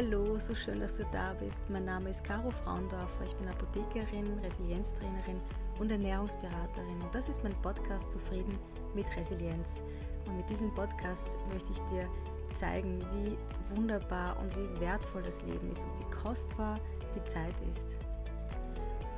Hallo, 0.00 0.38
so 0.38 0.54
schön, 0.54 0.78
dass 0.78 0.96
du 0.96 1.04
da 1.10 1.34
bist. 1.40 1.68
Mein 1.68 1.84
Name 1.84 2.10
ist 2.10 2.22
Caro 2.22 2.52
Fraundorfer. 2.52 3.24
Ich 3.24 3.34
bin 3.34 3.48
Apothekerin, 3.48 4.38
Resilienztrainerin 4.44 5.40
und 5.80 5.90
Ernährungsberaterin. 5.90 7.02
Und 7.02 7.12
das 7.12 7.28
ist 7.28 7.42
mein 7.42 7.60
Podcast 7.62 8.12
Zufrieden 8.12 8.56
mit 8.94 9.06
Resilienz. 9.16 9.82
Und 10.24 10.36
mit 10.36 10.48
diesem 10.48 10.72
Podcast 10.72 11.26
möchte 11.52 11.72
ich 11.72 11.80
dir 11.90 12.08
zeigen, 12.54 13.04
wie 13.12 13.36
wunderbar 13.74 14.38
und 14.38 14.54
wie 14.56 14.80
wertvoll 14.80 15.24
das 15.24 15.42
Leben 15.42 15.68
ist 15.72 15.82
und 15.82 15.98
wie 15.98 16.10
kostbar 16.16 16.78
die 17.16 17.24
Zeit 17.24 17.60
ist. 17.68 17.98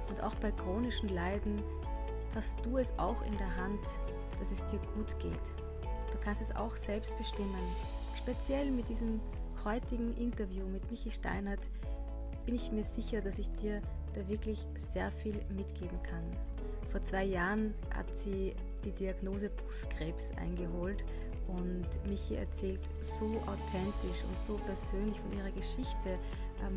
Und 0.09 0.23
auch 0.23 0.35
bei 0.37 0.51
chronischen 0.51 1.11
Leiden 1.11 1.63
hast 2.35 2.65
du 2.65 2.79
es 2.79 2.99
auch 2.99 3.21
in 3.27 3.37
der 3.37 3.55
Hand, 3.55 3.87
dass 4.39 4.51
es 4.51 4.65
dir 4.65 4.81
gut 4.95 5.19
geht. 5.19 5.35
Du 6.11 6.17
kannst 6.25 6.41
es 6.41 6.57
auch 6.57 6.75
selbst 6.75 7.19
bestimmen. 7.19 7.69
Speziell 8.17 8.71
mit 8.71 8.89
diesem 8.89 9.21
heutigen 9.65 10.17
Interview 10.17 10.67
mit 10.67 10.91
Michi 10.91 11.11
Steinert 11.11 11.61
bin 12.47 12.55
ich 12.55 12.73
mir 12.73 12.85
sicher, 12.85 13.21
dass 13.21 13.39
ich 13.39 13.51
dir 13.53 13.81
da 14.15 14.27
wirklich 14.29 14.59
sehr 14.75 15.13
viel 15.13 15.35
mitgeben 15.57 16.03
kann. 16.03 16.25
Vor 16.91 17.03
zwei 17.03 17.25
Jahren 17.25 17.75
hat 17.95 18.17
sie 18.17 18.55
die 18.85 18.93
Diagnose 18.93 19.51
Brustkrebs 19.51 20.33
eingeholt 20.37 21.05
und 21.49 21.87
Michi 22.09 22.37
erzählt 22.37 22.81
so 23.01 23.27
authentisch 23.47 24.25
und 24.29 24.41
so 24.41 24.55
persönlich 24.67 25.19
von 25.21 25.33
ihrer 25.33 25.51
Geschichte, 25.51 26.19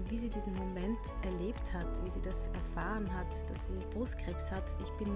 wie 0.10 0.18
sie 0.18 0.30
diesen 0.30 0.56
Moment 0.56 1.00
erlebt 1.24 1.74
hat, 1.74 2.04
wie 2.04 2.10
sie 2.10 2.22
das 2.22 2.48
erfahren 2.50 3.12
hat, 3.14 3.28
dass 3.50 3.68
sie 3.68 3.74
Brustkrebs 3.94 4.52
hat. 4.52 4.64
Ich 4.82 4.92
bin 4.94 5.10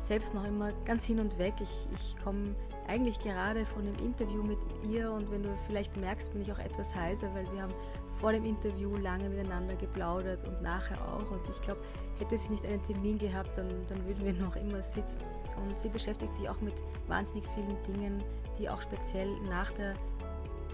selbst 0.00 0.34
noch 0.34 0.44
immer 0.44 0.72
ganz 0.84 1.04
hin 1.04 1.20
und 1.20 1.38
weg. 1.38 1.54
Ich, 1.60 1.88
ich 1.94 2.16
komme 2.22 2.54
eigentlich 2.88 3.18
gerade 3.20 3.64
von 3.64 3.84
dem 3.84 3.94
Interview 4.04 4.42
mit 4.42 4.58
ihr 4.88 5.10
und 5.10 5.30
wenn 5.30 5.42
du 5.42 5.56
vielleicht 5.66 5.96
merkst, 5.96 6.32
bin 6.32 6.42
ich 6.42 6.52
auch 6.52 6.58
etwas 6.58 6.94
heiser, 6.94 7.32
weil 7.34 7.50
wir 7.52 7.62
haben 7.62 7.74
vor 8.20 8.32
dem 8.32 8.44
Interview 8.44 8.96
lange 8.96 9.28
miteinander 9.28 9.74
geplaudert 9.76 10.46
und 10.46 10.60
nachher 10.62 11.00
auch. 11.08 11.30
Und 11.30 11.48
ich 11.48 11.60
glaube, 11.62 11.80
hätte 12.18 12.36
sie 12.36 12.50
nicht 12.50 12.66
einen 12.66 12.82
Termin 12.82 13.18
gehabt, 13.18 13.56
dann, 13.56 13.68
dann 13.88 14.04
würden 14.06 14.24
wir 14.24 14.34
noch 14.34 14.56
immer 14.56 14.82
sitzen. 14.82 15.22
Und 15.56 15.78
sie 15.78 15.88
beschäftigt 15.88 16.32
sich 16.34 16.48
auch 16.48 16.60
mit 16.60 16.74
wahnsinnig 17.06 17.44
vielen 17.54 17.82
Dingen, 17.82 18.22
die 18.58 18.68
auch 18.68 18.82
speziell 18.82 19.28
nach 19.48 19.70
der 19.72 19.94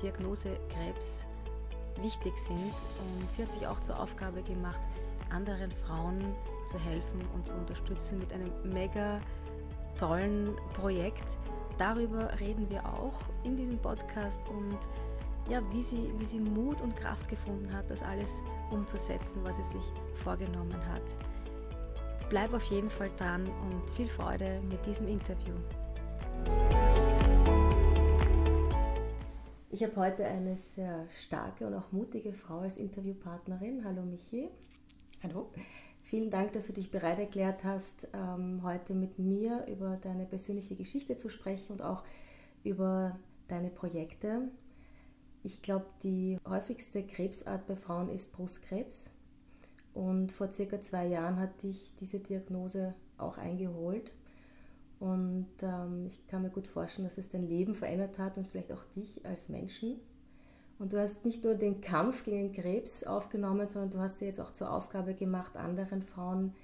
Diagnose 0.03 0.59
Krebs 0.69 1.27
wichtig 2.03 2.39
sind. 2.39 2.59
Und 2.59 3.31
sie 3.31 3.43
hat 3.43 3.53
sich 3.53 3.67
auch 3.67 3.81
zur 3.81 3.99
Aufgabe 3.99 4.43
gemacht, 4.43 4.81
anderen 5.31 5.73
Frauen 5.73 6.35
zu 6.67 6.79
helfen 6.79 7.21
und 7.35 7.47
zu 7.47 7.55
unterstützen 7.55 8.19
mit 8.19 8.33
einem 8.33 8.51
mega 8.65 9.21
tollen 9.99 10.57
Projekt. 10.75 11.39
Darüber 11.77 12.39
reden 12.41 12.69
wir 12.71 12.85
auch 12.85 13.21
in 13.45 13.57
diesem 13.57 13.79
Podcast 13.79 14.41
und 14.49 14.79
ja, 15.49 15.63
wie 15.73 15.83
sie, 15.83 16.13
wie 16.19 16.25
sie 16.25 16.41
Mut 16.41 16.83
und 16.83 16.95
Kraft 16.97 17.29
gefunden 17.29 17.73
hat, 17.73 17.91
das 17.91 18.03
alles 18.03 18.43
umzusetzen, 18.71 19.43
was 19.45 19.57
sie 19.57 19.65
sich 19.79 19.93
vorgenommen 20.15 20.77
hat. 20.93 21.03
Bleib 22.29 22.53
auf 22.53 22.65
jeden 22.65 22.91
Fall 22.91 23.11
dran 23.17 23.47
und 23.47 23.91
viel 23.91 24.09
Freude 24.09 24.61
mit 24.69 24.85
diesem 24.85 25.09
Interview. 25.09 25.55
Ich 29.71 29.83
habe 29.83 29.97
heute 29.97 30.25
eine 30.25 30.57
sehr 30.57 31.07
starke 31.11 31.67
und 31.67 31.75
auch 31.75 31.93
mutige 31.93 32.33
Frau 32.33 32.61
als 32.61 32.79
Interviewpartnerin. 32.79 33.85
Hallo 33.85 34.03
Michi. 34.03 34.49
Hallo. 35.23 35.51
Vielen 36.05 36.31
Dank, 36.31 36.55
dass 36.55 36.69
du 36.69 36.73
dich 36.73 36.91
bereit 36.91 37.19
erklärt 37.19 37.65
hast, 37.65 38.09
ähm, 38.15 38.63
heute 38.63 38.95
mit 38.95 39.19
mir 39.19 39.67
über 39.67 39.99
deine 39.99 40.25
persönliche 40.25 40.75
Geschichte 40.75 41.19
zu 41.19 41.29
sprechen 41.29 41.73
und 41.73 41.83
auch 41.83 42.03
über 42.65 43.19
deine 43.47 43.69
Projekte. 43.69 44.49
Ich 45.43 45.61
glaube, 45.61 45.85
die 46.03 46.39
häufigste 46.49 47.05
Krebsart 47.05 47.67
bei 47.67 47.77
Frauen 47.77 48.09
ist 48.09 48.33
Brustkrebs. 48.33 49.11
Und 49.93 50.33
vor 50.33 50.51
circa 50.51 50.81
zwei 50.81 51.07
Jahren 51.09 51.39
hat 51.39 51.63
dich 51.63 51.93
diese 52.01 52.21
Diagnose 52.21 52.95
auch 53.19 53.37
eingeholt. 53.37 54.13
Und 55.01 55.49
ähm, 55.63 56.07
ich 56.07 56.27
kann 56.27 56.43
mir 56.43 56.51
gut 56.51 56.67
vorstellen, 56.67 57.07
dass 57.07 57.19
es 57.19 57.29
dein 57.29 57.47
Leben 57.47 57.75
verändert 57.75 58.19
hat 58.19 58.37
und 58.37 58.49
vielleicht 58.49 58.73
auch 58.73 58.85
dich 58.85 59.25
als 59.25 59.49
Menschen. 59.49 60.01
Und 60.79 60.93
du 60.93 61.01
hast 61.01 61.25
nicht 61.25 61.45
nur 61.45 61.55
den 61.55 61.81
Kampf 61.81 62.25
gegen 62.25 62.53
Krebs 62.53 63.05
aufgenommen, 63.05 63.69
sondern 63.69 63.91
du 63.91 63.99
hast 63.99 64.21
dir 64.21 64.27
jetzt 64.27 64.41
auch 64.41 64.53
zur 64.53 64.73
Aufgabe 64.73 65.15
gemacht, 65.15 65.57
anderen 65.57 66.03
Frauen 66.03 66.55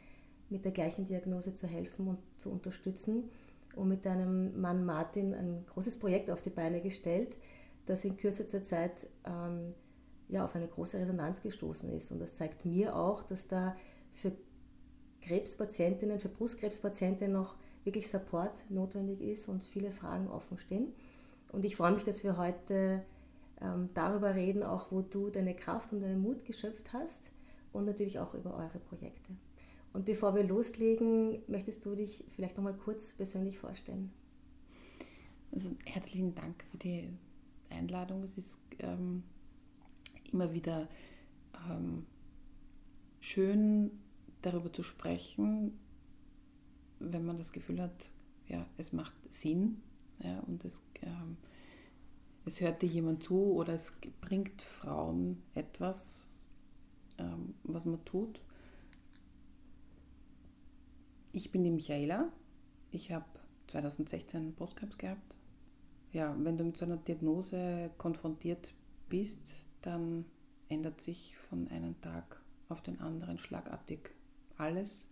mit 0.50 0.64
der 0.64 0.72
gleichen 0.72 1.04
Diagnose 1.04 1.54
zu 1.54 1.66
helfen 1.66 2.08
und 2.08 2.18
zu 2.38 2.50
unterstützen. 2.50 3.30
Und 3.76 3.88
mit 3.88 4.04
deinem 4.04 4.60
Mann 4.60 4.84
Martin 4.84 5.34
ein 5.34 5.64
großes 5.66 5.98
Projekt 5.98 6.30
auf 6.30 6.42
die 6.42 6.50
Beine 6.50 6.80
gestellt, 6.80 7.38
das 7.86 8.04
in 8.04 8.16
kürzester 8.16 8.62
Zeit 8.62 9.08
ähm, 9.24 9.74
ja, 10.28 10.44
auf 10.44 10.54
eine 10.54 10.68
große 10.68 10.98
Resonanz 10.98 11.42
gestoßen 11.42 11.90
ist. 11.90 12.12
Und 12.12 12.20
das 12.20 12.34
zeigt 12.34 12.64
mir 12.64 12.94
auch, 12.96 13.24
dass 13.24 13.48
da 13.48 13.76
für 14.12 14.32
Krebspatientinnen, 15.22 16.20
für 16.20 16.28
Brustkrebspatientinnen 16.28 17.32
noch 17.32 17.56
wirklich 17.84 18.08
Support 18.08 18.64
notwendig 18.70 19.20
ist 19.20 19.48
und 19.48 19.64
viele 19.64 19.92
Fragen 19.92 20.28
offen 20.28 20.58
stehen. 20.58 20.92
Und 21.52 21.64
ich 21.64 21.76
freue 21.76 21.92
mich, 21.92 22.04
dass 22.04 22.24
wir 22.24 22.36
heute 22.36 23.04
ähm, 23.60 23.90
darüber 23.94 24.34
reden, 24.34 24.62
auch 24.62 24.90
wo 24.90 25.02
du 25.02 25.30
deine 25.30 25.54
Kraft 25.54 25.92
und 25.92 26.00
deinen 26.00 26.20
Mut 26.20 26.44
geschöpft 26.44 26.92
hast 26.92 27.30
und 27.72 27.84
natürlich 27.84 28.18
auch 28.18 28.34
über 28.34 28.54
eure 28.56 28.78
Projekte. 28.78 29.32
Und 29.92 30.04
bevor 30.04 30.34
wir 30.34 30.42
loslegen, 30.42 31.38
möchtest 31.46 31.84
du 31.86 31.94
dich 31.94 32.24
vielleicht 32.34 32.56
noch 32.56 32.64
mal 32.64 32.74
kurz 32.74 33.12
persönlich 33.12 33.58
vorstellen? 33.58 34.12
Also 35.52 35.70
herzlichen 35.84 36.34
Dank 36.34 36.64
für 36.70 36.78
die 36.78 37.08
Einladung. 37.70 38.24
Es 38.24 38.36
ist 38.36 38.58
ähm, 38.80 39.22
immer 40.32 40.52
wieder 40.52 40.88
ähm, 41.70 42.06
schön, 43.20 43.92
darüber 44.42 44.72
zu 44.72 44.82
sprechen, 44.82 45.78
wenn 47.12 47.24
man 47.24 47.38
das 47.38 47.52
Gefühl 47.52 47.80
hat, 47.80 48.06
ja, 48.48 48.66
es 48.76 48.92
macht 48.92 49.14
Sinn 49.30 49.80
ja, 50.20 50.40
und 50.40 50.64
es, 50.64 50.80
ähm, 51.02 51.36
es 52.44 52.60
hört 52.60 52.82
dir 52.82 52.88
jemand 52.88 53.22
zu 53.22 53.54
oder 53.54 53.74
es 53.74 53.92
bringt 54.20 54.62
Frauen 54.62 55.42
etwas, 55.54 56.26
ähm, 57.18 57.54
was 57.62 57.84
man 57.84 58.04
tut. 58.04 58.40
Ich 61.32 61.50
bin 61.50 61.64
die 61.64 61.70
Michaela. 61.70 62.32
Ich 62.90 63.10
habe 63.10 63.24
2016 63.68 64.54
Brustkrebs 64.54 64.98
gehabt. 64.98 65.34
Ja, 66.12 66.36
wenn 66.38 66.56
du 66.56 66.64
mit 66.64 66.76
so 66.76 66.84
einer 66.84 66.96
Diagnose 66.96 67.90
konfrontiert 67.98 68.72
bist, 69.08 69.42
dann 69.82 70.26
ändert 70.68 71.00
sich 71.00 71.36
von 71.36 71.66
einem 71.68 72.00
Tag 72.00 72.40
auf 72.68 72.82
den 72.82 73.00
anderen 73.00 73.38
schlagartig 73.38 74.10
alles 74.56 75.08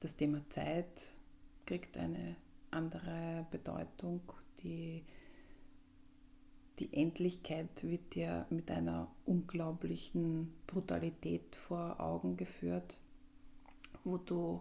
das 0.00 0.16
Thema 0.16 0.42
Zeit 0.50 1.12
kriegt 1.66 1.96
eine 1.96 2.36
andere 2.70 3.46
Bedeutung. 3.50 4.20
Die, 4.62 5.04
die 6.78 6.92
Endlichkeit 6.92 7.82
wird 7.82 8.14
dir 8.14 8.46
mit 8.50 8.70
einer 8.70 9.10
unglaublichen 9.26 10.52
Brutalität 10.66 11.54
vor 11.54 12.00
Augen 12.00 12.36
geführt, 12.36 12.98
wo 14.04 14.16
du 14.16 14.60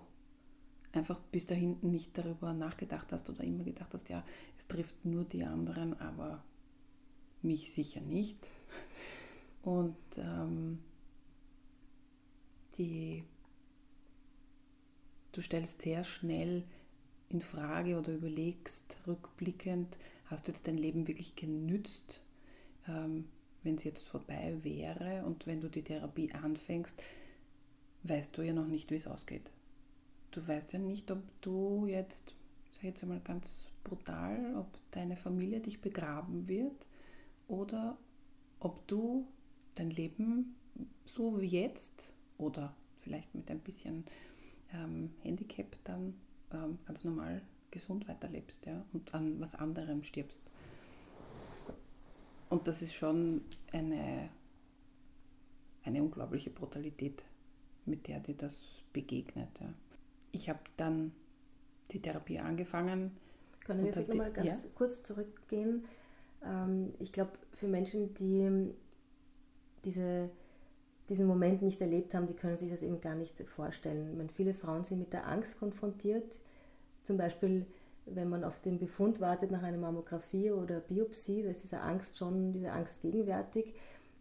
einfach 0.92 1.20
bis 1.32 1.46
dahin 1.46 1.78
nicht 1.82 2.18
darüber 2.18 2.54
nachgedacht 2.54 3.12
hast 3.12 3.30
oder 3.30 3.44
immer 3.44 3.64
gedacht 3.64 3.94
hast, 3.94 4.10
ja, 4.10 4.24
es 4.58 4.68
trifft 4.68 5.06
nur 5.06 5.24
die 5.24 5.44
anderen, 5.44 6.00
aber 6.00 6.44
mich 7.42 7.72
sicher 7.72 8.02
nicht. 8.02 8.48
Und 9.62 9.98
ähm, 10.18 10.80
die 12.78 13.24
du 15.40 15.44
stellst 15.44 15.82
sehr 15.82 16.04
schnell 16.04 16.66
in 17.30 17.40
Frage 17.40 17.98
oder 17.98 18.12
überlegst 18.12 18.98
rückblickend, 19.08 19.88
hast 20.26 20.46
du 20.46 20.52
jetzt 20.52 20.68
dein 20.68 20.78
Leben 20.78 21.08
wirklich 21.08 21.38
genützt, 21.38 22.20
ähm, 22.90 23.30
wenn 23.64 23.76
es 23.76 23.86
jetzt 23.86 24.06
vorbei 24.06 24.58
wäre 24.64 25.24
und 25.24 25.48
wenn 25.48 25.62
du 25.62 25.70
die 25.70 25.82
Therapie 25.82 26.34
anfängst, 26.34 27.02
weißt 28.04 28.36
du 28.36 28.42
ja 28.42 28.52
noch 28.52 28.68
nicht, 28.68 28.92
wie 28.92 28.98
es 28.98 29.08
ausgeht. 29.08 29.50
Du 30.32 30.46
weißt 30.46 30.74
ja 30.74 30.80
nicht, 30.80 31.10
ob 31.10 31.22
du 31.40 31.86
jetzt, 31.88 32.36
sag 32.74 32.84
jetzt 32.84 33.04
einmal 33.04 33.22
ganz 33.22 33.72
brutal, 33.86 34.58
ob 34.58 34.68
deine 34.92 35.16
Familie 35.16 35.62
dich 35.62 35.80
begraben 35.80 36.50
wird 36.50 36.86
oder 37.48 37.98
ob 38.60 38.86
du 38.88 39.26
dein 39.76 39.90
Leben 39.90 40.58
so 41.06 41.40
wie 41.40 41.48
jetzt 41.48 42.14
oder 42.38 42.76
vielleicht 43.00 43.34
mit 43.34 43.50
ein 43.50 43.60
bisschen 43.60 44.04
ähm, 44.74 45.14
Handicap 45.22 45.78
dann 45.84 46.14
ähm, 46.52 46.80
ganz 46.86 47.04
normal 47.04 47.42
gesund 47.72 48.08
weiterlebst 48.08 48.66
ja, 48.66 48.84
und 48.94 49.14
an 49.14 49.40
was 49.40 49.56
anderem 49.56 50.04
stirbst. 50.04 50.44
Und 52.50 52.68
das 52.68 52.82
ist 52.82 52.94
schon 52.94 53.42
eine, 53.72 54.30
eine 55.84 56.02
unglaubliche 56.02 56.50
Brutalität, 56.50 57.24
mit 57.86 58.08
der 58.08 58.20
dir 58.20 58.36
das 58.36 58.60
begegnet. 58.92 59.60
Ja. 59.60 59.72
Ich 60.32 60.50
habe 60.50 60.60
dann 60.78 61.12
die 61.92 62.02
Therapie 62.02 62.40
angefangen. 62.40 63.18
Können 63.60 63.86
wir 63.86 63.94
vielleicht 63.94 64.10
nochmal 64.10 64.34
ganz 64.34 64.64
ja? 64.64 64.70
kurz 64.74 65.04
zurückgehen? 65.04 65.86
Ähm, 66.44 66.94
ich 67.00 67.12
glaube, 67.12 67.34
für 67.54 67.68
Menschen, 67.68 68.14
die 68.16 68.74
diese, 69.86 70.32
diesen 71.10 71.28
Moment 71.28 71.62
nicht 71.62 71.82
erlebt 71.82 72.14
haben, 72.14 72.28
die 72.28 72.36
können 72.36 72.58
sich 72.58 72.70
das 72.70 72.84
eben 72.84 73.02
gar 73.02 73.16
nicht 73.16 73.40
vorstellen. 73.48 74.16
meine, 74.18 74.30
viele 74.30 74.54
Frauen 74.54 74.84
sind 74.84 75.00
mit 75.00 75.14
der 75.14 75.28
Angst 75.28 75.60
konfrontiert, 75.60 76.40
zum 77.04 77.18
Beispiel 77.18 77.66
wenn 78.16 78.30
man 78.30 78.44
auf 78.44 78.60
den 78.60 78.80
Befund 78.80 79.20
wartet 79.20 79.52
nach 79.52 79.64
einer 79.64 79.78
Mammographie 79.78 80.52
oder 80.52 80.80
Biopsie, 80.80 81.44
da 81.44 81.50
ist 81.50 81.64
diese 81.64 81.82
Angst 81.82 82.18
schon, 82.18 82.52
diese 82.52 82.72
Angst 82.72 83.02
gegenwärtig. 83.02 83.74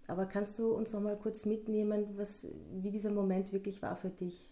Aber 0.06 0.26
kannst 0.26 0.58
du 0.58 0.72
uns 0.72 0.92
noch 0.92 1.02
mal 1.02 1.16
kurz 1.16 1.44
mitnehmen, 1.44 2.06
was, 2.16 2.46
wie 2.72 2.90
dieser 2.90 3.10
Moment 3.10 3.52
wirklich 3.52 3.82
war 3.82 3.96
für 3.96 4.10
dich? 4.10 4.50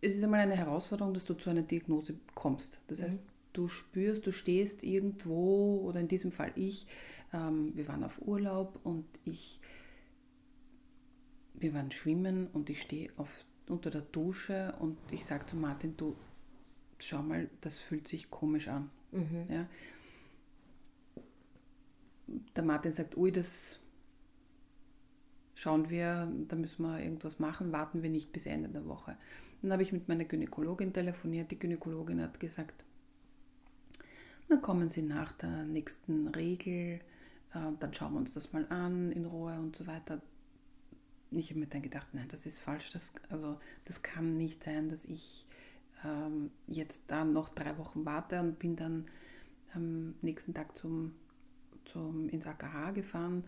Es 0.00 0.16
ist 0.16 0.22
einmal 0.22 0.40
eine 0.40 0.56
Herausforderung, 0.56 1.14
dass 1.14 1.24
du 1.24 1.34
zu 1.34 1.50
einer 1.50 1.62
Diagnose 1.62 2.14
kommst. 2.34 2.80
Das 2.88 2.98
mhm. 2.98 3.02
heißt, 3.04 3.22
du 3.52 3.68
spürst, 3.68 4.26
du 4.26 4.32
stehst 4.32 4.82
irgendwo, 4.82 5.80
oder 5.84 6.00
in 6.00 6.08
diesem 6.08 6.32
Fall 6.32 6.52
ich, 6.54 6.86
ähm, 7.32 7.72
wir 7.74 7.88
waren 7.88 8.04
auf 8.04 8.20
Urlaub 8.22 8.78
und 8.84 9.06
ich, 9.24 9.60
wir 11.62 11.74
waren 11.74 11.90
schwimmen 11.92 12.48
und 12.48 12.68
ich 12.68 12.82
stehe 12.82 13.10
unter 13.68 13.90
der 13.90 14.02
Dusche 14.02 14.74
und 14.80 14.98
ich 15.10 15.24
sage 15.24 15.46
zu 15.46 15.56
Martin, 15.56 15.96
du, 15.96 16.16
schau 16.98 17.22
mal, 17.22 17.48
das 17.60 17.78
fühlt 17.78 18.08
sich 18.08 18.30
komisch 18.30 18.68
an. 18.68 18.90
Mhm. 19.12 19.46
Ja. 19.48 19.66
Der 22.56 22.64
Martin 22.64 22.92
sagt, 22.92 23.16
ui, 23.16 23.30
das 23.30 23.78
schauen 25.54 25.90
wir, 25.90 26.30
da 26.48 26.56
müssen 26.56 26.82
wir 26.82 27.00
irgendwas 27.00 27.38
machen, 27.38 27.72
warten 27.72 28.02
wir 28.02 28.10
nicht 28.10 28.32
bis 28.32 28.46
Ende 28.46 28.68
der 28.68 28.86
Woche. 28.86 29.16
Dann 29.60 29.72
habe 29.72 29.82
ich 29.82 29.92
mit 29.92 30.08
meiner 30.08 30.24
Gynäkologin 30.24 30.92
telefoniert. 30.92 31.50
Die 31.50 31.58
Gynäkologin 31.58 32.20
hat 32.20 32.40
gesagt, 32.40 32.84
dann 34.48 34.60
kommen 34.60 34.90
Sie 34.90 35.02
nach 35.02 35.32
der 35.32 35.64
nächsten 35.64 36.28
Regel, 36.28 37.00
äh, 37.54 37.72
dann 37.78 37.94
schauen 37.94 38.14
wir 38.14 38.18
uns 38.18 38.32
das 38.32 38.52
mal 38.52 38.66
an 38.70 39.12
in 39.12 39.24
Ruhe 39.24 39.54
und 39.58 39.76
so 39.76 39.86
weiter. 39.86 40.20
Ich 41.38 41.50
habe 41.50 41.60
mir 41.60 41.66
dann 41.66 41.82
gedacht, 41.82 42.08
nein, 42.12 42.28
das 42.30 42.46
ist 42.46 42.60
falsch. 42.60 42.90
Das, 42.92 43.12
also, 43.30 43.58
das 43.84 44.02
kann 44.02 44.36
nicht 44.36 44.62
sein, 44.62 44.88
dass 44.88 45.04
ich 45.04 45.46
ähm, 46.04 46.50
jetzt 46.66 47.02
dann 47.08 47.32
noch 47.32 47.48
drei 47.48 47.76
Wochen 47.78 48.04
warte 48.04 48.40
und 48.40 48.58
bin 48.58 48.76
dann 48.76 49.06
am 49.74 50.14
nächsten 50.20 50.54
Tag 50.54 50.76
zum, 50.76 51.14
zum, 51.84 52.28
ins 52.28 52.46
AKH 52.46 52.92
gefahren 52.92 53.44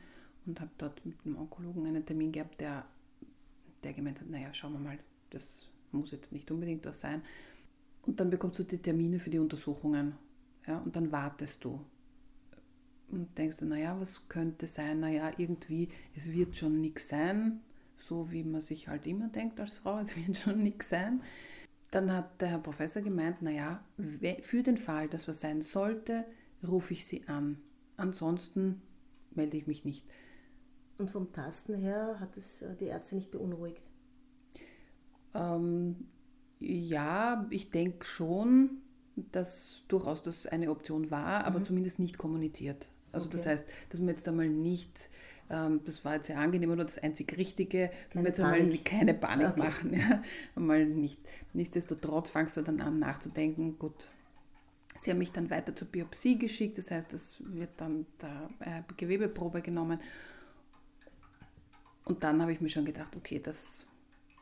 und 0.46 0.60
habe 0.60 0.70
dort 0.78 1.04
mit 1.04 1.22
dem 1.24 1.36
Onkologen 1.36 1.86
einen 1.86 2.04
Termin 2.04 2.32
gehabt, 2.32 2.60
der, 2.60 2.84
der 3.82 3.92
gemeint 3.92 4.20
hat, 4.20 4.28
naja, 4.28 4.52
schauen 4.54 4.72
wir 4.72 4.80
mal, 4.80 4.98
das 5.30 5.68
muss 5.92 6.12
jetzt 6.12 6.32
nicht 6.32 6.50
unbedingt 6.50 6.84
was 6.84 7.00
sein. 7.00 7.22
Und 8.02 8.20
dann 8.20 8.30
bekommst 8.30 8.58
du 8.58 8.64
die 8.64 8.78
Termine 8.78 9.18
für 9.18 9.30
die 9.30 9.38
Untersuchungen. 9.38 10.14
Ja, 10.66 10.78
und 10.78 10.94
dann 10.96 11.12
wartest 11.12 11.64
du. 11.64 11.80
Und 13.10 13.36
denkst 13.36 13.58
du, 13.58 13.66
naja, 13.66 13.98
was 13.98 14.28
könnte 14.28 14.66
sein? 14.66 15.00
Naja, 15.00 15.30
irgendwie, 15.36 15.88
es 16.16 16.30
wird 16.30 16.56
schon 16.56 16.80
nichts 16.80 17.08
sein, 17.08 17.60
so 17.98 18.30
wie 18.30 18.44
man 18.44 18.62
sich 18.62 18.88
halt 18.88 19.06
immer 19.06 19.28
denkt 19.28 19.60
als 19.60 19.78
Frau, 19.78 19.98
es 19.98 20.16
wird 20.26 20.36
schon 20.36 20.62
nichts 20.62 20.88
sein. 20.88 21.22
Dann 21.90 22.12
hat 22.12 22.40
der 22.40 22.48
Herr 22.48 22.58
Professor 22.58 23.02
gemeint, 23.02 23.40
naja, 23.40 23.84
für 24.42 24.62
den 24.64 24.76
Fall, 24.76 25.08
dass 25.08 25.28
was 25.28 25.40
sein 25.40 25.62
sollte, 25.62 26.24
rufe 26.66 26.92
ich 26.92 27.06
Sie 27.06 27.28
an. 27.28 27.58
Ansonsten 27.96 28.82
melde 29.30 29.56
ich 29.56 29.66
mich 29.66 29.84
nicht. 29.84 30.04
Und 30.98 31.10
vom 31.10 31.32
Tasten 31.32 31.74
her 31.74 32.18
hat 32.20 32.36
es 32.36 32.62
äh, 32.62 32.74
die 32.76 32.86
Ärzte 32.86 33.16
nicht 33.16 33.30
beunruhigt? 33.30 33.90
Ähm, 35.34 36.08
ja, 36.60 37.46
ich 37.50 37.70
denke 37.70 38.06
schon, 38.06 38.82
dass 39.16 39.82
durchaus 39.88 40.22
das 40.22 40.46
eine 40.46 40.70
Option 40.70 41.10
war, 41.10 41.44
aber 41.44 41.60
mhm. 41.60 41.64
zumindest 41.64 41.98
nicht 41.98 42.18
kommuniziert. 42.18 42.88
Also 43.12 43.26
okay. 43.26 43.36
das 43.36 43.46
heißt, 43.46 43.64
dass 43.90 44.00
man 44.00 44.08
jetzt 44.10 44.26
einmal 44.28 44.48
nicht 44.48 45.10
das 45.48 46.04
war 46.04 46.14
jetzt 46.14 46.26
sehr 46.26 46.38
angenehm 46.38 46.70
oder 46.70 46.84
das 46.84 46.98
einzig 46.98 47.36
Richtige. 47.36 47.90
Keine 48.10 48.28
jetzt 48.28 48.40
einmal 48.40 48.78
keine 48.78 49.14
Panik 49.14 49.48
okay. 49.50 49.60
machen. 49.60 49.94
Ja. 49.98 50.22
Einmal 50.56 50.86
nicht. 50.86 51.20
Nichtsdestotrotz 51.52 52.30
fangst 52.30 52.56
du 52.56 52.62
dann 52.62 52.80
an 52.80 52.98
nachzudenken, 52.98 53.78
gut, 53.78 54.08
Sie 55.00 55.10
haben 55.10 55.18
mich 55.18 55.32
dann 55.32 55.50
weiter 55.50 55.76
zur 55.76 55.88
Biopsie 55.88 56.38
geschickt, 56.38 56.78
das 56.78 56.90
heißt, 56.90 57.12
es 57.12 57.36
wird 57.40 57.70
dann 57.76 58.06
da 58.18 58.48
äh, 58.60 58.82
Gewebeprobe 58.96 59.60
genommen. 59.60 60.00
Und 62.04 62.22
dann 62.22 62.40
habe 62.40 62.52
ich 62.52 62.62
mir 62.62 62.70
schon 62.70 62.86
gedacht, 62.86 63.14
okay, 63.16 63.38
das 63.42 63.84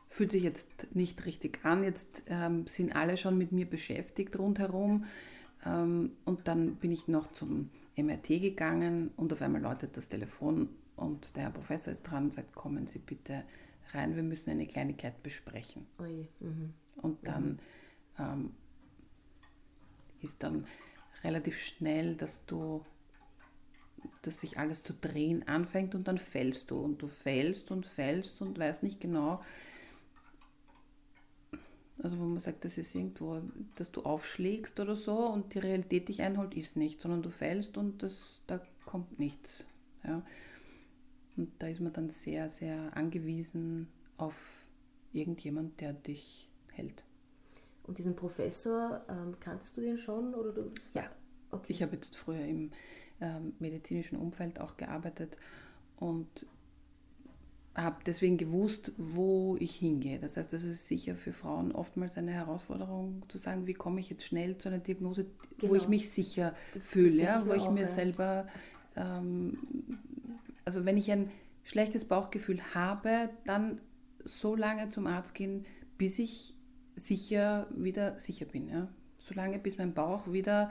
fühlt 0.09 0.31
sich 0.31 0.43
jetzt 0.43 0.69
nicht 0.93 1.25
richtig 1.25 1.59
an. 1.63 1.83
Jetzt 1.83 2.23
ähm, 2.27 2.65
sind 2.67 2.95
alle 2.95 3.17
schon 3.17 3.37
mit 3.37 3.51
mir 3.51 3.65
beschäftigt 3.65 4.37
rundherum. 4.39 5.05
Ähm, 5.65 6.11
und 6.23 6.47
dann 6.47 6.75
bin 6.75 6.91
ich 6.91 7.09
noch 7.09 7.31
zum 7.33 7.69
MRT 7.97 8.27
gegangen 8.41 9.11
und 9.17 9.33
auf 9.33 9.41
einmal 9.41 9.61
läutet 9.61 9.97
das 9.97 10.07
Telefon 10.07 10.69
und 10.95 11.35
der 11.35 11.43
Herr 11.43 11.51
Professor 11.51 11.93
ist 11.93 12.03
dran 12.03 12.25
und 12.25 12.33
sagt, 12.33 12.53
kommen 12.55 12.87
Sie 12.87 12.99
bitte 12.99 13.43
rein, 13.93 14.15
wir 14.15 14.23
müssen 14.23 14.49
eine 14.49 14.67
Kleinigkeit 14.67 15.21
besprechen. 15.23 15.85
Ui, 15.99 16.27
mhm. 16.39 16.73
Und 17.01 17.25
dann 17.27 17.47
mhm. 17.47 17.59
ähm, 18.19 18.51
ist 20.21 20.41
dann 20.41 20.65
relativ 21.23 21.57
schnell, 21.57 22.15
dass 22.15 22.45
du, 22.45 22.81
dass 24.21 24.39
sich 24.39 24.57
alles 24.57 24.83
zu 24.83 24.93
drehen 24.93 25.47
anfängt 25.47 25.95
und 25.95 26.07
dann 26.07 26.17
fällst 26.17 26.71
du 26.71 26.79
und 26.79 27.01
du 27.01 27.07
fällst 27.07 27.71
und 27.71 27.85
fällst 27.85 28.41
und 28.41 28.57
weißt 28.59 28.83
nicht 28.83 28.99
genau, 28.99 29.43
also 32.01 32.19
wo 32.19 32.23
man 32.23 32.39
sagt, 32.39 32.65
das 32.65 32.77
ist 32.77 32.95
irgendwo, 32.95 33.41
dass 33.75 33.91
du 33.91 34.01
aufschlägst 34.01 34.79
oder 34.79 34.95
so 34.95 35.17
und 35.27 35.53
die 35.53 35.59
Realität 35.59 36.09
dich 36.09 36.21
einholt, 36.21 36.53
ist 36.55 36.75
nicht, 36.75 37.01
sondern 37.01 37.21
du 37.21 37.29
fällst 37.29 37.77
und 37.77 38.01
das, 38.01 38.41
da 38.47 38.59
kommt 38.85 39.19
nichts. 39.19 39.63
Ja. 40.03 40.21
Und 41.35 41.51
da 41.59 41.67
ist 41.67 41.81
man 41.81 41.93
dann 41.93 42.09
sehr, 42.09 42.49
sehr 42.49 42.95
angewiesen 42.95 43.87
auf 44.17 44.35
irgendjemand, 45.11 45.79
der 45.81 45.93
dich 45.93 46.49
hält. 46.71 47.03
Und 47.83 47.97
diesen 47.97 48.15
Professor, 48.15 49.01
ähm, 49.09 49.35
kanntest 49.39 49.77
du 49.77 49.81
den 49.81 49.97
schon? 49.97 50.33
Oder 50.33 50.51
du, 50.51 50.71
ja, 50.93 51.09
okay. 51.51 51.65
ich 51.67 51.81
habe 51.81 51.95
jetzt 51.95 52.15
früher 52.15 52.45
im 52.45 52.71
ähm, 53.19 53.53
medizinischen 53.59 54.17
Umfeld 54.17 54.59
auch 54.59 54.77
gearbeitet 54.77 55.37
und 55.97 56.45
habe 57.75 57.97
deswegen 58.05 58.37
gewusst, 58.37 58.91
wo 58.97 59.57
ich 59.59 59.75
hingehe. 59.75 60.19
Das 60.19 60.37
heißt, 60.37 60.53
das 60.53 60.63
ist 60.63 60.87
sicher 60.87 61.15
für 61.15 61.33
Frauen 61.33 61.71
oftmals 61.71 62.17
eine 62.17 62.31
Herausforderung 62.31 63.23
zu 63.29 63.39
sagen, 63.39 63.65
wie 63.65 63.73
komme 63.73 63.99
ich 63.99 64.09
jetzt 64.09 64.25
schnell 64.25 64.57
zu 64.59 64.69
einer 64.69 64.77
Diagnose, 64.77 65.25
genau. 65.57 65.71
wo 65.71 65.75
ich 65.75 65.87
mich 65.87 66.11
sicher 66.11 66.53
das, 66.73 66.87
fühle, 66.87 67.17
das 67.17 67.21
ja, 67.21 67.47
wo 67.47 67.53
ich 67.53 67.63
auch, 67.63 67.71
mir 67.71 67.81
ja. 67.81 67.87
selber 67.87 68.47
ähm, 68.95 69.57
also 70.65 70.85
wenn 70.85 70.97
ich 70.97 71.11
ein 71.11 71.31
schlechtes 71.63 72.05
Bauchgefühl 72.05 72.61
habe, 72.73 73.29
dann 73.45 73.79
so 74.25 74.55
lange 74.55 74.89
zum 74.89 75.07
Arzt 75.07 75.33
gehen, 75.33 75.65
bis 75.97 76.19
ich 76.19 76.55
sicher 76.95 77.67
wieder 77.71 78.19
sicher 78.19 78.45
bin. 78.45 78.69
Ja? 78.69 78.87
So 79.19 79.33
lange, 79.33 79.59
bis 79.59 79.77
mein 79.77 79.93
Bauch 79.93 80.31
wieder 80.31 80.69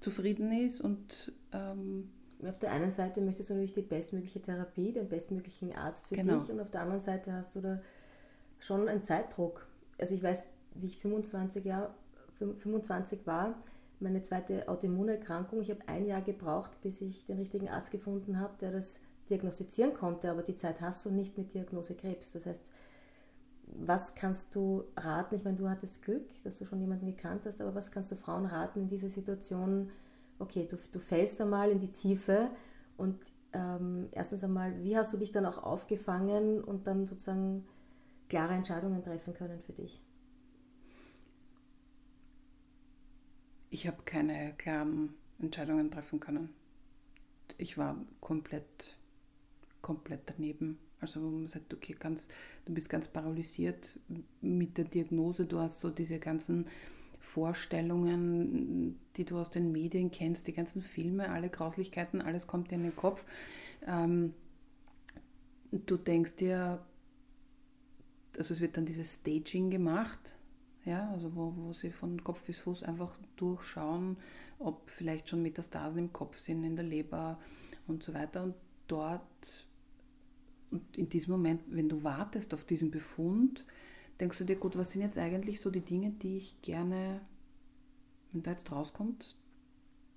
zufrieden 0.00 0.52
ist 0.52 0.80
und 0.80 1.32
ähm, 1.52 2.10
auf 2.46 2.58
der 2.58 2.72
einen 2.72 2.90
Seite 2.90 3.22
möchtest 3.22 3.48
du 3.48 3.54
natürlich 3.54 3.72
die 3.72 3.82
bestmögliche 3.82 4.42
Therapie, 4.42 4.92
den 4.92 5.08
bestmöglichen 5.08 5.74
Arzt 5.74 6.08
für 6.08 6.16
genau. 6.16 6.38
dich 6.38 6.50
und 6.50 6.60
auf 6.60 6.70
der 6.70 6.82
anderen 6.82 7.00
Seite 7.00 7.32
hast 7.32 7.54
du 7.56 7.60
da 7.60 7.80
schon 8.58 8.88
einen 8.88 9.02
Zeitdruck. 9.02 9.66
Also 9.98 10.14
ich 10.14 10.22
weiß, 10.22 10.44
wie 10.74 10.86
ich 10.86 10.98
25, 10.98 11.64
Jahr, 11.64 11.94
25 12.38 13.26
war, 13.26 13.54
meine 14.00 14.22
zweite 14.22 14.68
Autoimmunerkrankung. 14.68 15.60
Ich 15.60 15.70
habe 15.70 15.86
ein 15.86 16.04
Jahr 16.04 16.22
gebraucht, 16.22 16.80
bis 16.82 17.00
ich 17.00 17.24
den 17.24 17.38
richtigen 17.38 17.68
Arzt 17.68 17.90
gefunden 17.90 18.38
habe, 18.38 18.54
der 18.60 18.72
das 18.72 19.00
diagnostizieren 19.28 19.94
konnte, 19.94 20.30
aber 20.30 20.42
die 20.42 20.54
Zeit 20.54 20.80
hast 20.80 21.04
du 21.04 21.10
nicht 21.10 21.36
mit 21.36 21.52
Diagnose 21.54 21.94
Krebs. 21.94 22.32
Das 22.32 22.46
heißt, 22.46 22.72
was 23.66 24.14
kannst 24.14 24.54
du 24.54 24.84
raten? 24.96 25.34
Ich 25.34 25.44
meine, 25.44 25.56
du 25.56 25.68
hattest 25.68 26.02
Glück, 26.02 26.24
dass 26.44 26.58
du 26.58 26.64
schon 26.64 26.80
jemanden 26.80 27.06
gekannt 27.06 27.46
hast, 27.46 27.60
aber 27.60 27.74
was 27.74 27.90
kannst 27.90 28.12
du 28.12 28.16
Frauen 28.16 28.46
raten 28.46 28.80
in 28.80 28.88
dieser 28.88 29.08
Situation? 29.08 29.90
Okay, 30.38 30.66
du, 30.70 30.76
du 30.92 30.98
fällst 30.98 31.40
einmal 31.40 31.70
in 31.70 31.80
die 31.80 31.90
Tiefe 31.90 32.50
und 32.96 33.18
ähm, 33.52 34.08
erstens 34.12 34.44
einmal, 34.44 34.82
wie 34.84 34.96
hast 34.96 35.12
du 35.12 35.16
dich 35.16 35.32
dann 35.32 35.46
auch 35.46 35.62
aufgefangen 35.62 36.62
und 36.62 36.86
dann 36.86 37.06
sozusagen 37.06 37.66
klare 38.28 38.54
Entscheidungen 38.54 39.02
treffen 39.02 39.34
können 39.34 39.60
für 39.60 39.72
dich? 39.72 40.02
Ich 43.70 43.86
habe 43.86 44.02
keine 44.04 44.54
klaren 44.58 45.14
Entscheidungen 45.38 45.90
treffen 45.90 46.20
können. 46.20 46.50
Ich 47.58 47.78
war 47.78 47.96
komplett, 48.20 48.96
komplett 49.82 50.20
daneben. 50.26 50.78
Also 51.00 51.22
wo 51.22 51.28
man 51.28 51.48
sagt, 51.48 51.72
okay, 51.74 51.94
ganz, 51.98 52.26
du 52.64 52.72
bist 52.72 52.88
ganz 52.88 53.06
paralysiert 53.06 53.98
mit 54.40 54.78
der 54.78 54.86
Diagnose, 54.86 55.44
du 55.44 55.58
hast 55.58 55.80
so 55.80 55.90
diese 55.90 56.18
ganzen 56.18 56.66
Vorstellungen, 57.20 58.98
die 59.16 59.24
du 59.24 59.38
aus 59.38 59.50
den 59.50 59.72
Medien 59.72 60.10
kennst, 60.10 60.46
die 60.46 60.52
ganzen 60.52 60.82
Filme, 60.82 61.30
alle 61.30 61.50
Grauslichkeiten, 61.50 62.22
alles 62.22 62.46
kommt 62.46 62.70
dir 62.70 62.76
in 62.76 62.84
den 62.84 62.96
Kopf. 62.96 63.24
Ähm, 63.86 64.32
du 65.70 65.96
denkst 65.96 66.36
dir, 66.36 66.84
also 68.38 68.54
es 68.54 68.60
wird 68.60 68.76
dann 68.76 68.86
dieses 68.86 69.16
Staging 69.16 69.70
gemacht, 69.70 70.35
ja, 70.86 71.10
also 71.10 71.34
wo, 71.36 71.52
wo 71.56 71.72
sie 71.74 71.90
von 71.90 72.24
Kopf 72.24 72.42
bis 72.44 72.60
Fuß 72.60 72.82
einfach 72.84 73.18
durchschauen, 73.36 74.16
ob 74.58 74.88
vielleicht 74.88 75.28
schon 75.28 75.42
Metastasen 75.42 75.98
im 75.98 76.12
Kopf 76.14 76.38
sind, 76.38 76.64
in 76.64 76.76
der 76.76 76.86
Leber 76.86 77.38
und 77.86 78.02
so 78.02 78.14
weiter. 78.14 78.42
Und 78.44 78.54
dort 78.86 79.66
Und 80.70 80.96
in 80.96 81.08
diesem 81.08 81.32
Moment, 81.32 81.62
wenn 81.68 81.88
du 81.88 82.02
wartest 82.02 82.52
auf 82.54 82.64
diesen 82.64 82.90
Befund, 82.90 83.64
denkst 84.20 84.38
du 84.38 84.44
dir, 84.44 84.56
gut, 84.56 84.76
was 84.76 84.90
sind 84.90 85.02
jetzt 85.02 85.18
eigentlich 85.18 85.60
so 85.60 85.70
die 85.70 85.84
Dinge, 85.84 86.10
die 86.10 86.38
ich 86.38 86.60
gerne, 86.62 87.20
wenn 88.32 88.42
da 88.42 88.52
jetzt 88.52 88.70
rauskommt, 88.72 89.36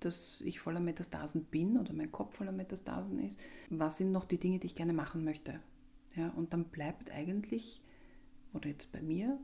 dass 0.00 0.40
ich 0.40 0.60
voller 0.60 0.80
Metastasen 0.80 1.44
bin 1.44 1.78
oder 1.78 1.92
mein 1.92 2.10
Kopf 2.10 2.36
voller 2.36 2.52
Metastasen 2.52 3.18
ist, 3.20 3.38
was 3.68 3.98
sind 3.98 4.12
noch 4.12 4.24
die 4.24 4.38
Dinge, 4.38 4.58
die 4.58 4.66
ich 4.66 4.74
gerne 4.74 4.92
machen 4.92 5.24
möchte? 5.24 5.60
Ja, 6.16 6.30
und 6.30 6.52
dann 6.52 6.64
bleibt 6.64 7.10
eigentlich, 7.10 7.82
oder 8.52 8.68
jetzt 8.68 8.90
bei 8.92 9.02
mir, 9.02 9.38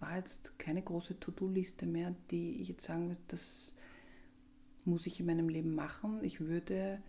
war 0.00 0.16
jetzt 0.16 0.58
keine 0.58 0.82
große 0.82 1.18
To-Do-Liste 1.20 1.86
mehr, 1.86 2.14
die 2.30 2.60
ich 2.62 2.68
jetzt 2.68 2.84
sagen 2.84 3.08
würde, 3.08 3.20
das 3.28 3.72
muss 4.84 5.06
ich 5.06 5.20
in 5.20 5.26
meinem 5.26 5.48
Leben 5.48 5.74
machen. 5.74 6.22
Ich 6.22 6.40
würde 6.40 7.00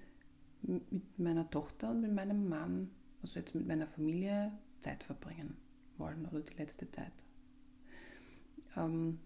mit 0.61 1.19
meiner 1.19 1.49
Tochter 1.49 1.91
und 1.91 2.01
mit 2.01 2.13
meinem 2.13 2.47
Mann, 2.49 2.89
also 3.21 3.39
jetzt 3.39 3.55
mit 3.55 3.67
meiner 3.67 3.87
Familie, 3.87 4.51
Zeit 4.81 5.03
verbringen 5.03 5.57
wollen 5.97 6.25
oder 6.25 6.41
die 6.41 6.57
letzte 6.57 6.89
Zeit. 6.91 7.11
Ähm, 8.77 9.19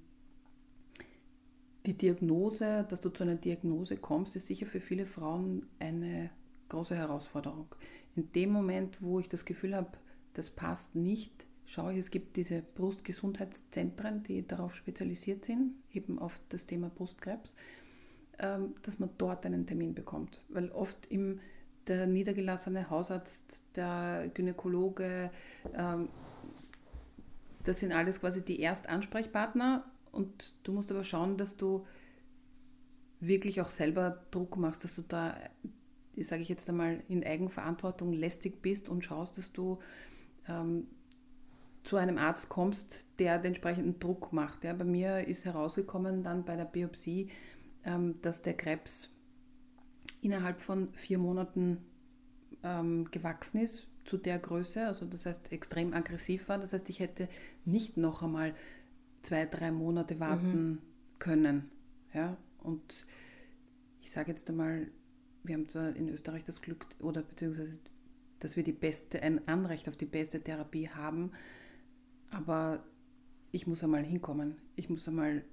die 1.86 1.98
Diagnose, 1.98 2.86
dass 2.90 3.02
du 3.02 3.10
zu 3.10 3.24
einer 3.24 3.36
Diagnose 3.36 3.98
kommst, 3.98 4.36
ist 4.36 4.48
sicher 4.48 4.66
für 4.66 4.82
viele 4.82 5.06
Frauen 5.06 5.66
eine 5.80 6.30
große 6.70 6.96
Herausforderung. 6.96 7.68
In 8.16 8.32
dem 8.34 8.52
Moment, 8.52 9.02
wo 9.02 9.20
ich 9.20 9.30
das 9.30 9.46
Gefühl 9.46 9.76
habe, 9.76 9.98
das 10.34 10.50
passt 10.50 10.96
nicht, 10.96 11.48
schaue 11.70 11.94
ich, 11.94 12.00
es 12.00 12.12
gibt 12.12 12.36
diese 12.36 12.62
Brustgesundheitszentren, 12.62 14.24
die 14.24 14.46
darauf 14.46 14.76
spezialisiert 14.76 15.46
sind, 15.46 15.76
eben 15.94 16.18
auf 16.18 16.40
das 16.50 16.66
Thema 16.66 16.90
Brustkrebs, 16.90 17.54
ähm, 18.40 18.74
dass 18.82 18.98
man 19.00 19.12
dort 19.18 19.46
einen 19.46 19.68
Termin 19.68 19.94
bekommt. 19.94 20.42
Weil 20.50 20.72
oft 20.72 21.06
im, 21.12 21.40
der 21.88 22.08
niedergelassene 22.08 22.90
Hausarzt, 22.90 23.62
der 23.76 24.32
Gynäkologe, 24.34 25.30
ähm, 25.76 26.10
das 27.66 27.80
sind 27.82 27.92
alles 27.92 28.20
quasi 28.20 28.42
die 28.44 28.62
Erstansprechpartner 28.62 29.86
und 30.12 30.54
du 30.64 30.72
musst 30.72 30.90
aber 30.90 31.04
schauen, 31.04 31.38
dass 31.38 31.56
du 31.56 31.86
wirklich 33.20 33.62
auch 33.62 33.70
selber 33.70 34.26
Druck 34.32 34.58
machst, 34.58 34.84
dass 34.84 34.96
du 34.96 35.04
da, 35.04 35.38
sage 36.18 36.42
ich 36.42 36.50
jetzt 36.50 36.68
einmal, 36.68 37.04
in 37.10 37.24
Eigenverantwortung 37.24 38.12
lästig 38.14 38.64
bist 38.64 38.90
und 38.90 39.04
schaust, 39.04 39.38
dass 39.38 39.52
du 39.52 39.78
ähm, 40.48 40.88
zu 41.84 41.98
einem 41.98 42.18
Arzt 42.18 42.50
kommst, 42.50 43.06
der 43.20 43.38
den 43.38 43.48
entsprechenden 43.48 44.00
Druck 44.00 44.34
macht. 44.34 44.64
Ja, 44.64 44.74
bei 44.74 44.84
mir 44.84 45.28
ist 45.28 45.46
herausgekommen 45.46 46.24
dann 46.24 46.46
bei 46.46 46.56
der 46.56 46.66
Biopsie, 46.66 47.30
ähm, 47.84 48.22
dass 48.22 48.42
der 48.42 48.56
Krebs 48.56 49.10
innerhalb 50.22 50.62
von 50.62 50.94
vier 50.94 51.18
Monaten 51.18 51.78
ähm, 52.64 53.10
gewachsen 53.12 53.62
ist 53.62 53.88
zu 54.06 54.18
der 54.18 54.40
Größe, 54.40 54.88
also 54.88 55.06
das 55.06 55.26
heißt 55.26 55.52
extrem 55.52 55.94
aggressiv 55.94 56.50
war. 56.50 56.58
Das 56.58 56.74
heißt, 56.74 56.90
ich 56.90 57.00
hätte 57.00 57.30
nicht 57.64 57.96
noch 57.96 58.24
einmal 58.24 58.56
zwei, 59.22 59.46
drei 59.46 59.72
Monate 59.72 60.20
warten 60.20 60.70
mhm. 60.70 60.80
können. 61.20 61.70
Ja? 62.14 62.38
Und 62.64 63.06
ich 64.02 64.12
sage 64.12 64.32
jetzt 64.32 64.50
einmal, 64.50 64.88
wir 65.44 65.56
haben 65.56 65.70
zwar 65.70 65.96
in 65.96 66.10
Österreich 66.10 66.44
das 66.44 66.62
Glück, 66.62 66.86
oder 67.00 67.22
beziehungsweise, 67.22 67.78
dass 68.40 68.56
wir 68.56 68.64
die 68.64 68.74
beste, 68.74 69.22
ein 69.22 69.48
Anrecht 69.48 69.88
auf 69.88 69.96
die 69.96 70.06
beste 70.06 70.42
Therapie 70.42 70.90
haben, 70.90 71.32
aber 72.32 72.84
ich 73.52 73.68
muss 73.68 73.84
einmal 73.84 74.04
hinkommen. 74.04 74.58
Ich 74.76 74.90
muss 74.90 75.08
einmal 75.08 75.44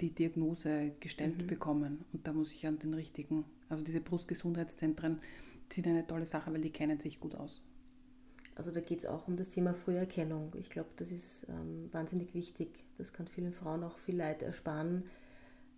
die 0.00 0.10
Diagnose 0.10 0.92
gestellt 1.00 1.38
mhm. 1.38 1.46
bekommen 1.46 2.04
und 2.12 2.26
da 2.26 2.32
muss 2.32 2.52
ich 2.52 2.66
an 2.66 2.78
den 2.78 2.94
richtigen, 2.94 3.44
also 3.68 3.82
diese 3.82 4.00
Brustgesundheitszentren 4.00 5.20
sind 5.72 5.86
eine 5.86 6.06
tolle 6.06 6.26
Sache, 6.26 6.52
weil 6.52 6.60
die 6.60 6.70
kennen 6.70 7.00
sich 7.00 7.20
gut 7.20 7.34
aus. 7.34 7.62
Also 8.54 8.70
da 8.70 8.80
geht 8.80 8.98
es 8.98 9.06
auch 9.06 9.28
um 9.28 9.36
das 9.36 9.50
Thema 9.50 9.74
Früherkennung. 9.74 10.52
Ich 10.58 10.70
glaube, 10.70 10.88
das 10.96 11.12
ist 11.12 11.46
ähm, 11.48 11.88
wahnsinnig 11.92 12.34
wichtig. 12.34 12.84
Das 12.96 13.12
kann 13.12 13.28
vielen 13.28 13.52
Frauen 13.52 13.84
auch 13.84 13.98
viel 13.98 14.16
Leid 14.16 14.42
ersparen, 14.42 15.04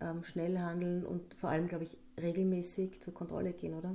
ähm, 0.01 0.25
schnell 0.25 0.59
handeln 0.59 1.05
und 1.05 1.35
vor 1.35 1.51
allem, 1.51 1.69
glaube 1.69 1.85
ich, 1.85 1.99
regelmäßig 2.21 3.01
zur 3.01 3.13
Kontrolle 3.13 3.53
gehen, 3.53 3.75
oder? 3.75 3.95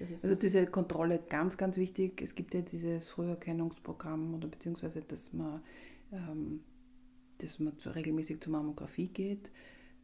Also 0.00 0.40
diese 0.40 0.66
Kontrolle 0.66 1.20
ganz, 1.28 1.56
ganz 1.56 1.76
wichtig. 1.76 2.20
Es 2.22 2.34
gibt 2.34 2.54
ja 2.54 2.60
dieses 2.60 3.08
Früherkennungsprogramm 3.08 4.34
oder 4.34 4.48
beziehungsweise, 4.48 5.02
dass 5.02 5.32
man, 5.32 5.62
ähm, 6.12 6.60
dass 7.38 7.58
man 7.58 7.78
zu, 7.78 7.90
regelmäßig 7.90 8.40
zur 8.40 8.52
Mammographie 8.52 9.08
geht, 9.08 9.50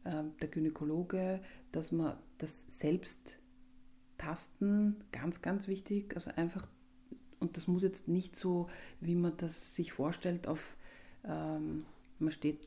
ähm, 0.05 0.31
der 0.41 0.47
Gynäkologe, 0.47 1.41
dass 1.71 1.91
man 1.91 2.17
das 2.37 2.65
selbst 2.69 3.37
tasten, 4.17 5.03
ganz, 5.11 5.41
ganz 5.41 5.67
wichtig. 5.67 6.13
Also 6.15 6.31
einfach 6.35 6.67
und 7.39 7.57
das 7.57 7.67
muss 7.67 7.83
jetzt 7.83 8.07
nicht 8.07 8.35
so, 8.35 8.69
wie 8.99 9.15
man 9.15 9.35
das 9.37 9.75
sich 9.75 9.93
vorstellt, 9.93 10.47
auf 10.47 10.77
ähm, 11.23 11.79
man 12.19 12.31
steht 12.31 12.59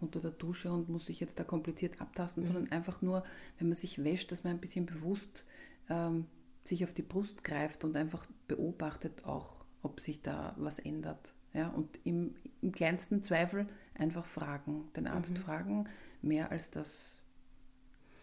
unter 0.00 0.20
der 0.20 0.30
Dusche 0.30 0.72
und 0.72 0.88
muss 0.88 1.06
sich 1.06 1.20
jetzt 1.20 1.38
da 1.38 1.44
kompliziert 1.44 2.00
abtasten, 2.00 2.42
mhm. 2.42 2.46
sondern 2.46 2.72
einfach 2.72 3.02
nur, 3.02 3.24
wenn 3.58 3.68
man 3.68 3.76
sich 3.76 4.02
wäscht, 4.02 4.32
dass 4.32 4.44
man 4.44 4.54
ein 4.54 4.60
bisschen 4.60 4.86
bewusst 4.86 5.44
ähm, 5.88 6.26
sich 6.70 6.84
auf 6.84 6.94
die 6.94 7.02
Brust 7.02 7.44
greift 7.44 7.84
und 7.84 7.96
einfach 7.96 8.26
beobachtet 8.48 9.26
auch, 9.26 9.64
ob 9.82 10.00
sich 10.00 10.22
da 10.22 10.54
was 10.56 10.78
ändert. 10.78 11.34
Ja, 11.52 11.68
und 11.68 11.98
im, 12.04 12.34
im 12.62 12.72
kleinsten 12.72 13.22
Zweifel 13.22 13.68
einfach 13.94 14.24
fragen, 14.24 14.88
den 14.96 15.06
Arzt 15.06 15.32
mhm. 15.32 15.36
fragen, 15.36 15.88
mehr 16.22 16.50
als 16.50 16.70
das 16.70 17.20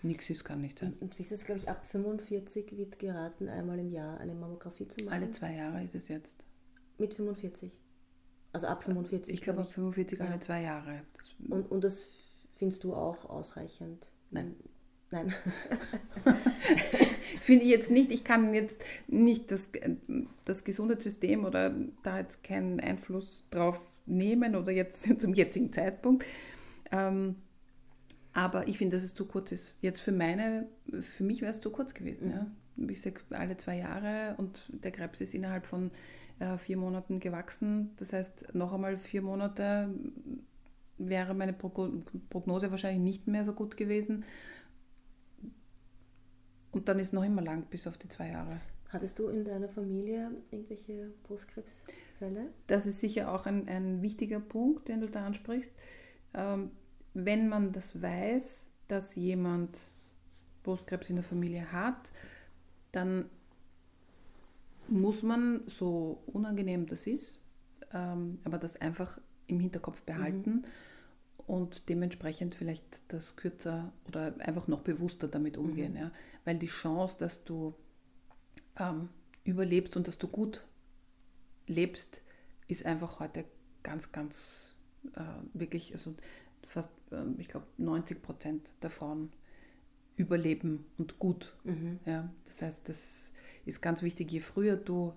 Nichts 0.03 0.29
ist, 0.29 0.43
kann 0.45 0.61
nicht 0.61 0.77
sein. 0.79 0.93
Und, 0.93 1.01
und 1.01 1.17
wie 1.17 1.23
ist 1.23 1.31
es, 1.31 1.43
glaube 1.43 1.59
ich, 1.59 1.69
ab 1.69 1.85
45 1.85 2.77
wird 2.77 2.99
geraten, 2.99 3.49
einmal 3.49 3.79
im 3.79 3.91
Jahr 3.91 4.19
eine 4.19 4.35
Mammographie 4.35 4.87
zu 4.87 5.03
machen? 5.03 5.13
Alle 5.13 5.31
zwei 5.31 5.55
Jahre 5.55 5.83
ist 5.83 5.95
es 5.95 6.07
jetzt. 6.07 6.43
Mit 6.99 7.15
45? 7.15 7.71
Also 8.53 8.67
ab 8.67 8.83
45? 8.83 9.33
Ich 9.33 9.41
glaube, 9.41 9.61
ab 9.61 9.71
45 9.71 10.19
ja. 10.19 10.25
alle 10.25 10.39
zwei 10.39 10.61
Jahre. 10.61 11.01
Das 11.17 11.31
und, 11.49 11.71
und 11.71 11.83
das 11.83 12.45
findest 12.53 12.83
du 12.83 12.93
auch 12.93 13.25
ausreichend? 13.25 14.11
Nein. 14.29 14.55
Nein. 15.09 15.33
Finde 17.47 17.63
ich 17.63 17.71
jetzt 17.71 17.89
nicht. 17.89 18.11
Ich 18.11 18.25
kann 18.25 18.53
jetzt 18.53 18.77
nicht 19.07 19.53
das, 19.53 19.69
das 20.43 20.65
Gesundheitssystem 20.65 21.45
oder 21.45 21.73
da 22.03 22.19
jetzt 22.19 22.43
keinen 22.43 22.81
Einfluss 22.81 23.49
drauf 23.51 23.79
nehmen 24.05 24.53
oder 24.57 24.73
jetzt 24.73 25.07
zum 25.21 25.33
jetzigen 25.33 25.71
Zeitpunkt. 25.71 26.25
Ähm, 26.91 27.35
aber 28.33 28.67
ich 28.67 28.77
finde, 28.77 28.97
dass 28.97 29.05
es 29.05 29.13
zu 29.13 29.25
kurz 29.25 29.53
ist. 29.53 29.75
Jetzt 29.79 30.01
für 30.01 30.11
meine, 30.11 30.67
für 31.15 31.23
mich 31.23 31.41
wäre 31.41 31.53
es 31.53 31.61
zu 31.61 31.69
kurz 31.69 31.93
gewesen. 31.93 32.27
Mhm. 32.27 32.33
Ja. 32.33 32.47
Wie 32.75 32.93
gesagt, 32.95 33.23
alle 33.29 33.55
zwei 33.55 33.77
Jahre 33.77 34.35
und 34.35 34.59
der 34.67 34.91
Krebs 34.91 35.21
ist 35.21 35.33
innerhalb 35.33 35.67
von 35.67 35.91
äh, 36.39 36.57
vier 36.57 36.75
Monaten 36.75 37.21
gewachsen. 37.21 37.91
Das 37.95 38.11
heißt, 38.11 38.55
noch 38.55 38.73
einmal 38.73 38.97
vier 38.97 39.21
Monate 39.21 39.87
wäre 40.97 41.33
meine 41.33 41.53
Prognose 41.53 42.71
wahrscheinlich 42.71 43.01
nicht 43.01 43.27
mehr 43.27 43.45
so 43.45 43.53
gut 43.53 43.77
gewesen. 43.77 44.25
Und 46.77 46.87
dann 46.87 46.99
ist 46.99 47.11
noch 47.11 47.23
immer 47.23 47.41
lang, 47.41 47.63
bis 47.71 47.87
auf 47.87 47.97
die 47.97 48.07
zwei 48.07 48.29
Jahre. 48.29 48.55
Hattest 48.89 49.17
du 49.17 49.29
in 49.29 49.43
deiner 49.43 49.67
Familie 49.67 50.29
irgendwelche 50.51 51.09
Brustkrebsfälle? 51.23 52.51
Das 52.67 52.85
ist 52.85 52.99
sicher 52.99 53.31
auch 53.33 53.47
ein, 53.47 53.67
ein 53.67 54.03
wichtiger 54.03 54.39
Punkt, 54.39 54.87
den 54.87 55.01
du 55.01 55.07
da 55.07 55.25
ansprichst. 55.25 55.73
Ähm, 56.35 56.69
wenn 57.15 57.49
man 57.49 57.71
das 57.71 57.99
weiß, 57.99 58.69
dass 58.87 59.15
jemand 59.15 59.79
Brustkrebs 60.61 61.09
in 61.09 61.15
der 61.15 61.25
Familie 61.25 61.71
hat, 61.71 62.11
dann 62.91 63.25
muss 64.87 65.23
man, 65.23 65.63
so 65.65 66.21
unangenehm 66.27 66.85
das 66.85 67.07
ist, 67.07 67.39
ähm, 67.91 68.37
aber 68.43 68.59
das 68.59 68.79
einfach 68.79 69.19
im 69.47 69.59
Hinterkopf 69.59 70.03
behalten 70.03 70.51
mhm. 70.51 70.65
Und 71.47 71.89
dementsprechend 71.89 72.53
vielleicht 72.53 72.83
das 73.07 73.35
kürzer 73.37 73.91
oder 74.07 74.35
einfach 74.39 74.67
noch 74.67 74.81
bewusster 74.81 75.27
damit 75.27 75.57
umgehen. 75.57 75.93
Mhm. 75.93 75.99
Ja? 75.99 76.11
Weil 76.45 76.59
die 76.59 76.67
Chance, 76.67 77.15
dass 77.17 77.43
du 77.45 77.73
ähm, 78.77 79.09
überlebst 79.45 79.95
und 79.95 80.07
dass 80.07 80.17
du 80.17 80.27
gut 80.27 80.65
lebst, 81.65 82.21
ist 82.67 82.85
einfach 82.85 83.19
heute 83.19 83.45
ganz, 83.81 84.11
ganz 84.11 84.75
äh, 85.15 85.21
wirklich, 85.53 85.93
also 85.93 86.15
fast, 86.67 86.91
ähm, 87.11 87.35
ich 87.37 87.47
glaube, 87.47 87.65
90 87.77 88.21
Prozent 88.21 88.69
der 88.81 88.89
Frauen 88.89 89.31
überleben 90.17 90.85
und 90.97 91.17
gut. 91.17 91.55
Mhm. 91.63 91.99
Ja, 92.05 92.29
das 92.45 92.61
heißt, 92.61 92.89
das 92.89 93.31
ist 93.65 93.81
ganz 93.81 94.01
wichtig, 94.01 94.31
je 94.31 94.41
früher 94.41 94.75
du 94.75 95.13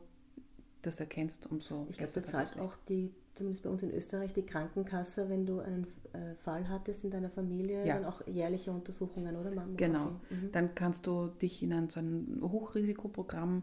das 0.82 1.00
erkennst, 1.00 1.46
umso. 1.46 1.86
Ich 1.90 1.98
glaube, 1.98 2.12
das 2.14 2.26
zahlt 2.26 2.58
auch 2.58 2.76
die, 2.88 3.12
zumindest 3.34 3.62
bei 3.62 3.70
uns 3.70 3.82
in 3.82 3.90
Österreich, 3.90 4.32
die 4.32 4.44
Krankenkasse, 4.44 5.28
wenn 5.28 5.46
du 5.46 5.60
einen 5.60 5.86
äh, 6.12 6.34
Fall 6.36 6.68
hattest 6.68 7.04
in 7.04 7.10
deiner 7.10 7.30
Familie, 7.30 7.86
ja. 7.86 7.94
dann 7.94 8.04
auch 8.04 8.26
jährliche 8.26 8.72
Untersuchungen, 8.72 9.36
oder? 9.36 9.50
Mammographie. 9.50 9.76
Genau. 9.76 10.10
Mhm. 10.30 10.52
Dann 10.52 10.74
kannst 10.74 11.06
du 11.06 11.28
dich 11.28 11.62
in 11.62 11.72
ein, 11.72 11.90
so 11.90 12.00
ein 12.00 12.40
Hochrisikoprogramm 12.42 13.62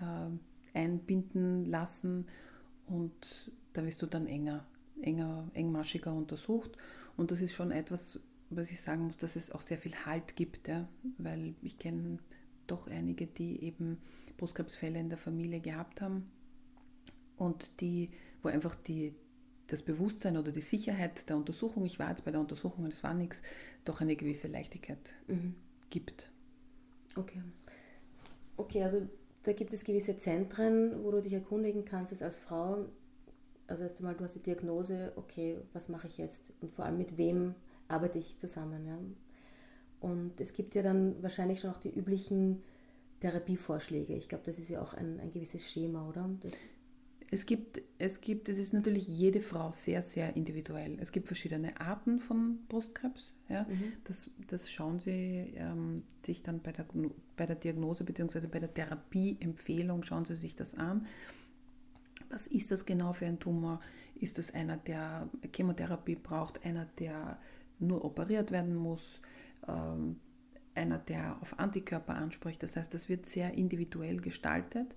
äh, 0.00 0.78
einbinden 0.78 1.66
lassen 1.66 2.26
und 2.86 3.50
da 3.72 3.84
wirst 3.84 4.02
du 4.02 4.06
dann 4.06 4.26
enger, 4.26 4.64
enger, 5.00 5.48
engmaschiger 5.54 6.12
untersucht 6.12 6.76
und 7.16 7.30
das 7.30 7.40
ist 7.40 7.52
schon 7.52 7.70
etwas, 7.70 8.20
was 8.50 8.70
ich 8.70 8.80
sagen 8.80 9.06
muss, 9.06 9.16
dass 9.16 9.36
es 9.36 9.52
auch 9.52 9.60
sehr 9.60 9.78
viel 9.78 9.94
Halt 10.04 10.36
gibt, 10.36 10.68
ja? 10.68 10.88
weil 11.18 11.54
ich 11.62 11.78
kenne 11.78 12.18
doch 12.66 12.86
einige, 12.86 13.26
die 13.26 13.62
eben 13.64 13.98
Brustkrebsfälle 14.36 14.98
in 14.98 15.08
der 15.08 15.18
Familie 15.18 15.60
gehabt 15.60 16.00
haben 16.00 16.30
und 17.36 17.80
die, 17.80 18.10
wo 18.42 18.48
einfach 18.48 18.74
die, 18.74 19.14
das 19.66 19.82
Bewusstsein 19.82 20.36
oder 20.36 20.52
die 20.52 20.60
Sicherheit 20.60 21.28
der 21.28 21.36
Untersuchung, 21.36 21.84
ich 21.84 21.98
war 21.98 22.10
jetzt 22.10 22.24
bei 22.24 22.30
der 22.30 22.40
Untersuchung 22.40 22.84
und 22.84 22.92
es 22.92 23.02
war 23.02 23.14
nichts, 23.14 23.42
doch 23.84 24.00
eine 24.00 24.16
gewisse 24.16 24.48
Leichtigkeit 24.48 25.14
mhm. 25.26 25.54
gibt. 25.90 26.30
Okay. 27.16 27.42
Okay, 28.56 28.82
also 28.82 29.08
da 29.42 29.52
gibt 29.52 29.72
es 29.72 29.84
gewisse 29.84 30.16
Zentren, 30.16 31.02
wo 31.02 31.10
du 31.10 31.22
dich 31.22 31.32
erkundigen 31.32 31.84
kannst 31.84 32.22
als 32.22 32.38
Frau. 32.38 32.86
Also 33.66 33.84
erst 33.84 33.98
einmal, 33.98 34.14
du 34.14 34.24
hast 34.24 34.34
die 34.34 34.42
Diagnose, 34.42 35.12
okay, 35.16 35.58
was 35.72 35.88
mache 35.88 36.08
ich 36.08 36.18
jetzt? 36.18 36.52
Und 36.60 36.70
vor 36.70 36.84
allem 36.84 36.98
mit 36.98 37.16
wem 37.16 37.54
arbeite 37.88 38.18
ich 38.18 38.38
zusammen? 38.38 38.86
Ja? 38.86 38.98
Und 40.00 40.40
es 40.40 40.52
gibt 40.52 40.74
ja 40.74 40.82
dann 40.82 41.22
wahrscheinlich 41.22 41.60
schon 41.60 41.70
auch 41.70 41.78
die 41.78 41.90
üblichen 41.90 42.62
Therapievorschläge. 43.20 44.14
Ich 44.14 44.28
glaube, 44.28 44.44
das 44.44 44.58
ist 44.58 44.70
ja 44.70 44.80
auch 44.80 44.94
ein, 44.94 45.20
ein 45.20 45.30
gewisses 45.30 45.70
Schema, 45.70 46.08
oder? 46.08 46.28
Es 47.32 47.46
gibt, 47.46 47.80
es 47.98 48.20
gibt, 48.20 48.48
es 48.48 48.58
ist 48.58 48.72
natürlich 48.72 49.06
jede 49.06 49.40
Frau 49.40 49.70
sehr, 49.72 50.02
sehr 50.02 50.34
individuell. 50.34 50.98
Es 51.00 51.12
gibt 51.12 51.28
verschiedene 51.28 51.80
Arten 51.80 52.18
von 52.18 52.58
Brustkrebs. 52.66 53.34
Ja? 53.48 53.62
Mhm. 53.62 53.92
Das, 54.04 54.30
das 54.48 54.70
schauen 54.70 54.98
Sie 54.98 55.54
ähm, 55.54 56.02
sich 56.24 56.42
dann 56.42 56.60
bei 56.60 56.72
der, 56.72 56.86
bei 57.36 57.46
der 57.46 57.54
Diagnose 57.54 58.02
bzw. 58.02 58.48
bei 58.48 58.58
der 58.58 58.74
Therapieempfehlung, 58.74 60.02
schauen 60.02 60.24
Sie 60.24 60.34
sich 60.34 60.56
das 60.56 60.74
an. 60.74 61.06
Was 62.30 62.48
ist 62.48 62.72
das 62.72 62.84
genau 62.84 63.12
für 63.12 63.26
ein 63.26 63.38
Tumor? 63.38 63.80
Ist 64.16 64.38
das 64.38 64.52
einer, 64.52 64.76
der 64.76 65.28
Chemotherapie 65.54 66.16
braucht, 66.16 66.64
einer, 66.64 66.86
der 66.98 67.38
nur 67.78 68.04
operiert 68.04 68.50
werden 68.50 68.74
muss, 68.74 69.20
ähm, 69.68 70.16
einer, 70.74 70.98
der 70.98 71.40
auf 71.40 71.58
Antikörper 71.60 72.16
anspricht? 72.16 72.60
Das 72.62 72.74
heißt, 72.74 72.92
das 72.92 73.08
wird 73.08 73.26
sehr 73.26 73.54
individuell 73.54 74.20
gestaltet 74.20 74.96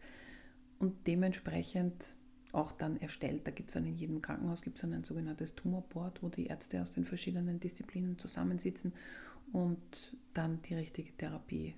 und 0.79 1.07
dementsprechend 1.07 1.93
auch 2.53 2.71
dann 2.71 2.97
erstellt. 2.97 3.45
Da 3.45 3.51
gibt 3.51 3.69
es 3.69 3.73
dann 3.73 3.85
in 3.85 3.97
jedem 3.97 4.21
Krankenhaus 4.21 4.61
gibt 4.61 4.77
es 4.77 4.81
dann 4.81 4.93
ein 4.93 5.03
sogenanntes 5.03 5.55
Tumorboard, 5.55 6.23
wo 6.23 6.29
die 6.29 6.45
Ärzte 6.45 6.81
aus 6.81 6.91
den 6.91 7.03
verschiedenen 7.03 7.59
Disziplinen 7.59 8.17
zusammensitzen 8.17 8.93
und 9.51 10.15
dann 10.33 10.61
die 10.61 10.75
richtige 10.75 11.11
Therapie 11.17 11.75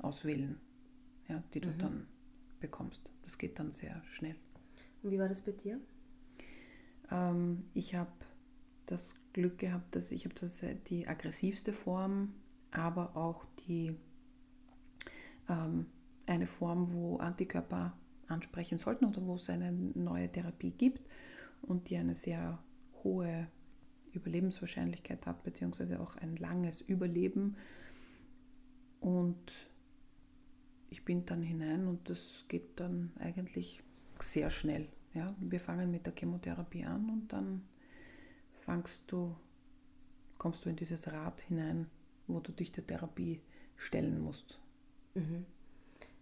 auswählen, 0.00 0.60
ja, 1.28 1.42
die 1.54 1.60
du 1.60 1.70
mhm. 1.70 1.78
dann 1.78 2.06
bekommst. 2.60 3.00
Das 3.22 3.38
geht 3.38 3.58
dann 3.58 3.72
sehr 3.72 4.02
schnell. 4.12 4.36
Und 5.02 5.10
wie 5.10 5.18
war 5.18 5.28
das 5.28 5.40
bei 5.40 5.52
dir? 5.52 5.80
Ähm, 7.10 7.64
ich 7.72 7.94
habe 7.94 8.12
das 8.86 9.14
Glück 9.32 9.58
gehabt, 9.58 9.96
dass 9.96 10.12
ich 10.12 10.26
habe 10.26 10.34
äh, 10.62 10.76
die 10.88 11.08
aggressivste 11.08 11.72
Form, 11.72 12.34
aber 12.70 13.16
auch 13.16 13.44
die 13.66 13.96
ähm, 15.48 15.86
eine 16.26 16.46
Form, 16.46 16.92
wo 16.92 17.16
Antikörper 17.16 17.96
ansprechen 18.28 18.78
sollten 18.78 19.06
oder 19.06 19.24
wo 19.26 19.34
es 19.34 19.48
eine 19.48 19.72
neue 19.72 20.30
Therapie 20.30 20.70
gibt 20.70 21.08
und 21.62 21.90
die 21.90 21.96
eine 21.96 22.14
sehr 22.14 22.62
hohe 23.02 23.48
Überlebenswahrscheinlichkeit 24.12 25.26
hat, 25.26 25.42
beziehungsweise 25.42 26.00
auch 26.00 26.16
ein 26.16 26.36
langes 26.36 26.80
Überleben. 26.80 27.56
Und 29.00 29.52
ich 30.90 31.04
bin 31.04 31.26
dann 31.26 31.42
hinein 31.42 31.86
und 31.86 32.08
das 32.08 32.44
geht 32.48 32.80
dann 32.80 33.12
eigentlich 33.18 33.82
sehr 34.20 34.50
schnell. 34.50 34.88
Ja, 35.14 35.34
wir 35.40 35.60
fangen 35.60 35.90
mit 35.90 36.06
der 36.06 36.14
Chemotherapie 36.14 36.84
an 36.84 37.08
und 37.10 37.32
dann 37.32 37.62
fangst 38.52 39.02
du, 39.06 39.36
kommst 40.36 40.64
du 40.64 40.70
in 40.70 40.76
dieses 40.76 41.10
Rad 41.10 41.40
hinein, 41.42 41.86
wo 42.26 42.40
du 42.40 42.52
dich 42.52 42.72
der 42.72 42.86
Therapie 42.86 43.40
stellen 43.76 44.20
musst. 44.20 44.60
Mhm. 45.14 45.46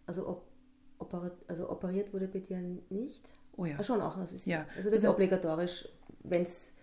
Also 0.07 0.29
ob 0.29 0.56
Operat 0.99 1.33
also 1.49 1.71
operiert 1.71 2.13
wurde 2.13 2.29
bei 2.29 2.41
dir 2.41 2.59
nicht? 2.91 3.33
Oh 3.57 3.65
ja. 3.65 3.77
Ah, 3.79 3.83
schon 3.83 4.01
auch. 4.01 4.17
Also 4.17 4.35
das, 4.35 4.47
ja. 4.47 4.67
also 4.77 4.91
das, 4.91 5.03
das 5.03 5.05
ist 5.05 5.09
obligatorisch, 5.09 5.89
wenn 6.25 6.43
es, 6.43 6.75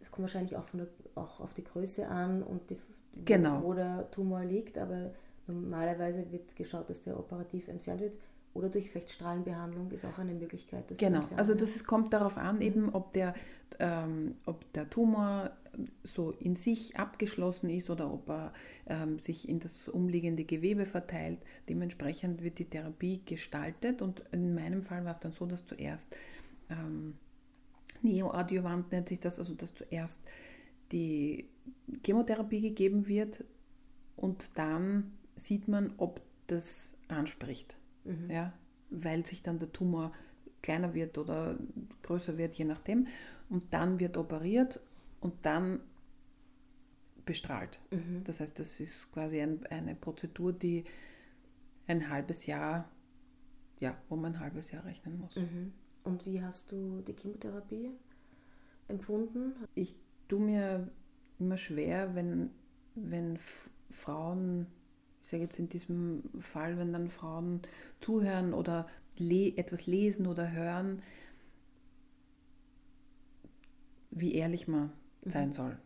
es 0.00 0.10
kommt 0.10 0.22
wahrscheinlich 0.22 0.56
auch, 0.56 0.64
von 0.64 0.80
der, 0.80 0.88
auch 1.14 1.40
auf 1.40 1.54
die 1.54 1.64
Größe 1.64 2.08
an 2.08 2.42
und 2.42 2.70
die, 2.70 2.78
genau. 3.24 3.62
wo 3.62 3.74
der 3.74 4.10
Tumor 4.10 4.44
liegt, 4.44 4.78
aber 4.78 5.12
normalerweise 5.46 6.30
wird 6.32 6.56
geschaut, 6.56 6.90
dass 6.90 7.00
der 7.00 7.18
operativ 7.18 7.68
entfernt 7.68 8.00
wird. 8.00 8.18
Oder 8.54 8.68
durch 8.68 8.88
vielleicht 8.88 9.10
Strahlenbehandlung 9.10 9.90
ist 9.90 10.04
auch 10.04 10.18
eine 10.18 10.32
Möglichkeit. 10.32 10.88
Das 10.88 10.98
genau, 10.98 11.22
also 11.36 11.54
das 11.54 11.74
ist, 11.74 11.86
kommt 11.86 12.12
darauf 12.12 12.36
an, 12.36 12.56
mhm. 12.56 12.62
eben, 12.62 12.94
ob 12.94 13.12
der, 13.12 13.34
ähm, 13.80 14.36
ob 14.46 14.72
der 14.72 14.88
Tumor 14.88 15.50
so 16.02 16.30
in 16.32 16.56
sich 16.56 16.96
abgeschlossen 16.96 17.70
ist 17.70 17.90
oder 17.90 18.12
ob 18.12 18.28
er 18.28 18.52
ähm, 18.86 19.18
sich 19.18 19.48
in 19.48 19.60
das 19.60 19.88
umliegende 19.88 20.44
Gewebe 20.44 20.86
verteilt. 20.86 21.38
Dementsprechend 21.68 22.42
wird 22.42 22.58
die 22.58 22.64
Therapie 22.66 23.22
gestaltet 23.24 24.02
und 24.02 24.22
in 24.32 24.54
meinem 24.54 24.82
Fall 24.82 25.04
war 25.04 25.12
es 25.12 25.20
dann 25.20 25.32
so, 25.32 25.46
dass 25.46 25.64
zuerst 25.64 26.14
ähm, 26.70 27.14
Neoadjuvant 28.02 28.92
nennt 28.92 29.08
sich 29.08 29.20
das, 29.20 29.38
also 29.38 29.54
dass 29.54 29.74
zuerst 29.74 30.20
die 30.92 31.48
Chemotherapie 32.04 32.60
gegeben 32.60 33.08
wird 33.08 33.44
und 34.16 34.56
dann 34.58 35.12
sieht 35.36 35.68
man, 35.68 35.94
ob 35.96 36.20
das 36.46 36.92
anspricht. 37.08 37.76
Mhm. 38.04 38.30
Ja, 38.30 38.52
weil 38.90 39.24
sich 39.26 39.42
dann 39.42 39.58
der 39.58 39.72
Tumor 39.72 40.12
kleiner 40.62 40.94
wird 40.94 41.18
oder 41.18 41.56
größer 42.02 42.38
wird, 42.38 42.54
je 42.54 42.64
nachdem. 42.64 43.06
Und 43.48 43.72
dann 43.72 44.00
wird 44.00 44.16
operiert 44.16 44.80
und 45.24 45.34
dann 45.46 45.80
bestrahlt. 47.24 47.80
Mhm. 47.90 48.22
Das 48.24 48.40
heißt, 48.40 48.58
das 48.58 48.78
ist 48.78 49.10
quasi 49.10 49.40
ein, 49.40 49.64
eine 49.66 49.94
Prozedur, 49.94 50.52
die 50.52 50.84
ein 51.86 52.10
halbes 52.10 52.44
Jahr, 52.44 52.90
ja, 53.80 53.96
wo 54.10 54.16
man 54.16 54.34
ein 54.34 54.40
halbes 54.40 54.70
Jahr 54.70 54.84
rechnen 54.84 55.18
muss. 55.18 55.34
Mhm. 55.34 55.72
Und 56.04 56.26
wie 56.26 56.42
hast 56.42 56.70
du 56.70 57.00
die 57.00 57.14
Chemotherapie 57.14 57.92
empfunden? 58.86 59.54
Ich 59.74 59.96
tue 60.28 60.40
mir 60.40 60.90
immer 61.38 61.56
schwer, 61.56 62.14
wenn, 62.14 62.50
wenn 62.94 63.38
Frauen, 63.90 64.66
ich 65.22 65.30
sage 65.30 65.44
jetzt 65.44 65.58
in 65.58 65.70
diesem 65.70 66.22
Fall, 66.38 66.76
wenn 66.76 66.92
dann 66.92 67.08
Frauen 67.08 67.62
zuhören 68.00 68.52
oder 68.52 68.86
le 69.16 69.56
etwas 69.56 69.86
lesen 69.86 70.26
oder 70.26 70.52
hören, 70.52 71.02
wie 74.10 74.34
ehrlich 74.34 74.68
man 74.68 74.92
sein 75.24 75.52
soll. 75.52 75.78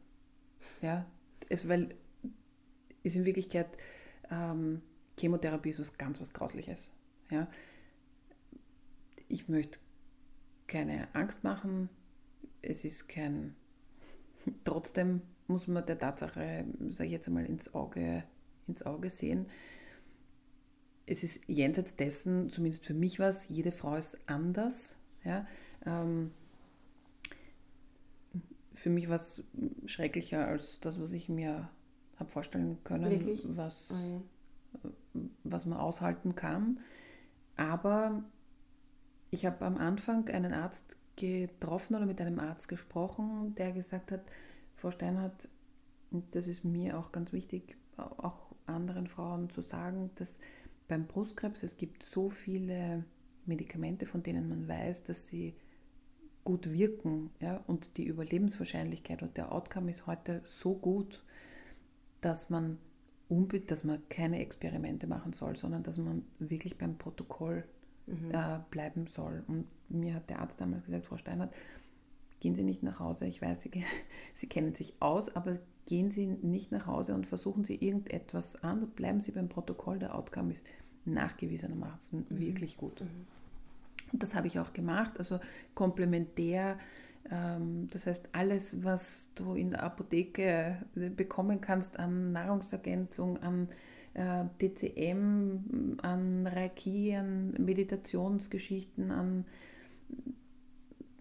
Ja, 0.82 1.06
es, 1.48 1.68
weil 1.68 1.94
ist 3.02 3.16
in 3.16 3.24
Wirklichkeit 3.24 3.68
ähm, 4.30 4.82
Chemotherapie 5.18 5.70
ist 5.70 5.80
was 5.80 5.98
ganz 5.98 6.20
was 6.20 6.32
Grausliches. 6.32 6.90
Ja, 7.30 7.48
ich 9.28 9.48
möchte 9.48 9.78
keine 10.66 11.08
Angst 11.14 11.44
machen. 11.44 11.88
Es 12.62 12.84
ist 12.84 13.08
kein. 13.08 13.54
Trotzdem 14.64 15.22
muss 15.46 15.66
man 15.66 15.84
der 15.86 15.98
Tatsache, 15.98 16.64
sage 16.90 17.06
ich 17.06 17.12
jetzt 17.12 17.26
einmal, 17.26 17.46
ins 17.46 17.74
Auge, 17.74 18.24
ins 18.66 18.82
Auge 18.82 19.10
sehen. 19.10 19.46
Es 21.06 21.24
ist 21.24 21.48
jenseits 21.48 21.96
dessen, 21.96 22.50
zumindest 22.50 22.84
für 22.84 22.94
mich 22.94 23.18
was, 23.18 23.48
jede 23.48 23.72
Frau 23.72 23.96
ist 23.96 24.18
anders. 24.26 24.94
Ja, 25.24 25.46
ähm, 25.86 26.32
für 28.78 28.90
mich 28.90 29.08
war 29.08 29.16
es 29.16 29.42
schrecklicher 29.86 30.46
als 30.46 30.78
das, 30.80 31.00
was 31.00 31.12
ich 31.12 31.28
mir 31.28 31.68
habe 32.16 32.30
vorstellen 32.30 32.78
können, 32.84 33.10
Wirklich? 33.10 33.44
was, 33.48 33.90
oh 33.92 34.22
ja. 35.14 35.20
was 35.44 35.66
man 35.66 35.78
aushalten 35.78 36.36
kann. 36.36 36.80
Aber 37.56 38.22
ich 39.30 39.46
habe 39.46 39.64
am 39.64 39.76
Anfang 39.76 40.28
einen 40.28 40.52
Arzt 40.52 40.96
getroffen 41.16 41.96
oder 41.96 42.06
mit 42.06 42.20
einem 42.20 42.38
Arzt 42.38 42.68
gesprochen, 42.68 43.54
der 43.56 43.72
gesagt 43.72 44.12
hat, 44.12 44.22
Frau 44.76 44.92
Steinhardt, 44.92 45.48
das 46.30 46.46
ist 46.46 46.64
mir 46.64 46.98
auch 46.98 47.10
ganz 47.10 47.32
wichtig, 47.32 47.76
auch 47.96 48.52
anderen 48.66 49.08
Frauen 49.08 49.50
zu 49.50 49.60
sagen, 49.60 50.10
dass 50.14 50.38
beim 50.86 51.06
Brustkrebs 51.06 51.64
es 51.64 51.76
gibt 51.76 52.04
so 52.04 52.30
viele 52.30 53.04
Medikamente, 53.44 54.06
von 54.06 54.22
denen 54.22 54.48
man 54.48 54.68
weiß, 54.68 55.02
dass 55.02 55.26
sie 55.26 55.56
gut 56.44 56.72
wirken. 56.72 57.30
Ja? 57.40 57.62
Und 57.66 57.96
die 57.96 58.06
Überlebenswahrscheinlichkeit 58.06 59.22
und 59.22 59.36
der 59.36 59.52
Outcome 59.52 59.90
ist 59.90 60.06
heute 60.06 60.42
so 60.46 60.74
gut, 60.74 61.22
dass 62.20 62.50
man, 62.50 62.78
dass 63.66 63.84
man 63.84 64.02
keine 64.08 64.40
Experimente 64.40 65.06
machen 65.06 65.32
soll, 65.32 65.56
sondern 65.56 65.82
dass 65.82 65.98
man 65.98 66.24
wirklich 66.38 66.78
beim 66.78 66.96
Protokoll 66.96 67.64
mhm. 68.06 68.30
äh, 68.32 68.60
bleiben 68.70 69.06
soll. 69.06 69.44
Und 69.46 69.66
mir 69.88 70.14
hat 70.14 70.30
der 70.30 70.40
Arzt 70.40 70.60
damals 70.60 70.84
gesagt, 70.84 71.06
Frau 71.06 71.16
Steinert, 71.16 71.54
gehen 72.40 72.54
Sie 72.54 72.64
nicht 72.64 72.82
nach 72.82 73.00
Hause. 73.00 73.26
Ich 73.26 73.42
weiß, 73.42 73.62
Sie, 73.62 73.70
Sie 74.34 74.48
kennen 74.48 74.74
sich 74.74 74.94
aus, 75.00 75.34
aber 75.34 75.58
gehen 75.86 76.10
Sie 76.10 76.26
nicht 76.26 76.72
nach 76.72 76.86
Hause 76.86 77.14
und 77.14 77.26
versuchen 77.26 77.64
Sie 77.64 77.74
irgendetwas 77.74 78.62
an. 78.62 78.90
Bleiben 78.90 79.20
Sie 79.20 79.32
beim 79.32 79.48
Protokoll. 79.48 79.98
Der 79.98 80.14
Outcome 80.14 80.52
ist 80.52 80.66
nachgewiesenermaßen 81.04 82.26
mhm. 82.28 82.38
wirklich 82.38 82.76
gut. 82.76 83.00
Mhm. 83.00 83.26
Das 84.12 84.34
habe 84.34 84.46
ich 84.46 84.58
auch 84.58 84.72
gemacht, 84.72 85.18
also 85.18 85.38
komplementär. 85.74 86.78
Ähm, 87.30 87.88
das 87.90 88.06
heißt, 88.06 88.28
alles, 88.32 88.84
was 88.84 89.28
du 89.34 89.54
in 89.54 89.70
der 89.70 89.82
Apotheke 89.82 90.78
bekommen 90.94 91.60
kannst 91.60 91.98
an 91.98 92.32
Nahrungsergänzung, 92.32 93.38
an 93.38 93.68
äh, 94.14 94.44
TCM, 94.58 95.98
an 96.02 96.46
Reiki, 96.46 97.14
an 97.14 97.52
Meditationsgeschichten, 97.58 99.10
an 99.10 99.44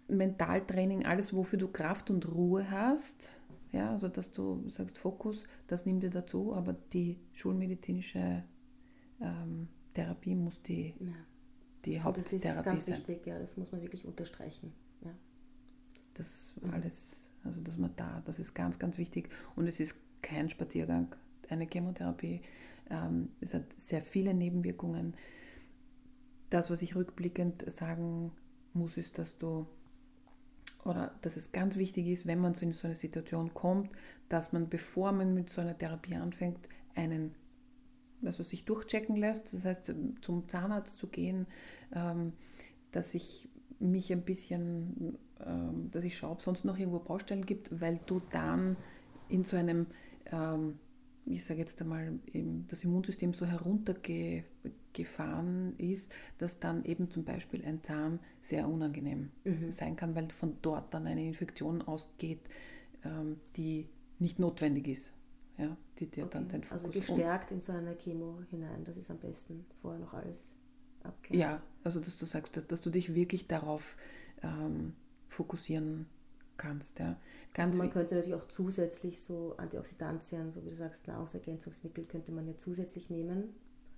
Mentaltraining, 0.07 1.05
alles, 1.05 1.33
wofür 1.33 1.59
du 1.59 1.67
Kraft 1.67 2.09
und 2.09 2.27
Ruhe 2.31 2.71
hast. 2.71 3.29
Ja, 3.73 3.91
also 3.91 4.07
dass 4.07 4.31
du 4.31 4.63
sagst 4.69 4.97
Fokus, 4.97 5.43
das 5.67 5.85
nimmt 5.85 6.03
dir 6.03 6.09
dazu, 6.09 6.55
aber 6.55 6.73
die 6.93 7.19
schulmedizinische 7.33 8.43
ähm, 9.19 9.67
Therapie 9.93 10.35
muss 10.35 10.61
die, 10.63 10.93
ja. 10.99 11.13
Die 11.85 12.01
Haupttherapie 12.01 12.37
sein. 12.39 12.55
Das 12.55 12.57
ist 12.57 12.63
ganz 12.63 12.85
sein. 12.85 12.95
wichtig, 12.95 13.25
ja, 13.25 13.39
das 13.39 13.57
muss 13.57 13.71
man 13.71 13.81
wirklich 13.81 14.05
unterstreichen. 14.05 14.73
Ja. 15.03 15.11
Das 16.15 16.53
alles, 16.71 17.29
also 17.43 17.61
dass 17.61 17.77
man 17.77 17.91
da, 17.95 18.21
das 18.25 18.39
ist 18.39 18.53
ganz, 18.53 18.79
ganz 18.79 18.97
wichtig 18.97 19.29
und 19.55 19.67
es 19.67 19.79
ist 19.79 19.95
kein 20.21 20.49
Spaziergang, 20.49 21.15
eine 21.49 21.67
Chemotherapie. 21.67 22.41
Ähm, 22.89 23.29
es 23.41 23.53
hat 23.53 23.63
sehr 23.77 24.01
viele 24.01 24.33
Nebenwirkungen. 24.33 25.15
Das, 26.49 26.69
was 26.69 26.81
ich 26.81 26.95
rückblickend 26.95 27.69
sagen 27.71 28.31
muss, 28.73 28.97
ist, 28.97 29.17
dass 29.17 29.37
du 29.37 29.67
oder 30.87 31.13
dass 31.21 31.35
es 31.35 31.51
ganz 31.51 31.75
wichtig 31.75 32.07
ist, 32.07 32.25
wenn 32.25 32.39
man 32.39 32.53
in 32.55 32.71
so 32.71 32.87
eine 32.87 32.95
Situation 32.95 33.53
kommt, 33.53 33.91
dass 34.29 34.53
man, 34.53 34.69
bevor 34.69 35.11
man 35.11 35.33
mit 35.33 35.49
so 35.49 35.61
einer 35.61 35.77
Therapie 35.77 36.15
anfängt, 36.15 36.59
einen, 36.95 37.35
also 38.23 38.43
sich 38.43 38.65
durchchecken 38.65 39.15
lässt, 39.15 39.53
das 39.53 39.65
heißt 39.65 39.93
zum 40.21 40.47
Zahnarzt 40.47 40.97
zu 40.97 41.07
gehen, 41.07 41.47
ähm, 41.93 42.33
dass 42.91 43.13
ich 43.13 43.49
mich 43.79 44.11
ein 44.11 44.23
bisschen, 44.23 45.17
ähm, 45.45 45.91
dass 45.91 46.03
ich 46.03 46.17
schaue, 46.17 46.31
ob 46.31 46.39
es 46.39 46.45
sonst 46.45 46.65
noch 46.65 46.77
irgendwo 46.77 46.99
Baustellen 46.99 47.45
gibt, 47.45 47.79
weil 47.79 47.99
du 48.05 48.21
dann 48.31 48.75
in 49.29 49.45
so 49.45 49.57
einem 49.57 49.87
ähm, 50.31 50.79
ich 51.29 51.43
sage 51.43 51.59
jetzt 51.59 51.81
einmal, 51.81 52.19
das 52.69 52.85
Immunsystem 52.85 53.33
so 53.33 53.45
heruntergefahren 53.45 55.77
ist, 55.77 56.09
dass 56.37 56.61
dann 56.61 56.85
eben 56.85 57.11
zum 57.11 57.25
Beispiel 57.25 57.65
ein 57.65 57.83
Zahn 57.83 58.19
sehr 58.43 58.69
unangenehm 58.69 59.31
mhm. 59.43 59.73
sein 59.73 59.97
kann, 59.97 60.15
weil 60.15 60.31
von 60.31 60.55
dort 60.61 60.93
dann 60.93 61.05
eine 61.05 61.27
Infektion 61.27 61.81
ausgeht, 61.81 62.39
die 63.57 63.89
nicht 64.19 64.39
notwendig 64.39 64.87
ist. 64.87 65.11
Ja, 65.57 65.75
die 65.99 66.05
dir 66.05 66.25
okay. 66.25 66.33
dann 66.33 66.49
den 66.49 66.63
Fokus 66.63 66.85
Also 66.85 66.89
gestärkt 66.89 67.51
in 67.51 67.61
so 67.61 67.71
eine 67.71 67.95
Chemo 67.95 68.39
hinein, 68.51 68.83
das 68.83 68.95
ist 68.97 69.09
am 69.09 69.17
besten 69.17 69.65
vorher 69.81 69.99
noch 69.99 70.13
alles 70.13 70.55
abklären. 71.03 71.39
Ja, 71.39 71.63
also 71.83 71.99
dass 71.99 72.17
du 72.17 72.25
sagst, 72.25 72.55
dass, 72.55 72.67
dass 72.67 72.81
du 72.81 72.91
dich 72.91 73.15
wirklich 73.15 73.47
darauf 73.47 73.97
ähm, 74.43 74.93
fokussieren 75.29 76.05
kannst. 76.57 76.99
Ja. 76.99 77.19
Ganz 77.53 77.69
also 77.69 77.79
man 77.79 77.89
könnte 77.89 78.15
natürlich 78.15 78.35
auch 78.35 78.47
zusätzlich 78.47 79.21
so 79.21 79.55
Antioxidantien, 79.57 80.51
so 80.51 80.63
wie 80.63 80.69
du 80.69 80.75
sagst, 80.75 81.07
Nahrungsergänzungsmittel 81.07 82.05
könnte 82.05 82.31
man 82.31 82.47
ja 82.47 82.55
zusätzlich 82.57 83.09
nehmen. 83.09 83.55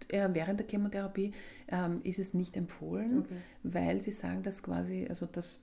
Während 0.09 0.61
der 0.61 0.67
Chemotherapie 0.67 1.33
ähm, 1.67 1.99
ist 2.03 2.19
es 2.19 2.33
nicht 2.33 2.55
empfohlen, 2.55 3.19
okay. 3.19 3.35
weil 3.63 4.01
sie 4.01 4.11
sagen, 4.11 4.43
dass 4.43 4.63
quasi, 4.63 5.05
also 5.09 5.25
dass 5.25 5.61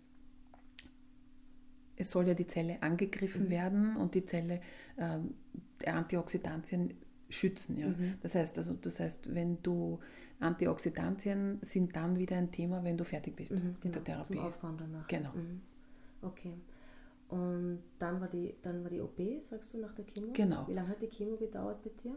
es 1.96 2.10
soll 2.10 2.28
ja 2.28 2.34
die 2.34 2.46
Zelle 2.46 2.82
angegriffen 2.82 3.46
mhm. 3.46 3.50
werden 3.50 3.96
und 3.96 4.14
die 4.14 4.26
Zelle 4.26 4.60
ähm, 4.98 5.34
Antioxidantien 5.84 6.94
schützen. 7.28 7.78
Ja. 7.78 7.88
Mhm. 7.88 8.14
Das 8.22 8.34
heißt, 8.34 8.56
also 8.58 8.74
das 8.74 9.00
heißt, 9.00 9.34
wenn 9.34 9.62
du 9.62 9.98
Antioxidantien 10.40 11.58
sind 11.62 11.96
dann 11.96 12.18
wieder 12.18 12.36
ein 12.36 12.52
Thema, 12.52 12.84
wenn 12.84 12.96
du 12.96 13.04
fertig 13.04 13.36
bist 13.36 13.52
mhm, 13.52 13.58
genau, 13.58 13.76
mit 13.84 13.94
der 13.94 14.04
Therapie. 14.04 14.34
Zum 14.34 14.38
Aufbauen 14.38 14.76
danach. 14.78 15.08
Genau. 15.08 15.32
Mhm. 15.32 15.60
Okay. 16.22 16.54
Und 17.28 17.82
dann 17.98 18.20
war, 18.20 18.28
die, 18.28 18.54
dann 18.62 18.82
war 18.84 18.90
die 18.90 19.00
OP, 19.00 19.20
sagst 19.42 19.74
du, 19.74 19.78
nach 19.78 19.92
der 19.94 20.04
Chemo? 20.04 20.32
Genau. 20.32 20.66
Wie 20.68 20.74
lange 20.74 20.90
hat 20.90 21.02
die 21.02 21.08
Chemo 21.08 21.36
gedauert 21.36 21.82
bei 21.82 21.90
dir? 22.02 22.14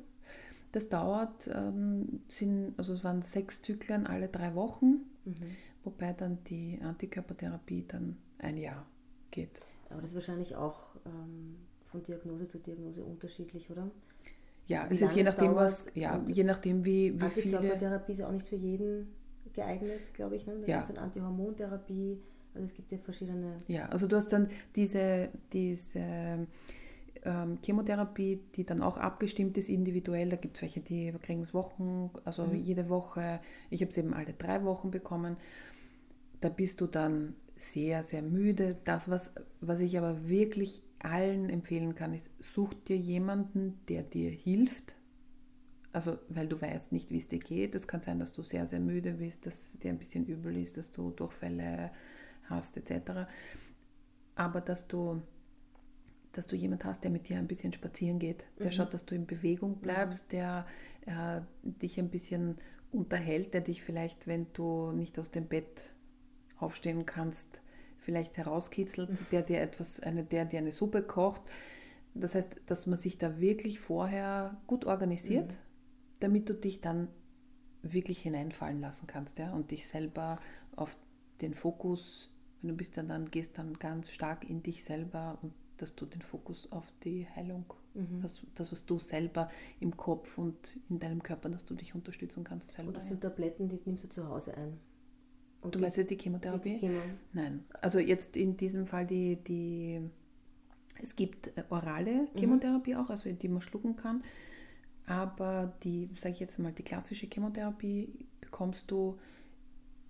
Das 0.71 0.87
dauert, 0.87 1.49
ähm, 1.51 2.21
sind, 2.27 2.77
also 2.77 2.93
es 2.93 3.03
waren 3.03 3.23
sechs 3.23 3.61
Zyklen 3.63 4.05
alle 4.05 4.27
drei 4.27 4.53
Wochen, 4.53 5.05
mhm. 5.25 5.55
wobei 5.83 6.13
dann 6.13 6.43
die 6.43 6.79
Antikörpertherapie 6.79 7.85
dann 7.87 8.17
ein 8.37 8.57
Jahr 8.57 8.85
geht. 9.31 9.65
Aber 9.89 10.01
das 10.01 10.11
ist 10.11 10.15
wahrscheinlich 10.15 10.55
auch 10.55 10.95
ähm, 11.07 11.55
von 11.89 12.03
Diagnose 12.03 12.47
zu 12.47 12.59
Diagnose 12.59 13.03
unterschiedlich, 13.03 13.69
oder? 13.69 13.89
Ja, 14.67 14.87
wie 14.89 14.93
es 14.93 15.01
ist 15.01 15.15
je 15.15 15.23
nachdem, 15.23 15.55
was, 15.55 15.87
ja, 15.95 16.23
je 16.27 16.43
nachdem 16.43 16.85
wie, 16.85 17.19
wie 17.19 17.23
Antikörpertherapie 17.23 18.11
ist 18.11 18.19
ja 18.19 18.27
auch 18.27 18.31
nicht 18.31 18.47
für 18.47 18.55
jeden 18.55 19.07
geeignet, 19.53 20.13
glaube 20.13 20.35
ich. 20.35 20.45
Ne? 20.45 20.53
Da 20.61 20.67
ja. 20.67 20.75
gibt 20.75 20.83
es 20.83 20.89
eine 20.91 21.01
Antihormontherapie, 21.01 22.19
also 22.53 22.65
es 22.65 22.73
gibt 22.73 22.91
ja 22.91 22.99
verschiedene. 22.99 23.59
Ja, 23.67 23.87
also 23.87 24.07
du 24.07 24.15
hast 24.15 24.31
dann 24.31 24.49
diese, 24.75 25.29
diese 25.51 26.47
ähm, 27.23 27.57
Chemotherapie, 27.63 28.41
die 28.55 28.63
dann 28.63 28.83
auch 28.83 28.97
abgestimmt 28.97 29.57
ist 29.57 29.69
individuell. 29.69 30.29
Da 30.29 30.35
gibt 30.35 30.57
es 30.57 30.61
welche, 30.61 30.81
die 30.81 31.11
kriegen 31.21 31.41
es 31.41 31.53
Wochen, 31.53 32.11
also 32.23 32.45
mhm. 32.45 32.55
jede 32.55 32.89
Woche. 32.89 33.41
Ich 33.71 33.81
habe 33.81 33.91
es 33.91 33.97
eben 33.97 34.13
alle 34.13 34.33
drei 34.33 34.63
Wochen 34.63 34.91
bekommen. 34.91 35.37
Da 36.41 36.49
bist 36.49 36.79
du 36.79 36.85
dann 36.85 37.35
sehr, 37.57 38.03
sehr 38.03 38.21
müde. 38.21 38.77
Das, 38.85 39.09
was, 39.09 39.31
was 39.61 39.79
ich 39.79 39.97
aber 39.97 40.27
wirklich 40.27 40.83
allen 40.99 41.49
empfehlen 41.49 41.95
kann, 41.95 42.13
ist, 42.13 42.29
such 42.39 42.73
dir 42.73 42.97
jemanden, 42.97 43.79
der 43.87 44.03
dir 44.03 44.29
hilft. 44.31 44.95
Also, 45.91 46.19
weil 46.29 46.47
du 46.47 46.61
weißt 46.61 46.91
nicht, 46.91 47.09
wie 47.09 47.17
es 47.17 47.27
dir 47.27 47.39
geht. 47.39 47.73
Es 47.73 47.87
kann 47.87 48.01
sein, 48.01 48.19
dass 48.19 48.33
du 48.33 48.43
sehr, 48.43 48.65
sehr 48.67 48.79
müde 48.79 49.13
bist, 49.13 49.45
dass 49.45 49.77
dir 49.79 49.89
ein 49.89 49.97
bisschen 49.97 50.25
übel 50.25 50.55
ist, 50.57 50.77
dass 50.77 50.91
du 50.91 51.11
Durchfälle 51.11 51.91
hast 52.43 52.77
etc. 52.77 53.27
Aber 54.35 54.61
dass 54.61 54.87
du, 54.87 55.21
dass 56.33 56.47
du 56.47 56.55
jemand 56.55 56.85
hast, 56.85 57.03
der 57.03 57.11
mit 57.11 57.27
dir 57.27 57.37
ein 57.37 57.47
bisschen 57.47 57.73
spazieren 57.73 58.19
geht, 58.19 58.45
der 58.59 58.67
mhm. 58.67 58.71
schaut, 58.71 58.93
dass 58.93 59.05
du 59.05 59.15
in 59.15 59.25
Bewegung 59.25 59.71
mhm. 59.71 59.81
bleibst, 59.81 60.31
der 60.31 60.67
äh, 61.05 61.41
dich 61.63 61.99
ein 61.99 62.09
bisschen 62.09 62.57
unterhält, 62.91 63.53
der 63.53 63.61
dich 63.61 63.83
vielleicht, 63.83 64.27
wenn 64.27 64.47
du 64.53 64.91
nicht 64.91 65.17
aus 65.17 65.31
dem 65.31 65.47
Bett 65.47 65.93
aufstehen 66.57 67.05
kannst, 67.05 67.61
vielleicht 67.99 68.37
herauskitzelt, 68.37 69.09
der 69.31 69.41
dir 69.41 69.61
etwas, 69.61 69.99
eine, 69.99 70.23
der 70.23 70.45
dir 70.45 70.59
eine 70.59 70.71
Suppe 70.71 71.03
kocht. 71.03 71.41
Das 72.13 72.35
heißt, 72.35 72.61
dass 72.65 72.87
man 72.87 72.97
sich 72.97 73.17
da 73.17 73.39
wirklich 73.39 73.79
vorher 73.79 74.57
gut 74.67 74.85
organisiert, 74.85 75.51
mhm. 75.51 75.57
damit 76.19 76.49
du 76.49 76.53
dich 76.53 76.81
dann 76.81 77.07
wirklich 77.81 78.21
hineinfallen 78.21 78.81
lassen 78.81 79.07
kannst 79.07 79.39
ja, 79.39 79.53
und 79.53 79.71
dich 79.71 79.87
selber 79.87 80.37
auf 80.75 80.97
den 81.41 81.53
Fokus 81.53 82.29
wenn 82.61 82.69
du 82.69 82.75
bist 82.75 82.97
dann, 82.97 83.07
dann 83.07 83.31
gehst 83.31 83.57
dann 83.57 83.73
ganz 83.73 84.09
stark 84.09 84.49
in 84.49 84.63
dich 84.63 84.83
selber 84.83 85.37
und 85.41 85.53
dass 85.77 85.95
du 85.95 86.05
den 86.05 86.21
Fokus 86.21 86.69
auf 86.71 86.85
die 87.05 87.25
Heilung, 87.35 87.65
mhm. 87.93 88.21
das, 88.21 88.45
das, 88.55 88.71
was 88.71 88.85
du 88.85 88.99
selber 88.99 89.49
im 89.79 89.95
Kopf 89.95 90.37
und 90.37 90.77
in 90.89 90.99
deinem 90.99 91.23
Körper, 91.23 91.47
dass 91.47 91.63
du 91.63 91.73
dich 91.73 91.95
unterstützen 91.95 92.43
kannst 92.43 92.73
selber. 92.73 92.89
Und 92.89 92.97
das 92.97 93.07
sind 93.07 93.21
Tabletten, 93.21 93.69
die 93.69 93.79
nimmst 93.85 94.03
du 94.03 94.09
zu 94.09 94.27
Hause 94.27 94.55
ein. 94.57 94.77
Und 95.61 95.75
du 95.75 95.79
meinst 95.79 95.97
jetzt 95.97 96.09
die 96.09 96.17
Chemotherapie? 96.17 96.73
Die 96.73 96.79
Chemo. 96.79 97.01
Nein. 97.33 97.65
Also 97.81 97.99
jetzt 97.99 98.37
in 98.37 98.55
diesem 98.55 98.87
Fall 98.87 99.05
die, 99.05 99.35
die 99.35 100.01
es 101.01 101.15
gibt 101.15 101.57
äh, 101.57 101.63
orale 101.69 102.27
mhm. 102.33 102.37
Chemotherapie 102.37 102.93
mhm. 102.93 102.99
auch, 102.99 103.09
also 103.09 103.31
die 103.31 103.47
man 103.47 103.61
schlucken 103.61 103.95
kann. 103.95 104.23
Aber 105.05 105.73
die, 105.83 106.09
sage 106.15 106.33
ich 106.33 106.39
jetzt 106.39 106.59
mal, 106.59 106.71
die 106.71 106.83
klassische 106.83 107.27
Chemotherapie 107.27 108.27
bekommst 108.39 108.89
du 108.91 109.17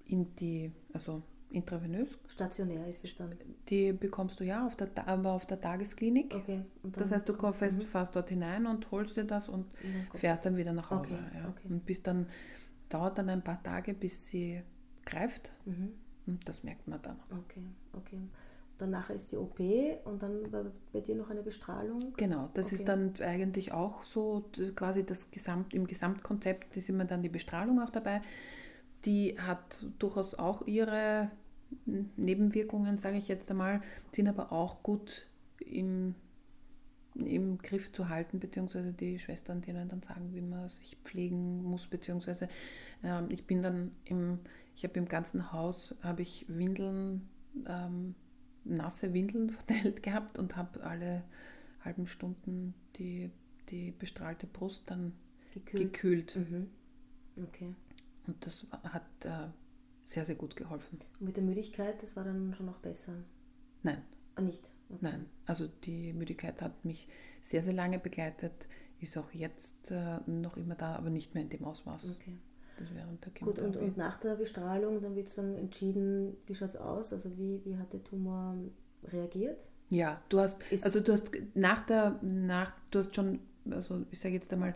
in 0.06 0.36
die, 0.36 0.72
also 0.94 1.24
intravenös. 1.52 2.10
Stationär 2.28 2.88
ist 2.88 3.04
es 3.06 3.16
dann? 3.16 3.34
Die 3.70 3.94
bekommst 3.94 4.40
du 4.40 4.44
ja 4.44 4.68
auf 4.68 4.76
der, 4.76 4.90
aber 5.08 5.32
auf 5.32 5.46
der 5.46 5.60
Tagesklinik. 5.60 6.36
Okay. 6.36 6.62
das 6.84 7.12
heißt, 7.12 7.28
du 7.28 7.34
fährst, 7.54 7.80
mhm. 7.80 7.84
fährst 7.84 8.16
dort 8.16 8.30
hinein 8.30 8.66
und 8.68 8.92
holst 8.92 9.18
dir 9.18 9.24
das 9.24 9.50
und 9.50 9.66
ja, 9.82 10.20
fährst 10.20 10.46
dann 10.46 10.58
wieder 10.58 10.74
nach 10.74 10.92
Hause. 10.92 11.14
Okay. 11.14 11.38
Ja. 11.38 11.50
Okay. 11.50 11.68
Und 11.70 11.86
bis 11.86 12.04
dann, 12.04 12.28
dauert 12.90 13.18
dann 13.18 13.30
ein 13.30 13.44
paar 13.44 13.62
Tage, 13.64 13.94
bis 13.94 14.26
sie 14.26 14.62
greift. 15.10 15.52
Mhm. 15.66 15.94
Und 16.28 16.48
das 16.48 16.64
merkt 16.64 16.88
man 16.88 17.02
dann. 17.02 17.20
Okay, 17.32 17.64
okay. 17.94 18.20
Danach 18.78 19.10
ist 19.10 19.34
die 19.34 19.38
OP 19.38 19.60
und 20.06 20.24
dann 20.24 20.50
bei, 20.50 20.64
bei 20.94 21.02
dir 21.02 21.16
noch 21.16 21.30
eine 21.30 21.44
Bestrahlung? 21.44 22.14
Genau, 22.16 22.50
das 22.54 22.68
okay. 22.68 22.76
ist 22.76 22.88
dann 22.88 23.14
eigentlich 23.20 23.74
auch 23.74 24.06
so 24.06 24.46
quasi 24.76 25.06
das 25.06 25.32
Gesamt, 25.32 25.74
im 25.74 25.86
Gesamtkonzept 25.86 26.78
ist 26.78 26.88
immer 26.88 27.04
dann 27.04 27.22
die 27.22 27.30
Bestrahlung 27.30 27.82
auch 27.82 27.90
dabei 27.90 28.22
die 29.06 29.38
hat 29.40 29.86
durchaus 30.00 30.36
auch 30.36 30.66
ihre 30.68 31.30
Nebenwirkungen, 32.18 32.98
sage 32.98 33.18
ich 33.18 33.28
jetzt 33.28 33.50
einmal, 33.52 33.82
sind 34.12 34.28
aber 34.28 34.52
auch 34.52 34.84
gut 34.84 35.28
im, 35.60 36.16
im 37.26 37.58
Griff 37.60 37.92
zu 37.92 38.10
halten, 38.10 38.40
beziehungsweise 38.40 38.94
die 38.94 39.20
Schwestern 39.20 39.62
denen 39.62 39.90
dann 39.90 40.02
sagen, 40.02 40.34
wie 40.34 40.42
man 40.42 40.70
sich 40.70 40.98
pflegen 41.04 41.64
muss, 41.64 41.88
beziehungsweise 41.88 42.50
ähm, 43.04 43.28
ich 43.30 43.46
bin 43.46 43.62
dann 43.62 43.92
im, 44.06 44.40
ich 44.76 44.84
habe 44.84 44.98
im 45.00 45.08
ganzen 45.08 45.52
Haus, 45.52 45.96
habe 46.02 46.22
ich 46.22 46.46
Windeln, 46.48 47.30
ähm, 47.68 48.16
nasse 48.64 49.14
Windeln 49.14 49.50
verteilt 49.52 50.04
gehabt 50.04 50.38
und 50.38 50.56
habe 50.56 50.84
alle 50.84 51.24
halben 51.84 52.08
Stunden 52.08 52.74
die, 52.98 53.32
die 53.70 53.92
bestrahlte 53.92 54.48
Brust 54.48 54.84
dann 54.88 55.14
gekühlt. 55.54 55.94
gekühlt. 55.94 56.36
Mhm. 56.36 56.68
Okay. 57.44 57.74
Und 58.28 58.46
das 58.46 58.66
hat 58.84 59.04
äh, 59.24 59.48
sehr, 60.06 60.26
sehr 60.26 60.36
gut 60.36 60.56
geholfen. 60.56 61.00
Und 61.20 61.26
mit 61.28 61.38
der 61.38 61.44
Müdigkeit, 61.44 62.02
das 62.04 62.16
war 62.16 62.24
dann 62.24 62.54
schon 62.56 62.66
noch 62.66 62.80
besser? 62.80 63.14
Nein. 63.84 64.02
Ah, 64.40 64.46
nicht? 64.46 64.72
Okay. 64.90 64.98
Nein. 65.02 65.26
Also 65.46 65.68
die 65.86 66.14
Müdigkeit 66.14 66.62
hat 66.62 66.84
mich 66.86 67.08
sehr, 67.44 67.62
sehr 67.62 67.74
lange 67.74 68.00
begleitet. 68.00 68.52
ist 69.02 69.18
auch 69.18 69.32
jetzt 69.32 69.92
äh, 69.92 70.20
noch 70.28 70.58
immer 70.58 70.76
da, 70.76 70.96
aber 70.96 71.10
nicht 71.10 71.34
mehr 71.34 71.44
in 71.44 71.50
dem 71.50 71.64
Ausmaß. 71.64 72.04
Okay. 72.20 72.38
Das 72.78 72.94
während 72.94 73.24
der 73.26 73.32
Gut, 73.34 73.60
und, 73.60 73.76
und 73.78 73.98
nach 73.98 74.18
der 74.20 74.36
Bestrahlung, 74.36 75.02
dann 75.02 75.16
wird 75.16 75.28
es 75.28 75.36
dann 75.36 75.56
entschieden, 75.56 76.36
wie 76.48 76.56
schaut 76.56 76.70
es 76.70 76.76
aus? 76.78 77.14
Also 77.14 77.38
wie, 77.38 77.62
wie 77.66 77.78
hat 77.78 77.92
der 77.94 78.04
Tumor 78.04 78.56
reagiert? 79.04 79.70
Ja, 79.90 80.22
du 80.30 80.40
hast, 80.40 80.62
Ist- 80.72 80.86
also 80.86 81.00
du 81.02 81.14
hast 81.14 81.32
nach 81.56 81.86
der, 81.86 82.20
nach, 82.22 82.74
du 82.92 83.00
hast 83.00 83.16
schon, 83.16 83.40
also 83.70 84.06
ich 84.12 84.20
sage 84.20 84.36
jetzt 84.36 84.52
einmal, 84.54 84.76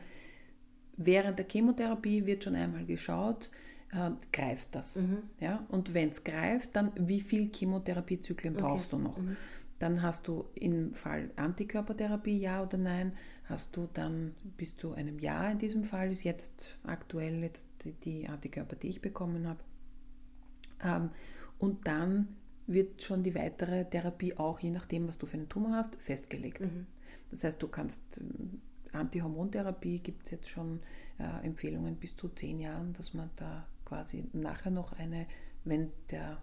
während 0.97 1.39
der 1.39 1.47
Chemotherapie 1.47 2.25
wird 2.25 2.43
schon 2.43 2.55
einmal 2.55 2.85
geschaut, 2.85 3.49
äh, 3.93 4.11
greift 4.31 4.73
das. 4.73 4.97
Mhm. 4.97 5.23
Ja? 5.39 5.65
Und 5.69 5.93
wenn 5.93 6.09
es 6.09 6.23
greift, 6.23 6.75
dann 6.75 6.91
wie 6.95 7.21
viel 7.21 7.51
Chemotherapiezyklen 7.51 8.55
brauchst 8.55 8.91
du 8.91 8.97
noch? 8.97 9.17
Mhm. 9.17 9.37
Dann 9.79 10.01
hast 10.01 10.27
du 10.27 10.45
im 10.55 10.93
Fall 10.93 11.31
Antikörpertherapie, 11.35 12.37
ja 12.37 12.63
oder 12.63 12.77
nein, 12.77 13.13
hast 13.45 13.75
du 13.75 13.89
dann 13.93 14.33
bis 14.57 14.77
zu 14.77 14.93
einem 14.93 15.19
Jahr 15.19 15.51
in 15.51 15.59
diesem 15.59 15.83
Fall, 15.83 16.11
ist 16.11 16.23
jetzt 16.23 16.77
aktuell 16.83 17.43
jetzt 17.43 17.65
die, 17.83 17.91
die 17.91 18.27
Antikörper, 18.27 18.75
die 18.75 18.87
ich 18.87 19.01
bekommen 19.01 19.47
habe. 19.47 19.59
Ähm, 20.81 21.09
und 21.59 21.85
dann 21.87 22.29
wird 22.65 23.01
schon 23.01 23.23
die 23.23 23.35
weitere 23.35 23.83
Therapie 23.85 24.37
auch, 24.37 24.59
je 24.59 24.71
nachdem, 24.71 25.07
was 25.07 25.17
du 25.17 25.25
für 25.25 25.37
einen 25.37 25.49
Tumor 25.49 25.73
hast, 25.73 25.95
festgelegt. 26.01 26.61
Mhm. 26.61 26.87
Das 27.31 27.43
heißt, 27.43 27.61
du 27.61 27.67
kannst 27.67 28.01
ähm, 28.19 28.61
Antihormontherapie 28.93 29.99
gibt 29.99 30.25
es 30.25 30.31
jetzt 30.31 30.49
schon 30.49 30.79
äh, 31.19 31.45
Empfehlungen 31.45 31.95
bis 31.95 32.15
zu 32.15 32.29
zehn 32.29 32.59
Jahren, 32.59 32.93
dass 32.93 33.13
man 33.13 33.29
da 33.35 33.67
quasi 33.93 34.27
nachher 34.33 34.71
noch 34.71 34.93
eine, 34.93 35.27
wenn 35.65 35.91
der 36.09 36.41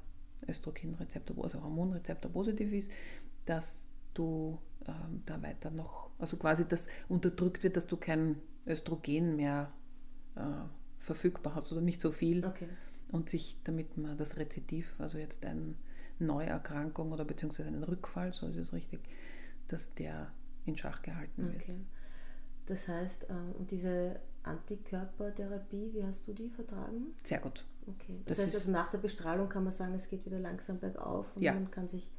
Östrogenrezeptor, 0.48 1.42
also 1.42 1.60
Hormonrezeptor 1.62 2.30
positiv 2.30 2.72
ist, 2.72 2.90
dass 3.44 3.88
du 4.14 4.58
ähm, 4.86 5.22
da 5.26 5.42
weiter 5.42 5.70
noch, 5.70 6.10
also 6.18 6.36
quasi 6.36 6.66
das 6.66 6.86
unterdrückt 7.08 7.64
wird, 7.64 7.76
dass 7.76 7.88
du 7.88 7.96
kein 7.96 8.36
Östrogen 8.66 9.34
mehr 9.34 9.72
äh, 10.36 10.40
verfügbar 11.00 11.56
hast 11.56 11.72
oder 11.72 11.80
nicht 11.80 12.00
so 12.00 12.12
viel 12.12 12.44
Okay. 12.44 12.68
und 13.10 13.28
sich, 13.30 13.56
damit 13.64 13.96
man 13.96 14.16
das 14.16 14.36
Rezidiv, 14.36 14.94
also 14.98 15.18
jetzt 15.18 15.44
eine 15.44 15.74
Neuerkrankung 16.20 17.10
oder 17.10 17.24
beziehungsweise 17.24 17.68
einen 17.68 17.82
Rückfall, 17.82 18.32
so 18.32 18.46
ist 18.46 18.56
es 18.56 18.72
richtig, 18.72 19.00
dass 19.66 19.92
der 19.94 20.32
in 20.66 20.76
Schach 20.76 21.02
gehalten 21.02 21.46
wird. 21.46 21.62
okay. 21.62 21.80
Das 22.66 22.86
heißt, 22.86 23.26
ähm, 23.28 23.52
und 23.58 23.72
diese 23.72 24.20
Antikörpertherapie, 24.42 25.90
wie 25.92 26.04
hast 26.04 26.26
du 26.26 26.32
die 26.32 26.48
vertragen? 26.48 27.14
Sehr 27.24 27.38
gut. 27.38 27.64
Okay. 27.86 28.20
Das, 28.26 28.36
Das 28.36 28.46
heißt 28.46 28.54
also 28.54 28.70
nach 28.70 28.88
der 28.90 28.98
Bestrahlung 28.98 29.48
kann 29.48 29.64
man 29.64 29.72
sagen, 29.72 29.94
es 29.94 30.08
geht 30.08 30.24
wieder 30.26 30.38
langsam 30.38 30.78
bergauf 30.78 31.34
und 31.36 31.42
Ja. 31.42 31.54
man 31.54 31.70
kann 31.70 31.88
sich 31.88 32.10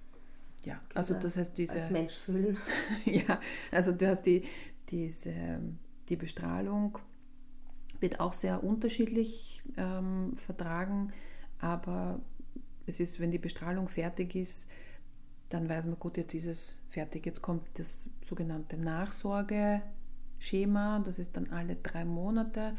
Ja, 0.64 0.80
also 0.94 1.16
das 1.16 1.38
heißt 1.38 1.58
diese, 1.58 1.74
als 1.74 1.90
Mensch 1.90 2.14
fühlen. 2.14 2.58
ja, 3.06 3.40
also 3.72 3.92
du 3.92 4.08
hast 4.08 4.24
die, 4.26 4.44
diese, 4.90 5.34
die 6.10 6.16
Bestrahlung 6.16 6.98
wird 8.00 8.20
auch 8.20 8.34
sehr 8.34 8.64
unterschiedlich 8.64 9.64
ähm, 9.78 10.34
vertragen, 10.36 11.14
aber 11.60 12.20
es 12.86 13.00
ist, 13.00 13.20
wenn 13.20 13.32
die 13.32 13.38
Bestrahlung 13.40 13.88
fertig 13.88 14.36
ist, 14.36 14.68
dann 15.50 15.68
weiß 15.68 15.86
man, 15.86 16.00
gut, 16.00 16.18
jetzt 16.18 16.34
ist 16.34 16.46
es 16.46 16.82
fertig. 16.90 17.26
Jetzt 17.26 17.42
kommt 17.42 17.68
das 17.76 18.10
sogenannte 18.24 18.78
Nachsorgeschema, 20.42 21.00
das 21.06 21.20
ist 21.20 21.38
dann 21.38 21.50
alle 21.52 21.76
drei 21.76 22.06
Monate. 22.06 22.76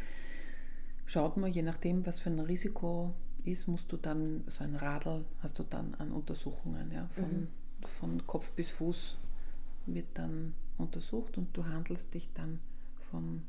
Schaut 1.07 1.37
man, 1.37 1.53
je 1.53 1.63
nachdem, 1.63 2.05
was 2.07 2.19
für 2.19 2.31
ein 2.31 2.41
Risiko 2.41 3.15
ist, 3.45 3.69
musst 3.69 3.91
du 3.93 3.97
dann 3.97 4.45
so 4.47 4.65
ein 4.65 4.77
Radl, 4.77 5.25
hast 5.41 5.59
du 5.59 5.65
dann 5.65 5.95
an 5.95 6.13
Untersuchungen, 6.13 6.91
ja, 6.93 7.09
von, 7.15 7.49
von 7.99 8.27
Kopf 8.27 8.53
bis 8.55 8.71
Fuß 8.71 9.17
wird 9.87 10.07
dann 10.15 10.55
untersucht 10.79 11.39
und 11.39 11.57
du 11.57 11.65
handelst 11.65 12.15
dich 12.15 12.33
dann 12.35 12.61
von 12.97 13.43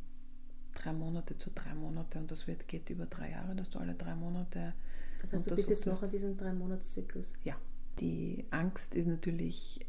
drei 0.73 0.91
Monate 0.91 1.37
zu 1.37 1.51
drei 1.51 1.75
Monate 1.75 2.17
und 2.17 2.31
das 2.31 2.47
wird, 2.47 2.67
geht 2.67 2.89
über 2.89 3.05
drei 3.05 3.31
Jahre, 3.31 3.55
dass 3.55 3.69
du 3.69 3.77
alle 3.77 3.93
drei 3.93 4.15
Monate 4.15 4.73
Das 5.21 5.33
heißt, 5.33 5.49
du 5.49 5.55
bist 5.55 5.69
jetzt 5.69 5.85
noch 5.85 6.01
an 6.01 6.09
diesem 6.09 6.35
Drei-Monats-Zyklus. 6.35 7.33
ja, 7.43 7.55
die 7.99 8.45
Angst 8.49 8.95
ist 8.95 9.05
natürlich 9.05 9.79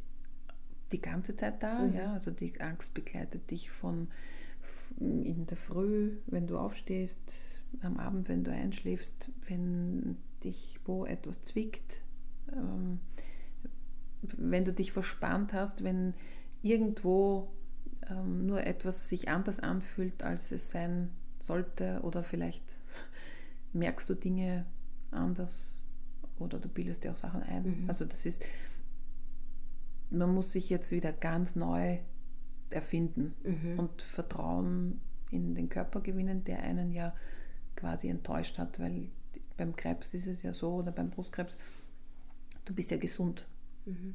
die 0.93 1.01
ganze 1.01 1.37
Zeit 1.37 1.63
da. 1.63 1.81
Mhm. 1.81 1.95
Ja? 1.95 2.13
Also 2.13 2.31
die 2.31 2.61
Angst 2.61 2.95
begleitet 2.95 3.51
dich 3.51 3.71
von 3.71 4.09
in 4.99 5.47
der 5.47 5.57
Früh, 5.57 6.19
wenn 6.27 6.47
du 6.47 6.59
aufstehst, 6.59 7.21
am 7.83 7.97
Abend, 7.97 8.29
wenn 8.29 8.45
du 8.45 8.53
einschläfst, 8.53 9.31
wenn 9.49 10.17
dich 10.45 10.79
wo 10.85 11.05
etwas 11.05 11.43
zwickt, 11.43 12.01
ähm, 12.53 13.01
wenn 14.23 14.65
du 14.65 14.73
dich 14.73 14.93
verspannt 14.93 15.53
hast, 15.53 15.83
wenn 15.83 16.15
irgendwo 16.63 17.49
ähm, 18.09 18.47
nur 18.47 18.65
etwas 18.65 19.09
sich 19.09 19.29
anders 19.29 19.61
anfühlt, 19.61 20.23
als 20.23 20.53
es 20.53 20.71
sein 20.71 21.11
sollte 21.41 22.01
oder 22.03 22.23
vielleicht 22.23 22.77
merkst 23.73 24.09
du 24.09 24.15
Dinge 24.15 24.65
anders 25.11 25.83
oder 26.39 26.59
du 26.59 26.69
bildest 26.69 27.05
dir 27.05 27.13
auch 27.13 27.17
Sachen 27.17 27.43
ein. 27.43 27.83
Mhm. 27.83 27.89
Also 27.89 28.05
das 28.05 28.25
ist, 28.25 28.43
man 30.19 30.35
muss 30.35 30.53
sich 30.53 30.71
jetzt 30.71 30.91
wieder 30.93 31.13
ganz 31.13 31.57
neu 31.57 31.99
erfinden 32.71 33.35
Mhm. 33.45 33.79
und 33.79 34.03
Vertrauen 34.03 35.01
in 35.31 35.55
den 35.55 35.69
Körper 35.69 36.01
gewinnen, 36.01 36.45
der 36.45 36.61
einen 36.63 36.93
ja 36.93 37.15
quasi 37.77 38.09
enttäuscht 38.09 38.59
hat, 38.59 38.79
weil 38.81 39.09
beim 39.57 39.77
Krebs 39.77 40.15
ist 40.15 40.27
es 40.27 40.43
ja 40.43 40.53
so 40.53 40.75
oder 40.77 40.93
beim 40.93 41.11
Brustkrebs, 41.11 41.59
du 42.65 42.75
bist 42.75 42.91
ja 42.91 42.97
gesund. 42.97 43.47
Mhm. 43.85 44.15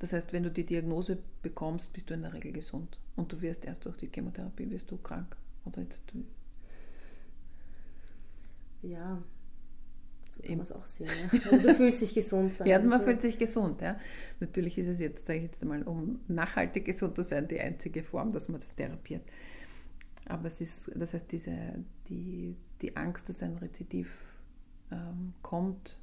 Das 0.00 0.12
heißt, 0.12 0.32
wenn 0.32 0.44
du 0.44 0.50
die 0.50 0.64
Diagnose 0.66 1.18
bekommst, 1.42 1.92
bist 1.92 2.08
du 2.10 2.14
in 2.14 2.22
der 2.22 2.32
Regel 2.32 2.52
gesund. 2.52 3.00
Und 3.16 3.32
du 3.32 3.40
wirst 3.42 3.64
erst 3.64 3.84
durch 3.84 3.96
die 3.96 4.06
Chemotherapie 4.12 4.70
wirst 4.70 4.90
du 4.92 4.96
krank. 4.96 5.36
Oder 5.64 5.82
jetzt 5.82 6.04
Ja, 8.82 9.20
so 10.38 10.48
kann 10.48 10.56
man 10.56 10.62
es 10.62 10.72
auch 10.72 10.86
sehen. 10.86 11.10
Ja. 11.32 11.40
Also 11.50 11.62
du 11.62 11.74
fühlst 11.74 12.00
dich 12.00 12.14
gesund 12.14 12.54
sein. 12.54 12.66
Ja, 12.66 12.78
man 12.78 12.92
also, 12.92 13.04
fühlt 13.04 13.22
sich 13.22 13.38
gesund. 13.38 13.80
Ja. 13.80 13.98
Natürlich 14.40 14.78
ist 14.78 14.86
es 14.86 14.98
jetzt, 14.98 15.26
sage 15.26 15.38
ich 15.38 15.44
jetzt 15.46 15.62
einmal, 15.62 15.82
um 15.82 16.20
nachhaltig 16.28 16.84
gesund 16.84 17.16
zu 17.16 17.24
sein, 17.24 17.48
die 17.48 17.60
einzige 17.60 18.02
Form, 18.02 18.32
dass 18.32 18.48
man 18.48 18.60
das 18.60 18.74
therapiert. 18.74 19.22
Aber 20.28 20.46
es 20.46 20.60
ist, 20.60 20.90
das 20.94 21.14
heißt, 21.14 21.30
diese, 21.32 21.56
die, 22.08 22.56
die 22.82 22.96
Angst, 22.96 23.28
dass 23.28 23.42
ein 23.42 23.56
Rezidiv 23.56 24.10
ähm, 24.92 25.34
kommt, 25.42 25.98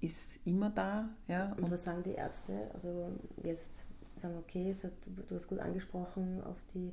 ist 0.00 0.38
immer 0.44 0.70
da. 0.70 1.08
Ja. 1.26 1.52
Und 1.54 1.70
was 1.70 1.84
sagen 1.84 2.02
die 2.02 2.12
Ärzte? 2.12 2.70
Also 2.72 3.12
jetzt 3.42 3.84
sagen, 4.16 4.36
okay, 4.36 4.70
es 4.70 4.84
hat, 4.84 4.92
du, 5.06 5.22
du 5.22 5.34
hast 5.34 5.48
gut 5.48 5.58
angesprochen 5.58 6.42
auf 6.44 6.62
die, 6.74 6.92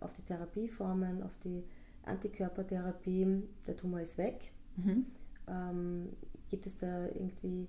auf 0.00 0.12
die 0.12 0.22
Therapieformen, 0.22 1.22
auf 1.22 1.36
die 1.44 1.64
Antikörpertherapie, 2.04 3.42
der 3.66 3.76
Tumor 3.76 4.00
ist 4.00 4.18
weg. 4.18 4.52
Mhm. 4.76 5.06
Ähm, 5.52 6.08
gibt 6.48 6.66
es 6.66 6.76
da 6.76 7.06
irgendwie 7.06 7.68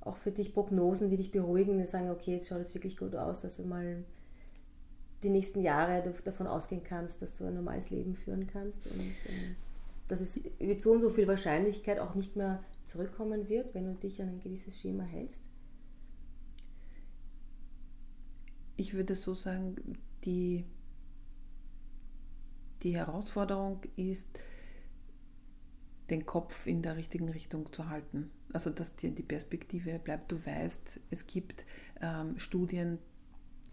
auch 0.00 0.16
für 0.16 0.32
dich 0.32 0.54
Prognosen, 0.54 1.08
die 1.08 1.16
dich 1.16 1.30
beruhigen, 1.30 1.78
die 1.78 1.84
sagen, 1.84 2.10
okay, 2.10 2.32
jetzt 2.32 2.48
schaut 2.48 2.60
es 2.60 2.74
wirklich 2.74 2.96
gut 2.96 3.14
aus, 3.14 3.42
dass 3.42 3.56
du 3.56 3.64
mal 3.64 4.04
die 5.22 5.30
nächsten 5.30 5.60
Jahre 5.60 6.00
dav- 6.02 6.22
davon 6.22 6.46
ausgehen 6.46 6.82
kannst, 6.82 7.20
dass 7.20 7.36
du 7.36 7.44
ein 7.44 7.54
normales 7.54 7.90
Leben 7.90 8.14
führen 8.14 8.46
kannst 8.46 8.86
und 8.86 9.00
ähm, 9.00 9.56
dass 10.06 10.20
es 10.20 10.40
mit 10.58 10.80
so 10.80 10.92
und 10.92 11.02
so 11.02 11.10
viel 11.10 11.28
Wahrscheinlichkeit 11.28 11.98
auch 11.98 12.14
nicht 12.14 12.36
mehr 12.36 12.62
zurückkommen 12.84 13.48
wird, 13.48 13.74
wenn 13.74 13.84
du 13.84 13.94
dich 13.94 14.22
an 14.22 14.28
ein 14.28 14.40
gewisses 14.40 14.80
Schema 14.80 15.02
hältst? 15.02 15.50
Ich 18.76 18.94
würde 18.94 19.16
so 19.16 19.34
sagen, 19.34 19.76
die, 20.24 20.64
die 22.82 22.96
Herausforderung 22.96 23.80
ist, 23.96 24.28
den 26.10 26.26
Kopf 26.26 26.66
in 26.66 26.82
der 26.82 26.96
richtigen 26.96 27.28
Richtung 27.28 27.72
zu 27.72 27.88
halten. 27.88 28.30
Also, 28.52 28.70
dass 28.70 28.96
dir 28.96 29.10
die 29.10 29.22
Perspektive 29.22 29.98
bleibt. 29.98 30.32
Du 30.32 30.44
weißt, 30.44 31.00
es 31.10 31.26
gibt 31.26 31.66
ähm, 32.00 32.38
Studien, 32.38 32.98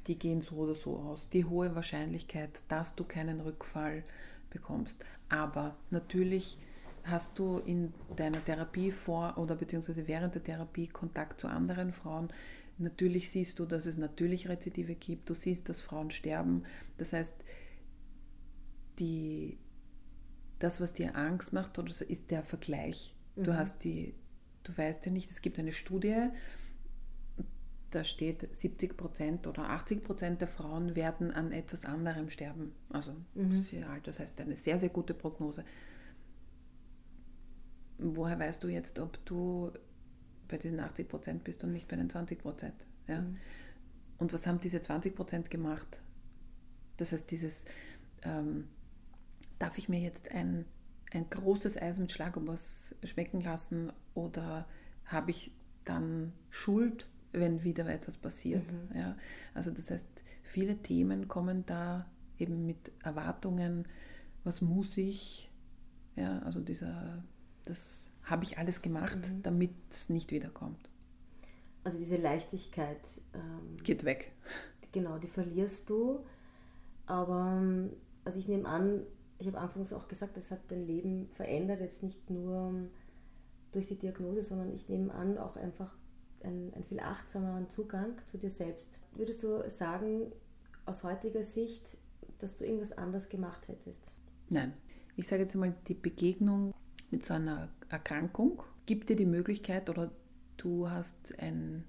die 0.07 0.17
gehen 0.17 0.41
so 0.41 0.55
oder 0.55 0.75
so 0.75 0.97
aus. 0.97 1.29
Die 1.29 1.45
hohe 1.45 1.75
Wahrscheinlichkeit, 1.75 2.51
dass 2.67 2.95
du 2.95 3.03
keinen 3.03 3.39
Rückfall 3.39 4.03
bekommst. 4.49 5.03
Aber 5.29 5.75
natürlich 5.89 6.57
hast 7.03 7.37
du 7.39 7.59
in 7.59 7.93
deiner 8.15 8.43
Therapie 8.43 8.91
vor 8.91 9.37
oder 9.37 9.55
beziehungsweise 9.55 10.07
während 10.07 10.35
der 10.35 10.43
Therapie 10.43 10.87
Kontakt 10.87 11.39
zu 11.39 11.47
anderen 11.47 11.93
Frauen. 11.93 12.29
Natürlich 12.77 13.29
siehst 13.29 13.59
du, 13.59 13.65
dass 13.65 13.85
es 13.85 13.97
natürlich 13.97 14.49
Rezidive 14.49 14.95
gibt. 14.95 15.29
Du 15.29 15.33
siehst, 15.33 15.69
dass 15.69 15.81
Frauen 15.81 16.11
sterben. 16.11 16.63
Das 16.97 17.13
heißt, 17.13 17.35
die, 18.99 19.57
das, 20.59 20.79
was 20.81 20.93
dir 20.93 21.15
Angst 21.15 21.53
macht, 21.53 21.77
oder 21.79 21.91
so, 21.91 22.05
ist 22.05 22.31
der 22.31 22.43
Vergleich. 22.43 23.13
Du 23.35 23.51
Mhm. 23.51 23.57
hast 23.57 23.83
die, 23.83 24.13
du 24.63 24.77
weißt 24.77 25.05
ja 25.05 25.11
nicht, 25.11 25.29
es 25.31 25.41
gibt 25.41 25.59
eine 25.59 25.73
Studie, 25.73 26.29
da 27.91 28.03
steht 28.03 28.47
70 28.55 28.97
Prozent 28.97 29.47
oder 29.47 29.69
80 29.69 30.03
Prozent 30.03 30.41
der 30.41 30.47
Frauen 30.49 30.95
werden 30.95 31.31
an 31.31 31.51
etwas 31.51 31.85
anderem 31.85 32.29
sterben. 32.29 32.73
Also 32.89 33.13
Mhm. 33.35 33.55
sehr 33.63 33.89
alt, 33.89 34.07
das 34.07 34.19
heißt 34.19 34.39
eine 34.41 34.55
sehr, 34.55 34.79
sehr 34.79 34.89
gute 34.89 35.13
Prognose. 35.13 35.63
Woher 37.97 38.37
weißt 38.39 38.63
du 38.63 38.67
jetzt, 38.67 38.99
ob 38.99 39.23
du 39.25 39.71
bei 40.47 40.57
den 40.57 40.79
80 40.79 41.07
Prozent 41.07 41.43
bist 41.43 41.63
und 41.63 41.71
nicht 41.71 41.87
bei 41.87 41.95
den 41.95 42.09
20 42.09 42.39
Prozent? 42.39 42.75
Ja? 43.07 43.21
Mhm. 43.21 43.37
Und 44.17 44.33
was 44.33 44.45
haben 44.47 44.59
diese 44.59 44.81
20 44.81 45.15
Prozent 45.15 45.49
gemacht? 45.49 45.99
Das 46.97 47.11
heißt, 47.11 47.29
dieses, 47.31 47.63
ähm, 48.23 48.67
darf 49.59 49.77
ich 49.77 49.89
mir 49.89 49.99
jetzt 49.99 50.31
ein, 50.31 50.65
ein 51.11 51.29
großes 51.29 51.81
Eis 51.81 51.97
mit 51.97 52.11
Schlagobers 52.11 52.95
schmecken 53.03 53.41
lassen 53.41 53.91
oder 54.13 54.67
habe 55.05 55.31
ich 55.31 55.51
dann 55.85 56.33
Schuld, 56.49 57.07
wenn 57.31 57.63
wieder 57.63 57.87
etwas 57.87 58.17
passiert? 58.17 58.65
Mhm. 58.71 58.97
Ja, 58.97 59.17
also 59.53 59.71
das 59.71 59.89
heißt, 59.89 60.07
viele 60.43 60.77
Themen 60.77 61.27
kommen 61.27 61.65
da 61.65 62.05
eben 62.37 62.65
mit 62.65 62.91
Erwartungen, 63.03 63.87
was 64.43 64.61
muss 64.61 64.97
ich, 64.97 65.49
ja, 66.15 66.39
also 66.39 66.59
dieser, 66.59 67.23
das 67.65 68.09
habe 68.23 68.43
ich 68.43 68.57
alles 68.57 68.81
gemacht, 68.81 69.17
mhm. 69.17 69.43
damit 69.43 69.71
es 69.91 70.09
nicht 70.09 70.31
wiederkommt. 70.31 70.89
Also 71.83 71.99
diese 71.99 72.17
Leichtigkeit 72.17 72.99
ähm, 73.33 73.77
geht 73.83 74.03
weg. 74.03 74.31
Genau, 74.91 75.19
die 75.19 75.27
verlierst 75.27 75.89
du. 75.89 76.25
Aber 77.05 77.61
also 78.23 78.39
ich 78.39 78.47
nehme 78.47 78.67
an, 78.67 79.03
ich 79.37 79.47
habe 79.47 79.59
anfangs 79.59 79.93
auch 79.93 80.07
gesagt, 80.07 80.37
das 80.37 80.51
hat 80.51 80.59
dein 80.69 80.85
Leben 80.85 81.29
verändert, 81.33 81.79
jetzt 81.79 82.03
nicht 82.03 82.29
nur 82.29 82.73
durch 83.71 83.87
die 83.87 83.97
Diagnose, 83.97 84.41
sondern 84.41 84.71
ich 84.73 84.87
nehme 84.87 85.13
an, 85.13 85.37
auch 85.37 85.57
einfach 85.57 85.95
einen, 86.43 86.73
einen 86.73 86.83
viel 86.85 86.99
achtsameren 86.99 87.69
Zugang 87.69 88.13
zu 88.25 88.37
dir 88.37 88.49
selbst. 88.49 88.99
Würdest 89.13 89.43
du 89.43 89.69
sagen, 89.69 90.31
aus 90.85 91.03
heutiger 91.03 91.43
Sicht, 91.43 91.97
dass 92.39 92.55
du 92.55 92.63
irgendwas 92.63 92.97
anders 92.97 93.29
gemacht 93.29 93.67
hättest? 93.67 94.13
Nein. 94.49 94.73
Ich 95.17 95.27
sage 95.27 95.43
jetzt 95.43 95.53
einmal, 95.53 95.73
die 95.87 95.93
Begegnung 95.93 96.73
mit 97.09 97.25
so 97.25 97.33
einer 97.33 97.69
Erkrankung 97.89 98.61
gibt 98.85 99.09
dir 99.09 99.15
die 99.15 99.25
Möglichkeit 99.25 99.89
oder 99.89 100.11
du 100.57 100.89
hast 100.89 101.15
ein, 101.39 101.85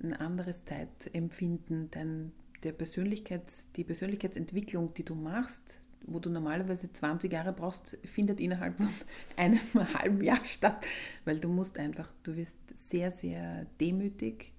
ein 0.00 0.14
anderes 0.14 0.64
Zeitempfinden, 0.64 1.90
dein, 1.90 2.32
der 2.62 2.72
Persönlichkeits, 2.72 3.66
die 3.72 3.84
Persönlichkeitsentwicklung, 3.84 4.94
die 4.94 5.04
du 5.04 5.14
machst, 5.14 5.62
wo 6.06 6.18
du 6.18 6.30
normalerweise 6.30 6.92
20 6.92 7.32
Jahre 7.32 7.52
brauchst, 7.52 7.98
findet 8.04 8.40
innerhalb 8.40 8.76
von 8.76 8.88
einem 9.36 9.60
halben 9.94 10.22
Jahr 10.22 10.44
statt, 10.44 10.84
weil 11.24 11.38
du 11.38 11.48
musst 11.48 11.78
einfach, 11.78 12.12
du 12.22 12.36
wirst 12.36 12.58
sehr, 12.74 13.10
sehr 13.10 13.66
demütig 13.80 14.52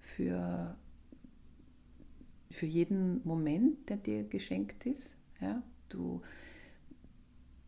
für, 0.00 0.76
für 2.50 2.66
jeden 2.66 3.20
Moment, 3.24 3.88
der 3.88 3.96
dir 3.96 4.24
geschenkt 4.24 4.86
ist. 4.86 5.14
Ja? 5.40 5.62
Du, 5.88 6.22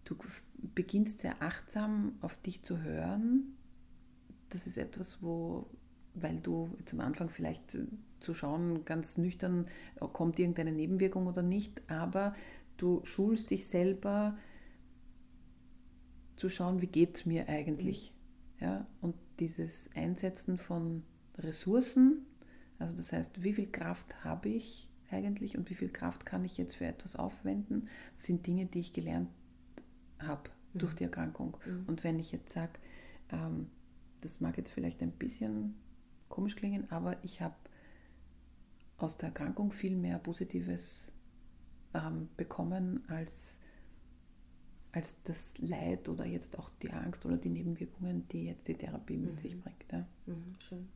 du 0.04 0.16
beginnst 0.74 1.20
sehr 1.20 1.42
achtsam 1.42 2.16
auf 2.20 2.36
dich 2.42 2.62
zu 2.62 2.82
hören. 2.82 3.56
Das 4.50 4.66
ist 4.66 4.78
etwas, 4.78 5.22
wo, 5.22 5.68
weil 6.14 6.40
du 6.40 6.74
jetzt 6.78 6.94
am 6.94 7.00
Anfang 7.00 7.28
vielleicht 7.28 7.76
zu 8.20 8.34
schauen, 8.34 8.84
ganz 8.84 9.16
nüchtern, 9.16 9.66
kommt 10.12 10.38
irgendeine 10.38 10.72
Nebenwirkung 10.72 11.26
oder 11.26 11.42
nicht, 11.42 11.82
aber 11.90 12.34
du 12.78 13.04
schulst 13.04 13.50
dich 13.50 13.66
selber 13.66 14.36
zu 16.36 16.48
schauen, 16.48 16.80
wie 16.80 16.86
geht 16.86 17.16
es 17.16 17.26
mir 17.26 17.48
eigentlich. 17.48 18.14
Ja? 18.60 18.86
Und 19.00 19.14
dieses 19.38 19.90
Einsetzen 19.94 20.56
von 20.56 21.02
Ressourcen, 21.36 22.26
also 22.78 22.94
das 22.96 23.12
heißt, 23.12 23.42
wie 23.42 23.52
viel 23.52 23.70
Kraft 23.70 24.24
habe 24.24 24.48
ich 24.48 24.88
eigentlich 25.10 25.56
und 25.56 25.68
wie 25.70 25.74
viel 25.74 25.90
Kraft 25.90 26.24
kann 26.24 26.44
ich 26.44 26.56
jetzt 26.58 26.76
für 26.76 26.86
etwas 26.86 27.16
aufwenden, 27.16 27.88
sind 28.18 28.46
Dinge, 28.46 28.66
die 28.66 28.80
ich 28.80 28.92
gelernt 28.92 29.28
habe 30.18 30.50
mhm. 30.72 30.78
durch 30.78 30.94
die 30.94 31.04
Erkrankung. 31.04 31.56
Mhm. 31.66 31.84
Und 31.86 32.04
wenn 32.04 32.18
ich 32.18 32.32
jetzt 32.32 32.52
sage, 32.52 32.72
ähm, 33.30 33.68
das 34.20 34.40
mag 34.40 34.56
jetzt 34.56 34.70
vielleicht 34.70 35.02
ein 35.02 35.12
bisschen 35.12 35.74
komisch 36.28 36.56
klingen, 36.56 36.90
aber 36.90 37.16
ich 37.24 37.40
habe 37.40 37.56
aus 38.98 39.16
der 39.16 39.28
Erkrankung 39.28 39.72
viel 39.72 39.96
mehr 39.96 40.18
Positives 40.18 41.10
ähm, 41.94 42.29
bekommen 42.37 43.05
als, 43.09 43.59
als 44.92 45.22
das 45.24 45.53
Leid 45.59 46.09
oder 46.09 46.27
jetzt 46.27 46.59
auch 46.59 46.70
die 46.83 46.90
Angst 46.90 47.24
oder 47.27 47.37
die 47.37 47.51
Nebenwirkungen, 47.51 48.27
die 48.29 48.46
jetzt 48.46 48.68
die 48.68 48.74
Therapie 48.74 49.16
mit 49.16 49.35
mhm. 49.35 49.38
sich 49.38 49.61
bringt. 49.61 49.85
Ja. 49.92 50.07
Mhm, 50.27 50.55
schön. 50.66 50.88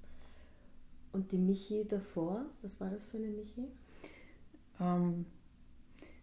Und 1.13 1.33
die 1.33 1.39
Michi 1.39 1.87
davor, 1.87 2.47
was 2.63 2.81
war 2.81 2.91
das 2.91 3.07
für 3.07 3.19
eine 3.19 3.29
Michi? 3.29 3.69
Ähm, 4.81 5.27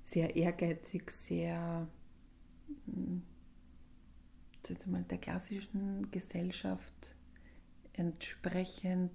sehr 0.03 0.35
ehrgeizig, 0.35 1.11
sehr 1.11 1.87
hm, 2.85 3.21
jetzt 4.67 4.87
mal 4.87 5.03
der 5.03 5.17
klassischen 5.17 6.09
Gesellschaft 6.11 7.15
entsprechend 7.93 9.11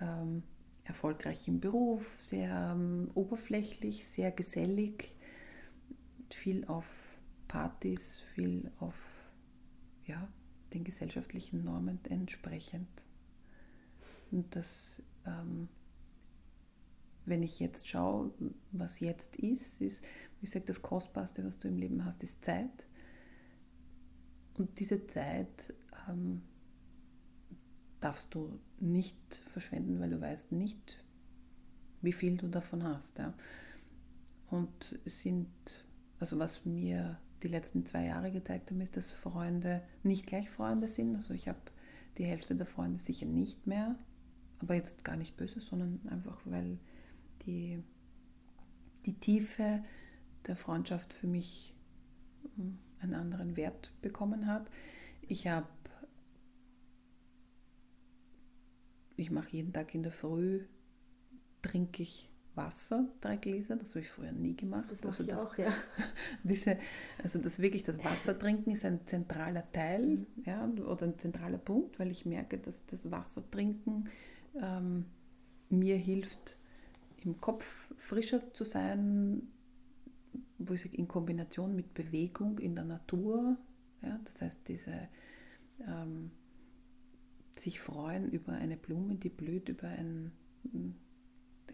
ähm, 0.00 0.42
erfolgreich 0.90 1.46
im 1.46 1.60
Beruf, 1.60 2.20
sehr 2.20 2.72
ähm, 2.74 3.10
oberflächlich, 3.14 4.06
sehr 4.08 4.32
gesellig, 4.32 5.14
viel 6.30 6.64
auf 6.66 6.86
Partys, 7.46 8.22
viel 8.34 8.70
auf 8.80 8.96
ja, 10.04 10.28
den 10.74 10.82
gesellschaftlichen 10.82 11.62
Normen 11.62 12.00
entsprechend. 12.08 12.88
Und 14.32 14.54
das, 14.56 15.00
ähm, 15.24 15.68
wenn 17.24 17.44
ich 17.44 17.60
jetzt 17.60 17.86
schaue, 17.86 18.32
was 18.72 18.98
jetzt 18.98 19.36
ist, 19.36 19.80
ist, 19.80 20.04
wie 20.40 20.46
gesagt, 20.46 20.68
das 20.68 20.82
Kostbarste, 20.82 21.46
was 21.46 21.58
du 21.60 21.68
im 21.68 21.76
Leben 21.76 22.04
hast, 22.04 22.24
ist 22.24 22.44
Zeit. 22.44 22.86
Und 24.54 24.80
diese 24.80 25.06
Zeit 25.06 25.72
ähm, 26.08 26.42
darfst 28.10 28.34
du 28.34 28.58
nicht 28.80 29.16
verschwenden, 29.52 30.00
weil 30.00 30.10
du 30.10 30.20
weißt 30.20 30.50
nicht, 30.50 30.98
wie 32.02 32.12
viel 32.12 32.36
du 32.36 32.48
davon 32.48 32.82
hast. 32.82 33.18
Ja. 33.18 33.34
Und 34.50 34.98
es 35.04 35.22
sind, 35.22 35.48
also 36.18 36.36
was 36.36 36.64
mir 36.64 37.20
die 37.44 37.46
letzten 37.46 37.86
zwei 37.86 38.06
Jahre 38.06 38.32
gezeigt 38.32 38.72
haben, 38.72 38.80
ist, 38.80 38.96
dass 38.96 39.12
Freunde 39.12 39.82
nicht 40.02 40.26
gleich 40.26 40.50
Freunde 40.50 40.88
sind. 40.88 41.14
Also 41.14 41.34
ich 41.34 41.46
habe 41.46 41.60
die 42.18 42.24
Hälfte 42.24 42.56
der 42.56 42.66
Freunde 42.66 42.98
sicher 42.98 43.26
nicht 43.26 43.68
mehr, 43.68 43.94
aber 44.58 44.74
jetzt 44.74 45.04
gar 45.04 45.14
nicht 45.14 45.36
böse, 45.36 45.60
sondern 45.60 46.00
einfach, 46.10 46.40
weil 46.46 46.78
die, 47.46 47.80
die 49.06 49.14
Tiefe 49.14 49.84
der 50.48 50.56
Freundschaft 50.56 51.12
für 51.12 51.28
mich 51.28 51.76
hm, 52.56 52.76
einen 52.98 53.14
anderen 53.14 53.56
Wert 53.56 53.92
bekommen 54.02 54.48
hat. 54.48 54.68
Ich 55.28 55.46
habe 55.46 55.68
ich 59.20 59.30
mache 59.30 59.50
jeden 59.50 59.72
Tag 59.72 59.94
in 59.94 60.02
der 60.02 60.12
Früh, 60.12 60.62
trinke 61.62 62.02
ich 62.02 62.28
Wasser, 62.54 63.08
drei 63.20 63.36
Gläser, 63.36 63.76
das 63.76 63.90
habe 63.90 64.00
ich 64.00 64.08
früher 64.08 64.32
nie 64.32 64.56
gemacht. 64.56 64.90
Das 64.90 65.04
mache 65.04 65.20
also 65.20 65.22
ich 65.22 65.34
auch, 65.34 65.56
ja. 65.56 65.72
Diese, 66.42 66.78
also 67.22 67.38
das 67.38 67.58
wirklich, 67.60 67.84
das 67.84 68.02
Wasser 68.04 68.38
trinken 68.38 68.72
ist 68.72 68.84
ein 68.84 69.06
zentraler 69.06 69.70
Teil 69.72 70.06
mhm. 70.06 70.26
ja, 70.44 70.66
oder 70.66 71.06
ein 71.06 71.18
zentraler 71.18 71.58
Punkt, 71.58 71.98
weil 71.98 72.10
ich 72.10 72.26
merke, 72.26 72.58
dass 72.58 72.84
das 72.86 73.10
Wasser 73.10 73.48
trinken 73.50 74.08
ähm, 74.60 75.06
mir 75.68 75.96
hilft, 75.96 76.56
im 77.22 77.40
Kopf 77.40 77.92
frischer 77.98 78.52
zu 78.54 78.64
sein, 78.64 79.42
wo 80.58 80.74
ich 80.74 80.82
sage, 80.82 80.96
in 80.96 81.06
Kombination 81.06 81.76
mit 81.76 81.94
Bewegung 81.94 82.58
in 82.58 82.74
der 82.74 82.84
Natur. 82.84 83.58
Ja, 84.02 84.18
das 84.24 84.40
heißt, 84.40 84.60
diese 84.66 85.08
ähm, 85.86 86.30
sich 87.60 87.80
freuen 87.80 88.30
über 88.30 88.52
eine 88.52 88.76
Blume, 88.76 89.16
die 89.16 89.28
blüht, 89.28 89.68
über 89.68 89.88
einen, 89.88 90.32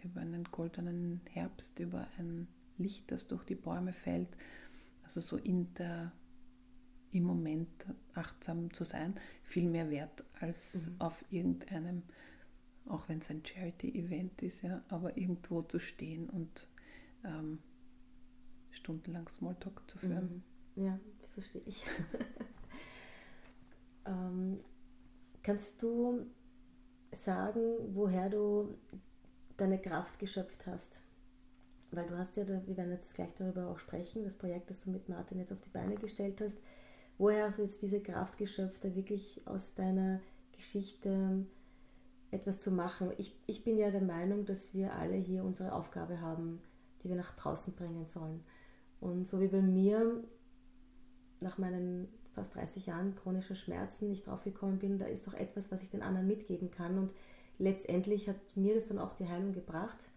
über 0.02 0.20
einen 0.20 0.44
goldenen 0.44 1.20
Herbst, 1.30 1.78
über 1.78 2.08
ein 2.18 2.48
Licht, 2.78 3.10
das 3.10 3.28
durch 3.28 3.44
die 3.44 3.54
Bäume 3.54 3.92
fällt. 3.92 4.28
Also 5.04 5.20
so 5.20 5.36
in 5.36 5.72
der, 5.74 6.12
im 7.12 7.24
Moment 7.24 7.86
achtsam 8.14 8.72
zu 8.72 8.84
sein, 8.84 9.14
viel 9.44 9.68
mehr 9.68 9.90
wert 9.90 10.24
als 10.40 10.74
mhm. 10.74 10.94
auf 10.98 11.24
irgendeinem, 11.30 12.02
auch 12.86 13.08
wenn 13.08 13.18
es 13.18 13.30
ein 13.30 13.42
Charity-Event 13.44 14.42
ist, 14.42 14.62
ja, 14.62 14.82
aber 14.88 15.16
irgendwo 15.16 15.62
zu 15.62 15.78
stehen 15.78 16.28
und 16.28 16.68
ähm, 17.24 17.60
stundenlang 18.70 19.28
Smalltalk 19.28 19.82
zu 19.88 19.98
führen. 19.98 20.42
Mhm. 20.74 20.84
Ja, 20.84 21.00
verstehe 21.28 21.62
ich. 21.66 21.84
ähm, 24.04 24.60
Kannst 25.46 25.80
du 25.80 26.26
sagen, 27.12 27.60
woher 27.94 28.28
du 28.28 28.74
deine 29.56 29.80
Kraft 29.80 30.18
geschöpft 30.18 30.66
hast? 30.66 31.02
Weil 31.92 32.04
du 32.08 32.18
hast 32.18 32.36
ja, 32.36 32.48
wir 32.48 32.76
werden 32.76 32.90
jetzt 32.90 33.14
gleich 33.14 33.32
darüber 33.32 33.68
auch 33.68 33.78
sprechen, 33.78 34.24
das 34.24 34.34
Projekt, 34.34 34.70
das 34.70 34.80
du 34.80 34.90
mit 34.90 35.08
Martin 35.08 35.38
jetzt 35.38 35.52
auf 35.52 35.60
die 35.60 35.68
Beine 35.68 35.94
gestellt 35.94 36.40
hast. 36.40 36.58
Woher 37.16 37.46
hast 37.46 37.58
du 37.58 37.62
jetzt 37.62 37.80
diese 37.80 38.02
Kraft 38.02 38.38
geschöpft, 38.38 38.82
da 38.82 38.96
wirklich 38.96 39.46
aus 39.46 39.74
deiner 39.74 40.18
Geschichte 40.50 41.46
etwas 42.32 42.58
zu 42.58 42.72
machen? 42.72 43.12
Ich, 43.16 43.38
ich 43.46 43.62
bin 43.62 43.78
ja 43.78 43.92
der 43.92 44.02
Meinung, 44.02 44.46
dass 44.46 44.74
wir 44.74 44.94
alle 44.96 45.14
hier 45.14 45.44
unsere 45.44 45.74
Aufgabe 45.74 46.20
haben, 46.20 46.60
die 47.04 47.08
wir 47.08 47.14
nach 47.14 47.36
draußen 47.36 47.76
bringen 47.76 48.04
sollen. 48.06 48.42
Und 48.98 49.28
so 49.28 49.40
wie 49.40 49.46
bei 49.46 49.62
mir 49.62 50.24
nach 51.38 51.56
meinen 51.56 52.08
fast 52.36 52.54
30 52.54 52.86
Jahren 52.86 53.14
chronischer 53.14 53.54
Schmerzen 53.54 54.08
nicht 54.08 54.26
draufgekommen 54.26 54.78
bin, 54.78 54.98
da 54.98 55.06
ist 55.06 55.26
doch 55.26 55.34
etwas, 55.34 55.72
was 55.72 55.82
ich 55.82 55.90
den 55.90 56.02
anderen 56.02 56.26
mitgeben 56.26 56.70
kann. 56.70 56.98
Und 56.98 57.14
letztendlich 57.58 58.28
hat 58.28 58.36
mir 58.54 58.74
das 58.74 58.86
dann 58.86 58.98
auch 58.98 59.14
die 59.14 59.26
Heilung 59.26 59.52
gebracht. 59.52 60.10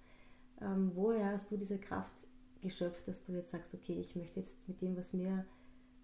Ähm, 0.61 0.91
woher 0.93 1.27
hast 1.31 1.49
du 1.49 1.57
diese 1.57 1.79
Kraft 1.79 2.27
geschöpft, 2.61 3.07
dass 3.07 3.23
du 3.23 3.31
jetzt 3.31 3.49
sagst, 3.49 3.73
okay, 3.73 3.93
ich 3.93 4.17
möchte 4.17 4.41
jetzt 4.41 4.57
mit 4.67 4.81
dem, 4.81 4.97
was 4.97 5.13
mir 5.13 5.45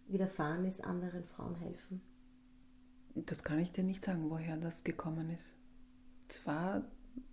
widerfahren 0.08 0.66
ist, 0.66 0.84
anderen 0.84 1.26
Frauen 1.26 1.56
helfen? 1.56 2.02
Das 3.14 3.44
kann 3.44 3.60
ich 3.60 3.72
dir 3.72 3.84
nicht 3.84 4.04
sagen, 4.04 4.30
woher 4.30 4.56
das 4.58 4.84
gekommen 4.84 5.30
ist. 5.30 5.54
Es 6.30 6.46
war 6.46 6.84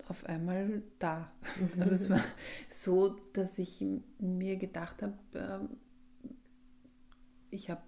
auf 0.09 0.25
einmal 0.27 0.83
da. 0.99 1.33
Also 1.79 1.95
es 1.95 2.11
war 2.11 2.23
so, 2.71 3.17
dass 3.33 3.59
ich 3.59 3.85
mir 4.19 4.57
gedacht 4.57 5.03
habe, 5.03 5.19
ähm, 5.35 5.69
ich 7.51 7.71
habe 7.71 7.83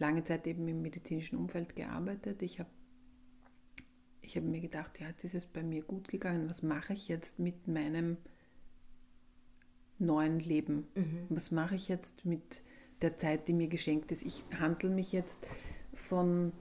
lange 0.00 0.24
Zeit 0.24 0.46
eben 0.46 0.66
im 0.66 0.82
medizinischen 0.82 1.38
Umfeld 1.38 1.76
gearbeitet. 1.76 2.42
Ich 2.42 2.58
habe 2.58 2.70
ich 4.22 4.36
hab 4.36 4.44
mir 4.44 4.60
gedacht, 4.60 5.00
ja, 5.00 5.08
jetzt 5.08 5.24
ist 5.24 5.34
es 5.34 5.46
bei 5.46 5.62
mir 5.62 5.82
gut 5.82 6.08
gegangen. 6.08 6.48
Was 6.48 6.62
mache 6.62 6.92
ich 6.92 7.08
jetzt 7.08 7.38
mit 7.38 7.66
meinem 7.68 8.16
neuen 9.98 10.40
Leben? 10.40 10.86
Mhm. 10.94 11.26
Was 11.28 11.50
mache 11.50 11.74
ich 11.74 11.88
jetzt 11.88 12.24
mit 12.24 12.62
der 13.02 13.16
Zeit, 13.16 13.48
die 13.48 13.52
mir 13.52 13.68
geschenkt 13.68 14.12
ist? 14.12 14.22
Ich 14.22 14.44
handle 14.58 14.90
mich 14.90 15.12
jetzt 15.12 15.46
von 15.94 16.52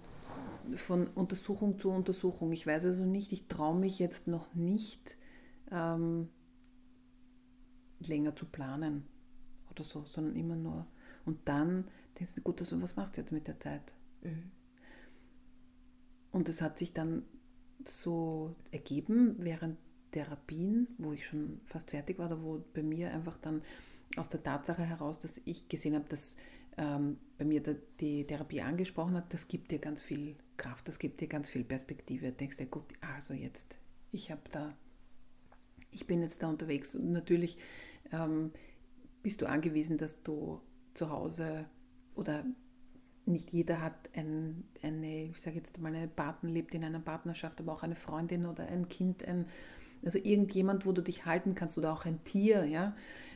von 0.76 1.08
Untersuchung 1.08 1.80
zu 1.80 1.90
Untersuchung. 1.90 2.52
Ich 2.52 2.68
weiß 2.68 2.86
also 2.86 3.04
nicht, 3.06 3.32
ich 3.32 3.48
traue 3.48 3.78
mich 3.78 3.98
jetzt 4.00 4.28
noch 4.28 4.54
nicht 4.54 5.18
ähm, 5.72 6.30
länger 8.00 8.36
zu 8.36 8.46
planen 8.46 9.06
oder 9.72 9.84
so, 9.84 10.04
sondern 10.06 10.36
immer 10.36 10.56
nur. 10.56 10.86
Und 11.26 11.48
dann 11.48 11.86
denkst 12.20 12.36
du, 12.36 12.42
gut, 12.42 12.60
also 12.60 12.82
was 12.82 12.96
machst 12.96 13.18
du 13.18 13.22
jetzt 13.22 13.32
mit 13.32 13.48
der 13.48 13.60
Zeit? 13.60 13.82
Mhm. 14.22 14.52
Und 16.32 16.50
es 16.50 16.62
hat 16.62 16.78
sich 16.78 16.94
dann 16.94 17.24
so 17.86 18.56
ergeben 18.72 19.36
während 19.40 19.78
Therapien, 20.12 20.88
wo 20.98 21.14
ich 21.14 21.26
schon 21.26 21.62
fast 21.66 21.92
fertig 21.92 22.20
war, 22.20 22.28
oder 22.28 22.44
wo 22.44 22.64
bei 22.74 22.84
mir 22.84 23.12
einfach 23.12 23.38
dann 23.38 23.62
aus 24.18 24.30
der 24.30 24.44
Tatsache 24.44 24.84
heraus, 24.84 25.20
dass 25.20 25.40
ich 25.46 25.70
gesehen 25.70 25.96
habe, 25.96 26.06
dass 26.10 26.36
ähm, 26.78 27.18
bei 27.38 27.46
mir 27.46 27.62
die 28.00 28.26
Therapie 28.26 28.62
angesprochen 28.62 29.16
hat, 29.16 29.34
das 29.34 29.48
gibt 29.48 29.72
dir 29.72 29.80
ganz 29.80 30.02
viel 30.02 30.36
Kraft, 30.58 30.88
das 30.88 31.00
gibt 31.00 31.22
dir 31.22 31.28
ganz 31.28 31.50
viel 31.50 31.64
Perspektive. 31.64 32.28
Du 32.28 32.34
denkst 32.34 32.58
dir, 32.58 32.66
gut, 32.66 32.86
also 33.02 33.34
jetzt, 33.34 33.78
ich 34.12 34.32
habe 34.32 34.42
da, 34.52 34.76
ich 35.92 36.08
bin 36.08 36.22
jetzt 36.22 36.42
da 36.42 36.50
unterwegs 36.50 36.96
und 36.96 37.12
natürlich 37.12 37.58
ähm, 38.12 38.52
bist 39.24 39.42
du 39.42 39.48
angewiesen, 39.48 39.98
dass 39.98 40.24
du 40.24 40.62
zu 40.94 41.10
Hause 41.10 41.66
oder 42.20 42.44
nicht 43.26 43.52
jeder 43.52 43.82
hat 43.82 44.10
ein, 44.14 44.64
eine, 44.82 45.26
ich 45.26 45.40
sage 45.40 45.58
jetzt 45.58 45.78
mal, 45.80 45.94
eine 45.94 46.08
Partner, 46.08 46.50
lebt 46.50 46.74
in 46.74 46.84
einer 46.84 47.00
Partnerschaft, 47.00 47.60
aber 47.60 47.74
auch 47.74 47.84
eine 47.84 47.96
Freundin 47.96 48.46
oder 48.46 48.68
ein 48.68 48.90
Kind, 48.90 49.24
ein, 49.26 49.46
also 50.04 50.18
irgendjemand, 50.18 50.86
wo 50.86 50.92
du 50.92 51.02
dich 51.02 51.26
halten 51.26 51.56
kannst 51.56 51.78
oder 51.78 51.94
auch 51.94 52.06
ein 52.06 52.24
Tier, 52.24 52.66
ja, 52.66 52.96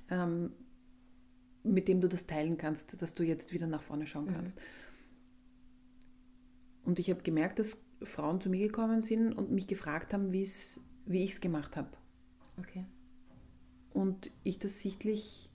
ähm, 0.09 0.51
mit 1.63 1.87
dem 1.87 2.01
du 2.01 2.09
das 2.09 2.27
teilen 2.27 2.57
kannst, 2.57 3.01
dass 3.01 3.15
du 3.15 3.23
jetzt 3.23 3.53
wieder 3.53 3.67
nach 3.67 3.81
vorne 3.81 4.05
schauen 4.05 4.25
mhm. 4.25 4.33
kannst. 4.33 4.57
Mhm. 4.57 4.61
Und 6.85 6.99
ich 6.99 7.09
habe 7.09 7.21
gemerkt, 7.21 7.59
dass 7.59 7.81
Frauen 8.01 8.41
zu 8.41 8.49
mir 8.49 8.67
gekommen 8.67 9.03
sind 9.03 9.31
und 9.31 9.51
mich 9.51 9.67
gefragt 9.67 10.13
haben, 10.13 10.33
wie 10.33 10.43
ich 10.43 11.31
es 11.33 11.39
gemacht 11.39 11.77
habe. 11.77 11.89
Okay. 12.59 12.83
Und 13.93 14.31
ich 14.43 14.59
das 14.59 14.81
sichtlich 14.81 15.49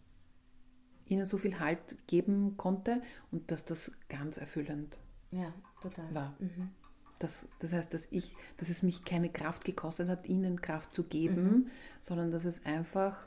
ihnen 1.09 1.27
so 1.27 1.39
viel 1.39 1.59
Halt 1.59 1.81
geben 2.07 2.57
konnte 2.57 3.03
und 3.31 3.51
dass 3.51 3.65
das 3.65 3.91
ganz 4.09 4.37
erfüllend 4.37 4.97
ja, 5.31 5.53
total. 5.83 6.15
war. 6.15 6.37
Mhm. 6.39 6.71
Das, 7.19 7.49
das 7.59 7.73
heißt, 7.73 7.93
dass, 7.93 8.07
ich, 8.11 8.37
dass 8.59 8.69
es 8.69 8.83
mich 8.83 9.05
keine 9.05 9.29
Kraft 9.29 9.65
gekostet 9.65 10.09
hat, 10.09 10.27
ihnen 10.29 10.61
Kraft 10.61 10.95
zu 10.95 11.03
geben, 11.03 11.43
mhm. 11.43 11.67
sondern 12.01 12.31
dass 12.31 12.45
es 12.45 12.65
einfach 12.65 13.27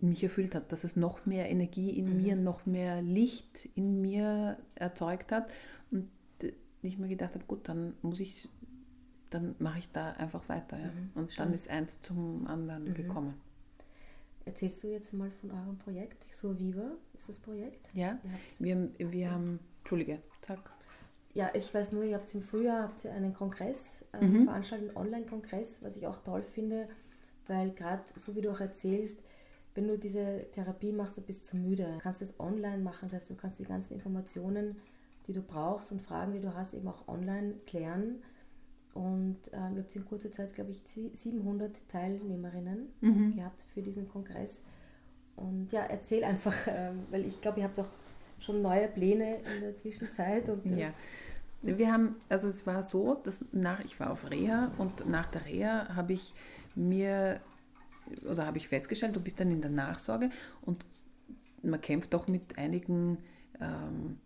mich 0.00 0.22
erfüllt 0.22 0.54
hat, 0.54 0.72
dass 0.72 0.84
es 0.84 0.96
noch 0.96 1.26
mehr 1.26 1.50
Energie 1.50 1.90
in 1.90 2.16
mhm. 2.16 2.22
mir, 2.22 2.36
noch 2.36 2.66
mehr 2.66 3.02
Licht 3.02 3.68
in 3.74 4.00
mir 4.00 4.58
erzeugt 4.74 5.32
hat 5.32 5.50
und 5.90 6.08
ich 6.82 6.98
mir 6.98 7.08
gedacht 7.08 7.34
habe, 7.34 7.44
gut, 7.44 7.68
dann 7.68 7.94
muss 8.02 8.20
ich, 8.20 8.48
dann 9.30 9.56
mache 9.58 9.80
ich 9.80 9.90
da 9.92 10.12
einfach 10.12 10.48
weiter. 10.48 10.78
Ja. 10.78 10.86
Mhm, 10.86 11.10
und 11.14 11.32
schön. 11.32 11.44
dann 11.44 11.54
ist 11.54 11.68
eins 11.68 12.00
zum 12.02 12.46
anderen 12.46 12.84
mhm. 12.84 12.94
gekommen. 12.94 13.34
Erzählst 14.48 14.82
du 14.82 14.88
jetzt 14.88 15.12
mal 15.12 15.30
von 15.30 15.50
eurem 15.50 15.78
Projekt? 15.78 16.24
So 16.32 16.58
Viva 16.58 16.92
ist 17.14 17.28
das 17.28 17.38
Projekt? 17.38 17.94
Ja, 17.94 18.18
wir, 18.58 18.90
wir 18.98 19.30
haben, 19.30 19.60
Entschuldige, 19.80 20.22
sag. 20.46 20.58
Ja, 21.34 21.50
ich 21.54 21.72
weiß 21.72 21.92
nur, 21.92 22.04
ihr 22.04 22.16
habt 22.16 22.34
im 22.34 22.42
Frühjahr 22.42 22.84
habt 22.84 23.04
ihr 23.04 23.12
einen 23.12 23.34
Kongress 23.34 24.04
ähm, 24.12 24.32
mhm. 24.32 24.44
veranstaltet, 24.44 24.88
einen 24.88 24.96
Online-Kongress, 24.96 25.82
was 25.82 25.96
ich 25.96 26.06
auch 26.06 26.18
toll 26.24 26.42
finde, 26.42 26.88
weil 27.46 27.72
gerade 27.72 28.02
so 28.16 28.34
wie 28.34 28.40
du 28.40 28.50
auch 28.50 28.60
erzählst, 28.60 29.22
wenn 29.74 29.86
du 29.86 29.98
diese 29.98 30.50
Therapie 30.50 30.92
machst, 30.92 31.18
du 31.18 31.20
bist 31.20 31.46
zu 31.46 31.56
müde. 31.56 31.84
Du 31.92 31.98
kannst 31.98 32.22
es 32.22 32.40
online 32.40 32.78
machen, 32.78 33.08
das 33.10 33.20
heißt, 33.20 33.30
du 33.30 33.34
kannst 33.36 33.58
die 33.58 33.64
ganzen 33.64 33.94
Informationen 33.94 34.76
die 35.28 35.34
du 35.34 35.42
brauchst 35.42 35.92
und 35.92 36.00
Fragen, 36.00 36.32
die 36.32 36.40
du 36.40 36.54
hast, 36.54 36.74
eben 36.74 36.88
auch 36.88 37.06
online 37.06 37.54
klären. 37.66 38.22
Und 38.98 39.38
ähm, 39.52 39.76
ihr 39.76 39.82
habt 39.82 39.94
in 39.94 40.04
kurzer 40.04 40.32
Zeit, 40.32 40.52
glaube 40.54 40.72
ich, 40.72 40.82
700 40.82 41.88
Teilnehmerinnen 41.88 42.88
mhm. 43.00 43.36
gehabt 43.36 43.64
für 43.72 43.80
diesen 43.80 44.08
Kongress. 44.08 44.64
Und 45.36 45.70
ja, 45.70 45.82
erzähl 45.82 46.24
einfach, 46.24 46.52
ähm, 46.66 47.04
weil 47.12 47.24
ich 47.24 47.40
glaube, 47.40 47.60
ihr 47.60 47.64
habt 47.64 47.78
auch 47.78 47.90
schon 48.40 48.60
neue 48.60 48.88
Pläne 48.88 49.36
in 49.54 49.60
der 49.60 49.74
Zwischenzeit. 49.74 50.48
Und 50.48 50.66
ja. 50.66 50.92
Wir 51.62 51.92
haben, 51.92 52.16
also 52.28 52.48
es 52.48 52.66
war 52.66 52.82
so, 52.82 53.14
dass 53.22 53.44
nach, 53.52 53.84
ich 53.84 54.00
war 54.00 54.10
auf 54.10 54.28
Reha 54.28 54.72
und 54.78 55.08
nach 55.08 55.28
der 55.28 55.46
Reha 55.46 55.94
habe 55.94 56.14
ich 56.14 56.34
mir, 56.74 57.40
oder 58.28 58.46
habe 58.46 58.58
ich 58.58 58.66
festgestellt, 58.66 59.14
du 59.14 59.20
bist 59.20 59.38
dann 59.38 59.52
in 59.52 59.60
der 59.60 59.70
Nachsorge 59.70 60.30
und 60.62 60.84
man 61.62 61.80
kämpft 61.80 62.14
doch 62.14 62.26
mit 62.26 62.58
einigen 62.58 63.18
ähm, 63.60 64.18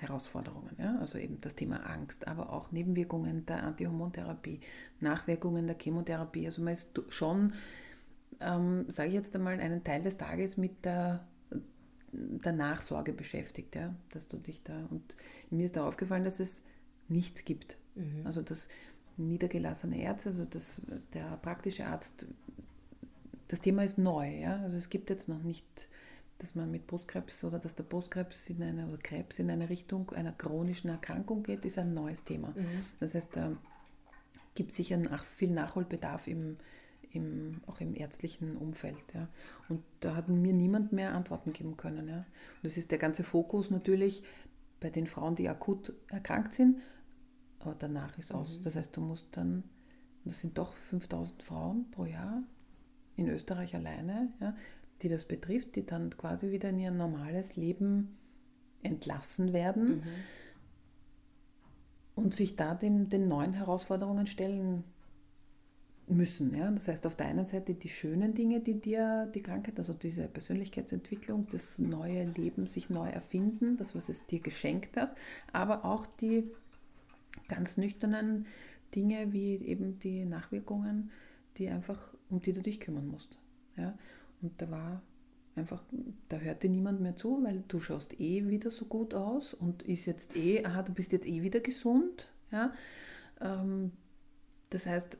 Herausforderungen. 0.00 0.76
Ja? 0.78 0.98
Also 1.00 1.18
eben 1.18 1.40
das 1.40 1.54
Thema 1.54 1.78
Angst, 1.86 2.28
aber 2.28 2.52
auch 2.52 2.72
Nebenwirkungen 2.72 3.46
der 3.46 3.62
Antihormontherapie, 3.64 4.60
Nachwirkungen 5.00 5.66
der 5.66 5.76
Chemotherapie. 5.78 6.46
Also 6.46 6.62
man 6.62 6.74
ist 6.74 7.00
schon, 7.08 7.54
ähm, 8.40 8.84
sage 8.88 9.08
ich 9.08 9.14
jetzt 9.14 9.34
einmal, 9.34 9.58
einen 9.60 9.84
Teil 9.84 10.02
des 10.02 10.16
Tages 10.16 10.56
mit 10.56 10.84
der, 10.84 11.26
der 12.12 12.52
Nachsorge 12.52 13.12
beschäftigt, 13.12 13.74
ja? 13.74 13.94
dass 14.10 14.28
du 14.28 14.36
dich 14.36 14.62
da. 14.62 14.86
Und 14.90 15.14
mir 15.50 15.64
ist 15.64 15.76
da 15.76 15.86
aufgefallen, 15.86 16.24
dass 16.24 16.40
es 16.40 16.62
nichts 17.08 17.44
gibt. 17.44 17.76
Mhm. 17.94 18.26
Also 18.26 18.42
das 18.42 18.68
niedergelassene 19.16 20.00
Ärzte, 20.00 20.30
also 20.30 20.44
das, 20.44 20.82
der 21.14 21.38
praktische 21.38 21.86
Arzt, 21.86 22.26
das 23.48 23.60
Thema 23.60 23.84
ist 23.84 23.96
neu. 23.96 24.40
Ja? 24.40 24.60
Also 24.60 24.76
es 24.76 24.90
gibt 24.90 25.08
jetzt 25.08 25.28
noch 25.28 25.42
nicht 25.42 25.88
dass 26.38 26.54
man 26.54 26.70
mit 26.70 26.86
Brustkrebs 26.86 27.44
oder 27.44 27.58
dass 27.58 27.74
der 27.74 27.84
Brustkrebs 27.84 28.50
in 28.50 28.62
eine 28.62 28.86
oder 28.86 28.98
Krebs 28.98 29.38
in 29.38 29.50
eine 29.50 29.68
Richtung 29.68 30.10
einer 30.10 30.32
chronischen 30.32 30.90
Erkrankung 30.90 31.42
geht, 31.42 31.64
ist 31.64 31.78
ein 31.78 31.94
neues 31.94 32.24
Thema. 32.24 32.48
Mhm. 32.48 32.84
Das 33.00 33.14
heißt, 33.14 33.36
da 33.36 33.52
gibt 34.54 34.70
es 34.70 34.76
sicher 34.76 34.96
nach, 34.96 35.24
viel 35.24 35.50
Nachholbedarf 35.50 36.26
im, 36.26 36.56
im, 37.10 37.60
auch 37.66 37.80
im 37.80 37.94
ärztlichen 37.94 38.56
Umfeld. 38.56 38.96
Ja. 39.14 39.28
Und 39.68 39.82
da 40.00 40.14
hat 40.14 40.28
mir 40.28 40.52
niemand 40.52 40.92
mehr 40.92 41.14
Antworten 41.14 41.52
geben 41.52 41.76
können. 41.76 42.08
Ja. 42.08 42.18
Und 42.18 42.64
das 42.64 42.76
ist 42.76 42.90
der 42.90 42.98
ganze 42.98 43.24
Fokus 43.24 43.70
natürlich 43.70 44.22
bei 44.80 44.90
den 44.90 45.06
Frauen, 45.06 45.36
die 45.36 45.48
akut 45.48 45.94
erkrankt 46.08 46.54
sind, 46.54 46.82
aber 47.60 47.74
danach 47.78 48.18
ist 48.18 48.32
aus. 48.32 48.58
Mhm. 48.58 48.62
Das 48.62 48.76
heißt, 48.76 48.96
du 48.96 49.00
musst 49.00 49.28
dann, 49.36 49.64
das 50.24 50.40
sind 50.40 50.58
doch 50.58 50.74
5000 50.74 51.42
Frauen 51.42 51.90
pro 51.90 52.04
Jahr 52.04 52.42
in 53.16 53.28
Österreich 53.28 53.74
alleine, 53.74 54.32
ja, 54.40 54.54
die 55.02 55.08
das 55.08 55.24
betrifft, 55.24 55.76
die 55.76 55.84
dann 55.84 56.16
quasi 56.16 56.50
wieder 56.50 56.70
in 56.70 56.78
ihr 56.78 56.90
normales 56.90 57.56
Leben 57.56 58.16
entlassen 58.82 59.52
werden 59.52 59.96
mhm. 59.96 60.02
und 62.14 62.34
sich 62.34 62.56
da 62.56 62.74
dem, 62.74 63.08
den 63.08 63.28
neuen 63.28 63.52
Herausforderungen 63.52 64.26
stellen 64.26 64.84
müssen. 66.08 66.54
Ja? 66.54 66.70
Das 66.70 66.88
heißt, 66.88 67.06
auf 67.06 67.16
der 67.16 67.26
einen 67.26 67.46
Seite 67.46 67.74
die 67.74 67.88
schönen 67.88 68.34
Dinge, 68.34 68.60
die 68.60 68.80
dir 68.80 69.30
die 69.34 69.42
Krankheit, 69.42 69.78
also 69.78 69.92
diese 69.92 70.28
Persönlichkeitsentwicklung, 70.28 71.48
das 71.50 71.78
neue 71.78 72.24
Leben, 72.24 72.66
sich 72.66 72.90
neu 72.90 73.08
erfinden, 73.08 73.76
das, 73.76 73.94
was 73.94 74.08
es 74.08 74.26
dir 74.26 74.40
geschenkt 74.40 74.96
hat, 74.96 75.16
aber 75.52 75.84
auch 75.84 76.06
die 76.20 76.44
ganz 77.48 77.76
nüchternen 77.76 78.46
Dinge 78.94 79.32
wie 79.32 79.56
eben 79.56 79.98
die 79.98 80.24
Nachwirkungen, 80.24 81.10
die 81.58 81.68
einfach, 81.68 82.14
um 82.30 82.40
die 82.40 82.52
du 82.52 82.62
dich 82.62 82.80
kümmern 82.80 83.08
musst. 83.08 83.38
Ja? 83.76 83.94
Und 84.46 84.62
da 84.62 84.70
war 84.70 85.02
einfach, 85.56 85.82
da 86.28 86.38
hörte 86.38 86.68
niemand 86.68 87.00
mehr 87.00 87.16
zu, 87.16 87.42
weil 87.42 87.64
du 87.66 87.80
schaust 87.80 88.18
eh 88.20 88.46
wieder 88.48 88.70
so 88.70 88.84
gut 88.84 89.12
aus 89.12 89.54
und 89.54 89.82
ist 89.82 90.06
jetzt 90.06 90.36
eh, 90.36 90.64
aha, 90.64 90.82
du 90.82 90.92
bist 90.92 91.12
jetzt 91.12 91.26
eh 91.26 91.42
wieder 91.42 91.60
gesund. 91.60 92.30
Ja? 92.52 92.72
Ähm, 93.40 93.92
das 94.70 94.86
heißt, 94.86 95.18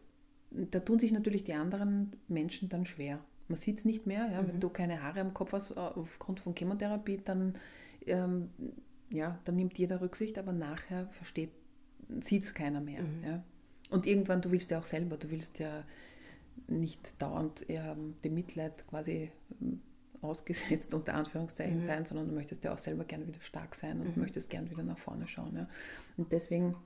da 0.51 0.81
tun 0.81 0.99
sich 0.99 1.11
natürlich 1.11 1.43
die 1.45 1.55
anderen 1.55 2.13
Menschen 2.29 2.69
dann 2.69 2.87
schwer. 2.87 3.21
Man 3.49 3.59
sieht 3.59 3.79
es 3.79 3.85
nicht 3.85 4.07
mehr, 4.07 4.31
ja? 4.31 4.43
Mhm. 4.43 4.49
wenn 4.49 4.61
du 4.61 4.69
keine 4.69 5.03
Haare 5.03 5.21
am 5.21 5.35
Kopf 5.35 5.53
hast 5.53 5.71
äh, 5.73 5.75
aufgrund 5.75 6.41
von 6.41 6.55
Chemotherapie, 6.55 7.21
dann, 7.25 7.57
ähm, 8.07 8.51
ja, 9.11 9.39
dann 9.45 9.57
nimmt 9.57 9.79
jeder 9.79 10.01
Rücksicht, 10.01 10.39
aber 10.39 10.53
nachher 10.53 11.09
versteht, 11.09 11.51
sieht 12.25 12.45
es 12.45 12.55
keiner 12.55 12.81
mehr. 12.81 13.03
Mhm. 13.03 13.25
Ja? 13.25 13.45
Und 13.91 14.07
irgendwann, 14.07 14.43
du 14.43 14.51
willst 14.51 14.71
ja 14.71 14.79
auch 14.79 14.85
selber, 14.85 15.17
du 15.17 15.31
willst 15.31 15.59
ja 15.59 15.85
nicht 16.69 17.21
dauernd 17.21 17.65
ähm, 17.69 18.15
dem 18.25 18.35
Mitleid 18.35 18.87
quasi 18.89 19.31
ähm, 19.61 19.81
ausgesetzt, 20.23 20.95
unter 20.95 21.15
Anführungszeichen 21.15 21.77
mhm. 21.77 21.83
sein, 21.83 22.07
sondern 22.07 22.29
du 22.29 22.35
möchtest 22.35 22.65
ja 22.65 22.73
auch 22.73 22.79
selber 22.79 23.05
gerne 23.05 23.27
wieder 23.27 23.41
stark 23.41 23.75
sein 23.75 24.01
und 24.01 24.17
mhm. 24.17 24.23
möchtest 24.23 24.51
gerne 24.51 24.71
wieder 24.71 24.83
nach 24.83 24.99
vorne 24.99 25.29
schauen. 25.29 25.57
Ja. 25.57 25.69
Und 26.17 26.33
deswegen, 26.33 26.77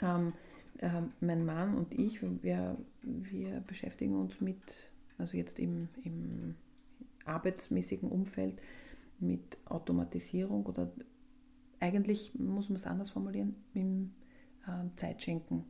ähm, 0.00 0.32
äh, 0.78 1.02
mein 1.20 1.44
Mann 1.44 1.74
und 1.76 1.92
ich, 1.92 2.20
wir, 2.42 2.76
wir 3.02 3.60
beschäftigen 3.60 4.16
uns 4.16 4.40
mit, 4.40 4.60
also 5.18 5.36
jetzt 5.36 5.58
im, 5.58 5.88
im 6.04 6.56
arbeitsmäßigen 7.24 8.10
Umfeld, 8.10 8.60
mit 9.18 9.56
Automatisierung 9.66 10.66
oder 10.66 10.90
eigentlich 11.78 12.34
muss 12.34 12.68
man 12.68 12.76
es 12.76 12.86
anders 12.86 13.10
formulieren, 13.10 13.54
mit 13.72 14.10
äh, 14.66 14.96
Zeitschenken. 14.96 15.64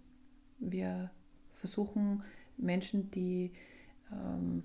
Wir 0.58 1.10
versuchen 1.54 2.22
Menschen, 2.62 3.10
die 3.10 3.52
ähm, 4.10 4.62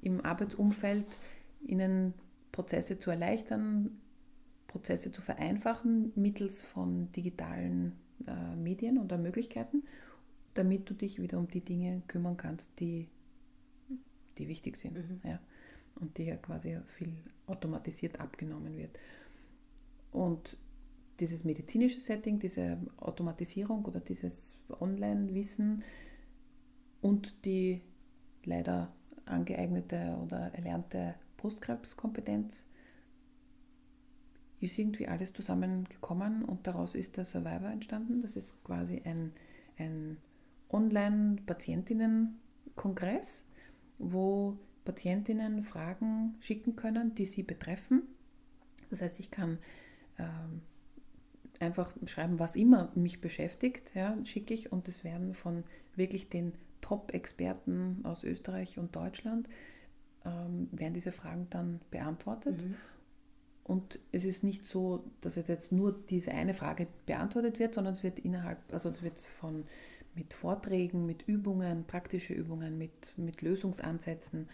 im 0.00 0.24
Arbeitsumfeld 0.24 1.06
ihnen 1.64 2.14
Prozesse 2.52 2.98
zu 2.98 3.10
erleichtern, 3.10 4.00
Prozesse 4.66 5.12
zu 5.12 5.22
vereinfachen 5.22 6.12
mittels 6.16 6.62
von 6.62 7.10
digitalen 7.12 7.92
äh, 8.26 8.56
Medien 8.56 8.98
oder 8.98 9.18
Möglichkeiten, 9.18 9.84
damit 10.54 10.88
du 10.88 10.94
dich 10.94 11.20
wieder 11.20 11.38
um 11.38 11.48
die 11.48 11.60
Dinge 11.60 12.02
kümmern 12.08 12.36
kannst, 12.36 12.68
die, 12.80 13.08
die 14.38 14.48
wichtig 14.48 14.76
sind. 14.76 14.96
Mhm. 14.96 15.20
Ja, 15.24 15.40
und 15.96 16.18
die 16.18 16.24
ja 16.24 16.36
quasi 16.36 16.78
viel 16.84 17.12
automatisiert 17.46 18.20
abgenommen 18.20 18.76
wird. 18.76 18.98
Und 20.12 20.56
dieses 21.20 21.44
medizinische 21.44 22.00
Setting, 22.00 22.38
diese 22.38 22.78
Automatisierung 22.98 23.84
oder 23.84 24.00
dieses 24.00 24.58
Online-Wissen 24.80 25.82
und 27.06 27.44
die 27.44 27.82
leider 28.42 28.92
angeeignete 29.26 30.18
oder 30.24 30.52
erlernte 30.54 31.14
Brustkrebskompetenz 31.36 32.64
ist 34.58 34.76
irgendwie 34.76 35.06
alles 35.06 35.32
zusammengekommen 35.32 36.44
und 36.44 36.66
daraus 36.66 36.96
ist 36.96 37.16
der 37.16 37.24
Survivor 37.24 37.70
entstanden. 37.70 38.22
Das 38.22 38.34
ist 38.36 38.64
quasi 38.64 39.02
ein, 39.04 39.32
ein 39.78 40.16
Online-Patientinnen-Kongress, 40.70 43.44
wo 43.98 44.58
Patientinnen 44.84 45.62
Fragen 45.62 46.34
schicken 46.40 46.74
können, 46.74 47.14
die 47.14 47.26
sie 47.26 47.44
betreffen. 47.44 48.02
Das 48.90 49.00
heißt, 49.00 49.20
ich 49.20 49.30
kann 49.30 49.58
ähm, 50.18 50.62
einfach 51.60 51.92
schreiben, 52.06 52.40
was 52.40 52.56
immer 52.56 52.90
mich 52.96 53.20
beschäftigt, 53.20 53.94
ja, 53.94 54.18
schicke 54.24 54.54
ich 54.54 54.72
und 54.72 54.88
es 54.88 55.04
werden 55.04 55.34
von 55.34 55.62
wirklich 55.94 56.28
den 56.30 56.54
Top-Experten 56.80 58.00
aus 58.04 58.24
Österreich 58.24 58.78
und 58.78 58.94
Deutschland, 58.94 59.48
ähm, 60.24 60.68
werden 60.72 60.94
diese 60.94 61.12
Fragen 61.12 61.46
dann 61.50 61.80
beantwortet. 61.90 62.62
Mhm. 62.62 62.74
Und 63.64 63.98
es 64.12 64.24
ist 64.24 64.44
nicht 64.44 64.64
so, 64.66 65.04
dass 65.20 65.34
jetzt 65.34 65.72
nur 65.72 65.92
diese 66.08 66.30
eine 66.30 66.54
Frage 66.54 66.86
beantwortet 67.04 67.58
wird, 67.58 67.74
sondern 67.74 67.94
es 67.94 68.04
wird 68.04 68.20
innerhalb, 68.20 68.58
also 68.72 68.88
es 68.88 69.02
wird 69.02 69.18
von 69.18 69.64
mit 70.14 70.32
Vorträgen, 70.32 71.04
mit 71.04 71.28
Übungen, 71.28 71.84
praktische 71.84 72.32
Übungen, 72.32 72.78
mit, 72.78 73.16
mit 73.18 73.42
Lösungsansätzen, 73.42 74.48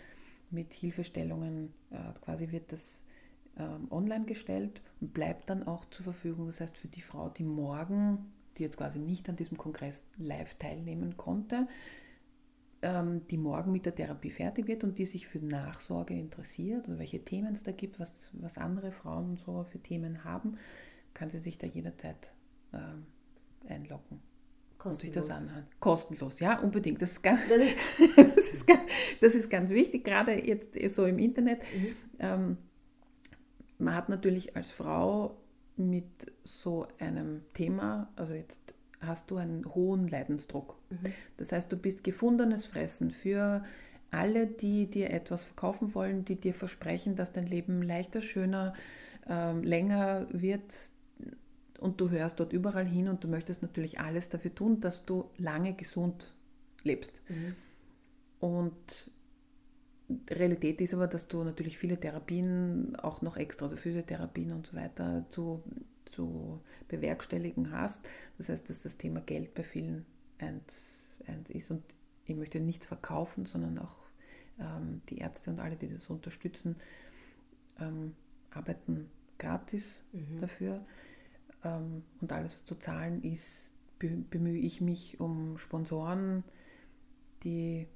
mit 0.50 0.72
Hilfestellungen, 0.72 1.72
äh, 1.90 1.96
quasi 2.22 2.50
wird 2.50 2.72
das 2.72 3.04
ähm, 3.58 3.86
online 3.90 4.24
gestellt 4.24 4.82
und 5.00 5.14
bleibt 5.14 5.50
dann 5.50 5.62
auch 5.66 5.84
zur 5.86 6.04
Verfügung. 6.04 6.46
Das 6.46 6.60
heißt, 6.60 6.76
für 6.76 6.88
die 6.88 7.00
Frau, 7.00 7.28
die 7.28 7.44
morgen, 7.44 8.32
die 8.56 8.62
jetzt 8.62 8.76
quasi 8.76 8.98
nicht 8.98 9.28
an 9.28 9.36
diesem 9.36 9.56
Kongress 9.56 10.04
live 10.18 10.54
teilnehmen 10.54 11.16
konnte, 11.16 11.68
die 12.82 13.36
morgen 13.36 13.70
mit 13.70 13.86
der 13.86 13.94
Therapie 13.94 14.30
fertig 14.30 14.66
wird 14.66 14.82
und 14.82 14.98
die 14.98 15.06
sich 15.06 15.28
für 15.28 15.38
Nachsorge 15.38 16.14
interessiert 16.14 16.88
oder 16.88 16.98
welche 16.98 17.24
Themen 17.24 17.54
es 17.54 17.62
da 17.62 17.70
gibt, 17.70 18.00
was, 18.00 18.10
was 18.32 18.58
andere 18.58 18.90
Frauen 18.90 19.36
so 19.36 19.62
für 19.62 19.78
Themen 19.78 20.24
haben, 20.24 20.58
kann 21.14 21.30
sie 21.30 21.38
sich 21.38 21.58
da 21.58 21.68
jederzeit 21.68 22.32
ähm, 22.72 23.06
einloggen. 23.68 24.20
Kostenlos. 24.78 25.16
Und 25.16 25.22
sich 25.22 25.28
das 25.28 25.42
anhören. 25.42 25.66
Kostenlos, 25.78 26.40
ja, 26.40 26.58
unbedingt. 26.58 27.00
Das 27.00 27.12
ist 27.12 27.22
ganz, 27.22 27.40
das 27.48 27.58
ist, 27.62 27.78
das 28.16 28.48
ist, 28.48 28.66
ganz, 28.66 28.80
das 29.20 29.34
ist 29.36 29.48
ganz 29.48 29.70
wichtig, 29.70 30.04
gerade 30.04 30.32
jetzt 30.44 30.76
so 30.88 31.06
im 31.06 31.20
Internet. 31.20 31.60
Mhm. 31.60 31.96
Ähm, 32.18 32.58
man 33.78 33.94
hat 33.94 34.08
natürlich 34.08 34.56
als 34.56 34.72
Frau 34.72 35.36
mit 35.76 36.32
so 36.42 36.88
einem 36.98 37.42
Thema, 37.54 38.12
also 38.16 38.34
jetzt 38.34 38.74
hast 39.02 39.30
du 39.30 39.36
einen 39.36 39.64
hohen 39.74 40.08
Leidensdruck. 40.08 40.76
Mhm. 40.90 41.12
Das 41.36 41.52
heißt, 41.52 41.70
du 41.70 41.76
bist 41.76 42.04
gefundenes 42.04 42.66
Fressen 42.66 43.10
für 43.10 43.62
alle, 44.10 44.46
die 44.46 44.86
dir 44.86 45.10
etwas 45.10 45.44
verkaufen 45.44 45.94
wollen, 45.94 46.24
die 46.24 46.36
dir 46.36 46.54
versprechen, 46.54 47.16
dass 47.16 47.32
dein 47.32 47.46
Leben 47.46 47.82
leichter, 47.82 48.22
schöner, 48.22 48.74
äh, 49.28 49.52
länger 49.52 50.26
wird. 50.30 50.62
Und 51.80 52.00
du 52.00 52.10
hörst 52.10 52.38
dort 52.38 52.52
überall 52.52 52.86
hin 52.86 53.08
und 53.08 53.24
du 53.24 53.28
möchtest 53.28 53.62
natürlich 53.62 53.98
alles 53.98 54.28
dafür 54.28 54.54
tun, 54.54 54.80
dass 54.80 55.04
du 55.04 55.30
lange 55.36 55.74
gesund 55.74 56.32
lebst. 56.84 57.20
Mhm. 57.28 57.56
Und 58.38 59.10
Realität 60.30 60.80
ist 60.80 60.94
aber, 60.94 61.06
dass 61.06 61.28
du 61.28 61.42
natürlich 61.42 61.78
viele 61.78 61.98
Therapien, 61.98 62.96
auch 62.96 63.22
noch 63.22 63.36
extra, 63.36 63.66
also 63.66 63.76
Physiotherapien 63.76 64.52
und 64.52 64.66
so 64.66 64.76
weiter, 64.76 65.24
zu, 65.30 65.62
zu 66.12 66.60
bewerkstelligen 66.88 67.72
hast. 67.72 68.08
Das 68.38 68.48
heißt, 68.48 68.68
dass 68.70 68.82
das 68.82 68.96
Thema 68.96 69.20
Geld 69.20 69.54
bei 69.54 69.62
vielen 69.62 70.06
eins, 70.38 71.16
eins 71.26 71.50
ist. 71.50 71.70
Und 71.70 71.82
ich 72.26 72.36
möchte 72.36 72.60
nichts 72.60 72.86
verkaufen, 72.86 73.46
sondern 73.46 73.78
auch 73.78 73.96
ähm, 74.60 75.02
die 75.08 75.18
Ärzte 75.18 75.50
und 75.50 75.60
alle, 75.60 75.76
die 75.76 75.88
das 75.88 76.08
unterstützen, 76.08 76.76
ähm, 77.80 78.14
arbeiten 78.50 79.10
gratis 79.38 80.02
mhm. 80.12 80.40
dafür. 80.40 80.84
Ähm, 81.64 82.04
und 82.20 82.32
alles, 82.32 82.54
was 82.54 82.64
zu 82.64 82.76
zahlen 82.76 83.22
ist, 83.22 83.68
bemühe 83.98 84.58
ich 84.58 84.80
mich 84.80 85.20
um 85.20 85.58
Sponsoren, 85.58 86.44
die 87.44 87.86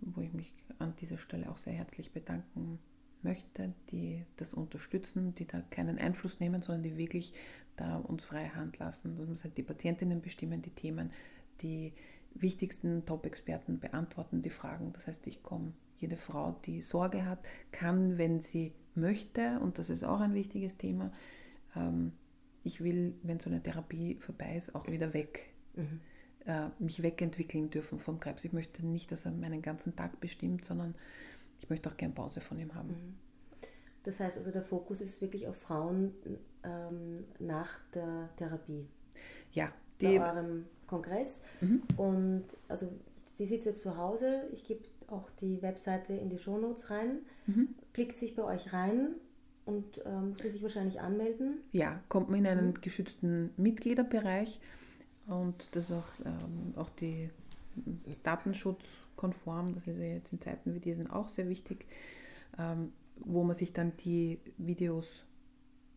wo 0.00 0.20
ich 0.20 0.32
mich 0.32 0.52
an 0.78 0.94
dieser 0.96 1.18
Stelle 1.18 1.50
auch 1.50 1.58
sehr 1.58 1.72
herzlich 1.72 2.12
bedanken 2.12 2.78
möchte, 3.22 3.74
die 3.90 4.24
das 4.36 4.54
unterstützen, 4.54 5.34
die 5.34 5.46
da 5.46 5.60
keinen 5.70 5.98
Einfluss 5.98 6.40
nehmen, 6.40 6.62
sondern 6.62 6.82
die 6.82 6.96
wirklich 6.96 7.32
da 7.76 7.96
uns 7.96 8.24
freie 8.24 8.54
Hand 8.54 8.78
lassen. 8.78 9.16
Das 9.16 9.28
muss 9.28 9.44
halt 9.44 9.56
die 9.56 9.62
Patientinnen 9.62 10.20
bestimmen, 10.20 10.62
die 10.62 10.70
Themen, 10.70 11.10
die 11.62 11.92
wichtigsten 12.34 13.04
Top-Experten 13.06 13.80
beantworten 13.80 14.42
die 14.42 14.50
Fragen. 14.50 14.92
Das 14.92 15.06
heißt, 15.06 15.26
ich 15.26 15.42
komme, 15.42 15.72
jede 15.98 16.16
Frau, 16.16 16.56
die 16.64 16.82
Sorge 16.82 17.24
hat, 17.24 17.40
kann, 17.72 18.18
wenn 18.18 18.40
sie 18.40 18.72
möchte, 18.94 19.58
und 19.60 19.78
das 19.78 19.90
ist 19.90 20.04
auch 20.04 20.20
ein 20.20 20.34
wichtiges 20.34 20.76
Thema, 20.76 21.12
ähm, 21.74 22.12
ich 22.62 22.82
will, 22.82 23.14
wenn 23.22 23.40
so 23.40 23.50
eine 23.50 23.62
Therapie 23.62 24.16
vorbei 24.20 24.56
ist, 24.56 24.74
auch 24.74 24.86
wieder 24.88 25.14
weg. 25.14 25.50
Mhm 25.74 26.00
äh, 26.48 26.70
mich 26.78 27.02
wegentwickeln 27.02 27.70
dürfen 27.70 28.00
vom 28.00 28.18
Krebs. 28.18 28.44
Ich 28.44 28.52
möchte 28.52 28.84
nicht, 28.84 29.12
dass 29.12 29.26
er 29.26 29.32
meinen 29.32 29.62
ganzen 29.62 29.94
Tag 29.94 30.18
bestimmt, 30.18 30.64
sondern 30.64 30.94
ich 31.58 31.68
möchte 31.70 31.88
auch 31.88 31.96
gerne 31.96 32.14
Pause 32.14 32.40
von 32.40 32.58
ihm 32.58 32.74
haben. 32.74 32.88
Mhm. 32.88 33.14
Das 34.04 34.20
heißt 34.20 34.38
also, 34.38 34.50
der 34.50 34.62
Fokus 34.62 35.00
ist 35.00 35.20
wirklich 35.20 35.48
auf 35.48 35.56
Frauen 35.56 36.14
ähm, 36.62 37.24
nach 37.38 37.80
der 37.94 38.30
Therapie. 38.36 38.86
Ja, 39.52 39.72
die, 40.00 40.18
bei 40.18 40.34
eurem 40.34 40.66
Kongress. 40.86 41.42
Mhm. 41.60 41.82
Und 41.96 42.44
also 42.68 42.90
die 43.38 43.46
sitzt 43.46 43.66
jetzt 43.66 43.82
zu 43.82 43.96
Hause. 43.96 44.44
Ich 44.52 44.64
gebe 44.64 44.82
auch 45.08 45.30
die 45.30 45.62
Webseite 45.62 46.14
in 46.14 46.30
die 46.30 46.38
Shownotes 46.38 46.90
rein. 46.90 47.18
Mhm. 47.46 47.74
Klickt 47.92 48.16
sich 48.16 48.34
bei 48.34 48.44
euch 48.44 48.72
rein 48.72 49.14
und 49.64 50.02
ähm, 50.06 50.34
muss 50.42 50.52
sich 50.52 50.62
wahrscheinlich 50.62 51.00
anmelden. 51.00 51.58
Ja, 51.72 52.00
kommt 52.08 52.30
man 52.30 52.40
in 52.40 52.46
einen 52.46 52.66
mhm. 52.68 52.80
geschützten 52.80 53.50
Mitgliederbereich 53.56 54.60
und 55.26 55.68
das 55.72 55.84
ist 55.84 55.92
auch, 55.92 56.08
ähm, 56.24 56.74
auch 56.76 56.88
die 56.90 57.30
Datenschutzkonform, 59.18 59.74
das 59.74 59.86
ist 59.86 59.98
ja 59.98 60.04
jetzt 60.04 60.32
in 60.32 60.40
Zeiten 60.40 60.74
wie 60.74 60.80
diesen 60.80 61.10
auch 61.10 61.28
sehr 61.28 61.48
wichtig, 61.48 61.86
ähm, 62.58 62.92
wo 63.16 63.42
man 63.42 63.54
sich 63.54 63.72
dann 63.72 63.96
die 63.98 64.40
Videos 64.56 65.24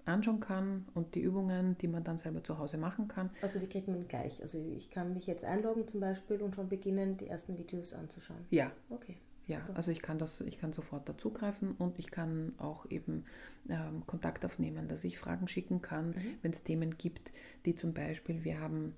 anschauen 0.05 0.39
kann 0.39 0.87
und 0.95 1.13
die 1.13 1.21
Übungen, 1.21 1.77
die 1.77 1.87
man 1.87 2.03
dann 2.03 2.17
selber 2.17 2.43
zu 2.43 2.57
Hause 2.57 2.77
machen 2.77 3.07
kann. 3.07 3.29
Also 3.41 3.59
die 3.59 3.67
kriegt 3.67 3.87
man 3.87 4.07
gleich. 4.07 4.41
Also 4.41 4.57
ich 4.75 4.89
kann 4.89 5.13
mich 5.13 5.27
jetzt 5.27 5.45
einloggen 5.45 5.87
zum 5.87 5.99
Beispiel 5.99 6.41
und 6.41 6.55
schon 6.55 6.69
beginnen, 6.69 7.17
die 7.17 7.27
ersten 7.27 7.57
Videos 7.57 7.93
anzuschauen. 7.93 8.45
Ja. 8.49 8.71
Okay. 8.89 9.17
Ja, 9.47 9.59
Super. 9.59 9.75
also 9.75 9.91
ich 9.91 10.01
kann 10.01 10.17
das, 10.17 10.39
ich 10.41 10.59
kann 10.59 10.71
sofort 10.71 11.09
dazugreifen 11.09 11.71
und 11.73 11.99
ich 11.99 12.09
kann 12.09 12.53
auch 12.57 12.89
eben 12.89 13.25
ähm, 13.69 14.05
Kontakt 14.05 14.45
aufnehmen, 14.45 14.87
dass 14.87 15.03
ich 15.03 15.17
Fragen 15.17 15.47
schicken 15.47 15.81
kann, 15.81 16.09
mhm. 16.09 16.37
wenn 16.41 16.51
es 16.51 16.63
Themen 16.63 16.97
gibt, 16.97 17.31
die 17.65 17.75
zum 17.75 17.93
Beispiel, 17.93 18.43
wir 18.43 18.59
haben 18.59 18.95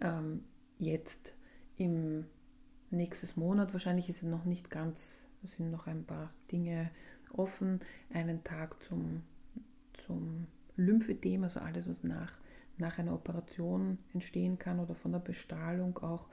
ähm, 0.00 0.44
jetzt 0.78 1.34
im 1.76 2.26
nächsten 2.90 3.38
Monat, 3.38 3.72
wahrscheinlich 3.72 4.08
ist 4.08 4.22
es 4.22 4.28
noch 4.28 4.44
nicht 4.44 4.70
ganz, 4.70 5.24
es 5.42 5.52
sind 5.52 5.70
noch 5.70 5.86
ein 5.86 6.04
paar 6.04 6.32
Dinge 6.50 6.90
offen, 7.32 7.80
einen 8.12 8.44
Tag 8.44 8.82
zum, 8.82 9.22
zum 9.92 10.46
Lymphedem, 10.76 11.44
also 11.44 11.60
alles, 11.60 11.88
was 11.88 12.02
nach, 12.02 12.38
nach 12.78 12.98
einer 12.98 13.14
Operation 13.14 13.98
entstehen 14.12 14.58
kann 14.58 14.80
oder 14.80 14.94
von 14.94 15.12
der 15.12 15.18
Bestrahlung 15.18 15.98
auch. 15.98 16.28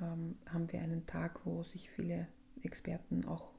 ähm, 0.00 0.36
haben 0.46 0.70
wir 0.72 0.80
einen 0.80 1.06
Tag, 1.06 1.40
wo 1.44 1.62
sich 1.62 1.90
viele 1.90 2.26
Experten 2.62 3.24
auch 3.24 3.50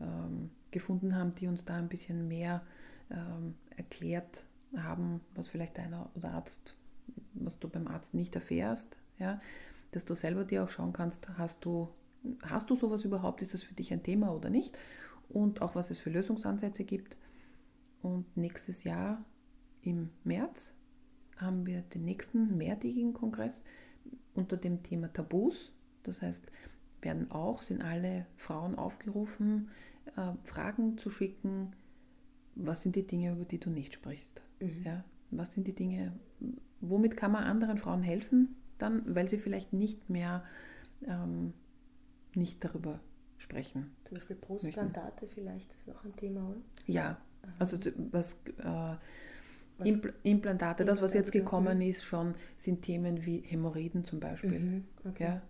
ähm, 0.00 0.50
gefunden 0.70 1.14
haben, 1.14 1.34
die 1.34 1.46
uns 1.46 1.64
da 1.64 1.76
ein 1.76 1.88
bisschen 1.88 2.28
mehr 2.28 2.62
ähm, 3.10 3.54
erklärt 3.76 4.44
haben, 4.76 5.20
was 5.34 5.48
vielleicht 5.48 5.78
einer 5.78 6.10
oder 6.14 6.32
Arzt, 6.32 6.76
was 7.34 7.58
du 7.58 7.68
beim 7.68 7.88
Arzt 7.88 8.14
nicht 8.14 8.34
erfährst, 8.34 8.96
ja, 9.18 9.40
dass 9.92 10.04
du 10.04 10.14
selber 10.14 10.44
dir 10.44 10.64
auch 10.64 10.70
schauen 10.70 10.92
kannst, 10.92 11.28
hast 11.38 11.64
du, 11.64 11.88
hast 12.42 12.68
du 12.70 12.76
sowas 12.76 13.04
überhaupt, 13.04 13.42
ist 13.42 13.54
das 13.54 13.62
für 13.62 13.74
dich 13.74 13.92
ein 13.92 14.02
Thema 14.02 14.34
oder 14.34 14.50
nicht 14.50 14.76
und 15.28 15.62
auch 15.62 15.74
was 15.74 15.90
es 15.90 15.98
für 15.98 16.10
Lösungsansätze 16.10 16.84
gibt. 16.84 17.16
Und 18.02 18.36
nächstes 18.36 18.84
Jahr 18.84 19.24
im 19.82 20.10
März 20.24 20.72
haben 21.36 21.66
wir 21.66 21.82
den 21.82 22.04
nächsten 22.04 22.56
mehrtägigen 22.56 23.12
Kongress 23.12 23.64
unter 24.34 24.56
dem 24.56 24.82
Thema 24.82 25.12
Tabus. 25.12 25.72
Das 26.02 26.20
heißt, 26.20 26.44
werden 27.00 27.30
auch, 27.30 27.62
sind 27.62 27.82
alle 27.82 28.26
Frauen 28.36 28.76
aufgerufen, 28.76 29.70
äh, 30.16 30.32
Fragen 30.44 30.98
zu 30.98 31.10
schicken, 31.10 31.72
was 32.54 32.82
sind 32.82 32.96
die 32.96 33.06
Dinge, 33.06 33.32
über 33.32 33.44
die 33.44 33.58
du 33.58 33.70
nicht 33.70 33.94
sprichst. 33.94 34.42
Mhm. 34.60 34.82
Ja? 34.84 35.04
Was 35.30 35.54
sind 35.54 35.66
die 35.66 35.74
Dinge, 35.74 36.12
womit 36.80 37.16
kann 37.16 37.32
man 37.32 37.44
anderen 37.44 37.78
Frauen 37.78 38.02
helfen, 38.02 38.56
dann, 38.82 39.14
weil 39.14 39.28
sie 39.28 39.38
vielleicht 39.38 39.72
nicht 39.72 40.10
mehr 40.10 40.44
ähm, 41.06 41.54
nicht 42.34 42.62
darüber 42.64 43.00
sprechen. 43.38 43.94
Zum 44.04 44.18
Beispiel 44.18 44.36
Brustplantate 44.36 45.26
vielleicht 45.26 45.74
ist 45.74 45.88
noch 45.88 46.04
ein 46.04 46.14
Thema, 46.16 46.48
oder? 46.48 46.60
Ja, 46.86 47.18
also 47.58 47.78
was, 48.10 48.42
äh, 48.58 48.96
Impl 49.88 50.12
Implantate, 50.22 50.84
das 50.84 51.02
was 51.02 51.14
jetzt 51.14 51.32
gekommen 51.32 51.78
mhm. 51.78 51.90
ist, 51.90 52.04
schon 52.04 52.34
sind 52.56 52.82
Themen 52.82 53.24
wie 53.24 53.40
Hämorrhoiden 53.40 54.04
zum 54.04 54.20
Beispiel. 54.20 54.60
Mhm. 54.60 54.84
Okay. 55.04 55.24
Ja, 55.24 55.42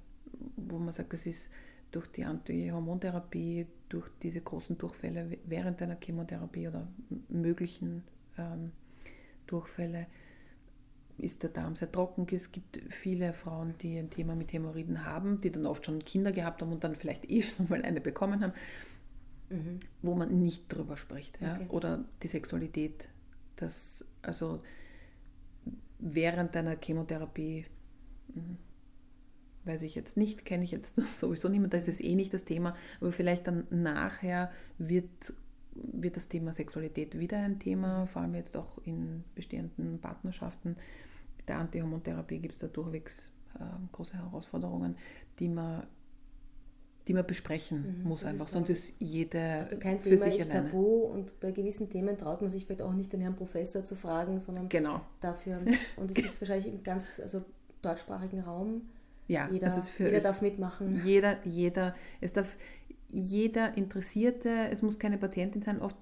wo 0.56 0.78
man 0.78 0.94
sagt, 0.94 1.12
das 1.12 1.26
ist 1.26 1.50
durch 1.90 2.08
die 2.08 2.24
Antihormontherapie, 2.24 3.66
durch 3.88 4.08
diese 4.22 4.40
großen 4.40 4.78
Durchfälle 4.78 5.38
während 5.44 5.82
einer 5.82 5.98
Chemotherapie 6.02 6.68
oder 6.68 6.88
möglichen 7.28 8.04
ähm, 8.38 8.72
Durchfälle 9.46 10.06
ist 11.22 11.42
der 11.42 11.50
Darm 11.50 11.76
sehr 11.76 11.90
trocken. 11.90 12.26
Es 12.30 12.52
gibt 12.52 12.80
viele 12.90 13.32
Frauen, 13.32 13.74
die 13.80 13.98
ein 13.98 14.10
Thema 14.10 14.34
mit 14.34 14.52
Hämorrhoiden 14.52 15.04
haben, 15.04 15.40
die 15.40 15.50
dann 15.50 15.66
oft 15.66 15.86
schon 15.86 16.04
Kinder 16.04 16.32
gehabt 16.32 16.62
haben 16.62 16.72
und 16.72 16.84
dann 16.84 16.96
vielleicht 16.96 17.30
eh 17.30 17.42
schon 17.56 17.68
mal 17.68 17.82
eine 17.82 18.00
bekommen 18.00 18.42
haben, 18.42 18.52
mhm. 19.50 19.80
wo 20.02 20.14
man 20.14 20.42
nicht 20.42 20.64
drüber 20.68 20.96
spricht. 20.96 21.40
Ja? 21.40 21.54
Okay. 21.54 21.66
Oder 21.68 22.04
die 22.22 22.28
Sexualität, 22.28 23.08
das 23.56 24.04
also 24.22 24.62
während 25.98 26.54
deiner 26.54 26.76
Chemotherapie 26.80 27.66
mhm, 28.34 28.58
weiß 29.64 29.82
ich 29.82 29.94
jetzt 29.94 30.16
nicht, 30.16 30.44
kenne 30.44 30.64
ich 30.64 30.70
jetzt 30.70 30.96
sowieso 31.18 31.48
niemand, 31.48 31.72
da 31.72 31.78
ist 31.78 31.88
es 31.88 32.00
eh 32.00 32.14
nicht 32.14 32.34
das 32.34 32.44
Thema, 32.44 32.74
aber 33.00 33.12
vielleicht 33.12 33.46
dann 33.46 33.66
nachher 33.70 34.50
wird, 34.78 35.32
wird 35.74 36.16
das 36.16 36.28
Thema 36.28 36.52
Sexualität 36.52 37.18
wieder 37.18 37.38
ein 37.38 37.58
Thema, 37.58 38.06
vor 38.06 38.22
allem 38.22 38.34
jetzt 38.34 38.56
auch 38.56 38.78
in 38.84 39.24
bestehenden 39.34 40.00
Partnerschaften. 40.00 40.76
Der 41.48 41.58
Antihormontherapie 41.58 42.38
gibt 42.38 42.54
es 42.54 42.60
da 42.60 42.68
durchwegs 42.68 43.28
äh, 43.54 43.64
große 43.92 44.16
Herausforderungen, 44.16 44.96
die 45.38 45.48
man 45.48 45.86
die 47.08 47.14
man 47.14 47.26
besprechen 47.26 47.98
mhm, 47.98 48.08
muss 48.08 48.24
einfach, 48.24 48.46
sonst 48.46 48.70
ist 48.70 48.92
jede 49.00 49.40
also 49.40 49.76
kein 49.76 49.98
für 49.98 50.10
Thema 50.10 50.26
sich 50.26 50.36
ist 50.36 50.50
alleine. 50.52 50.70
tabu 50.70 51.06
und 51.06 51.40
bei 51.40 51.50
gewissen 51.50 51.90
Themen 51.90 52.16
traut 52.16 52.42
man 52.42 52.48
sich 52.48 52.64
vielleicht 52.64 52.82
auch 52.82 52.92
nicht 52.92 53.12
den 53.12 53.20
Herrn 53.20 53.34
Professor 53.34 53.82
zu 53.82 53.96
fragen, 53.96 54.38
sondern 54.38 54.68
genau. 54.68 55.00
dafür 55.20 55.60
und 55.96 56.12
es 56.12 56.18
ist 56.18 56.40
wahrscheinlich 56.40 56.68
im 56.68 56.84
ganz 56.84 57.18
also 57.18 57.44
deutschsprachigen 57.82 58.40
Raum 58.42 58.82
ja, 59.28 59.48
jeder, 59.50 59.66
ist 59.66 59.88
für, 59.88 60.04
jeder 60.04 60.20
darf 60.20 60.42
mitmachen. 60.42 61.00
Jeder, 61.04 61.38
jeder, 61.44 61.94
es 62.20 62.32
darf 62.32 62.56
jeder 63.08 63.76
Interessierte, 63.76 64.68
es 64.70 64.82
muss 64.82 64.98
keine 64.98 65.18
Patientin 65.18 65.62
sein, 65.62 65.80
oft 65.80 65.96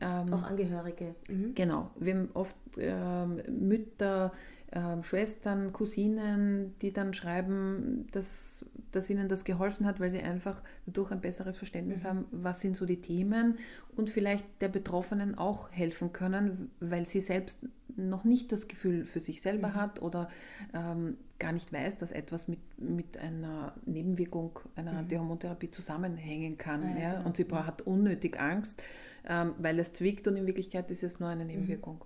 ähm, 0.00 0.32
auch 0.32 0.42
Angehörige. 0.42 1.14
Mhm. 1.28 1.54
Genau, 1.54 1.90
wir 1.98 2.14
haben 2.14 2.28
oft 2.34 2.56
ähm, 2.78 3.42
Mütter, 3.48 4.32
ähm, 4.72 5.02
Schwestern, 5.02 5.72
Cousinen, 5.72 6.74
die 6.80 6.92
dann 6.92 7.12
schreiben, 7.12 8.06
dass, 8.12 8.64
dass 8.92 9.10
ihnen 9.10 9.28
das 9.28 9.44
geholfen 9.44 9.84
hat, 9.84 9.98
weil 9.98 10.10
sie 10.10 10.20
einfach 10.20 10.62
dadurch 10.86 11.10
ein 11.10 11.20
besseres 11.20 11.56
Verständnis 11.56 12.02
mhm. 12.02 12.06
haben, 12.06 12.24
was 12.30 12.60
sind 12.60 12.76
so 12.76 12.86
die 12.86 13.00
Themen 13.00 13.58
und 13.96 14.10
vielleicht 14.10 14.46
der 14.60 14.68
Betroffenen 14.68 15.36
auch 15.36 15.70
helfen 15.72 16.12
können, 16.12 16.70
weil 16.78 17.06
sie 17.06 17.20
selbst 17.20 17.66
noch 17.96 18.24
nicht 18.24 18.52
das 18.52 18.68
Gefühl 18.68 19.04
für 19.04 19.20
sich 19.20 19.42
selber 19.42 19.68
mhm. 19.68 19.74
hat 19.74 20.02
oder 20.02 20.28
ähm, 20.72 21.16
gar 21.40 21.52
nicht 21.52 21.72
weiß, 21.72 21.98
dass 21.98 22.12
etwas 22.12 22.46
mit, 22.46 22.60
mit 22.78 23.18
einer 23.18 23.74
Nebenwirkung 23.86 24.60
einer 24.76 24.92
mhm. 24.92 24.98
Antihormontherapie 24.98 25.70
zusammenhängen 25.72 26.58
kann. 26.58 26.84
Ah, 26.84 26.94
ja, 26.94 26.98
ja? 27.00 27.12
Genau. 27.14 27.26
Und 27.26 27.36
sie 27.36 27.46
hat 27.50 27.82
unnötig 27.82 28.38
Angst, 28.38 28.80
ähm, 29.28 29.54
weil 29.58 29.80
es 29.80 29.92
zwickt 29.94 30.28
und 30.28 30.36
in 30.36 30.46
Wirklichkeit 30.46 30.90
ist 30.92 31.02
es 31.02 31.18
nur 31.18 31.28
eine 31.28 31.42
mhm. 31.42 31.50
Nebenwirkung. 31.50 32.04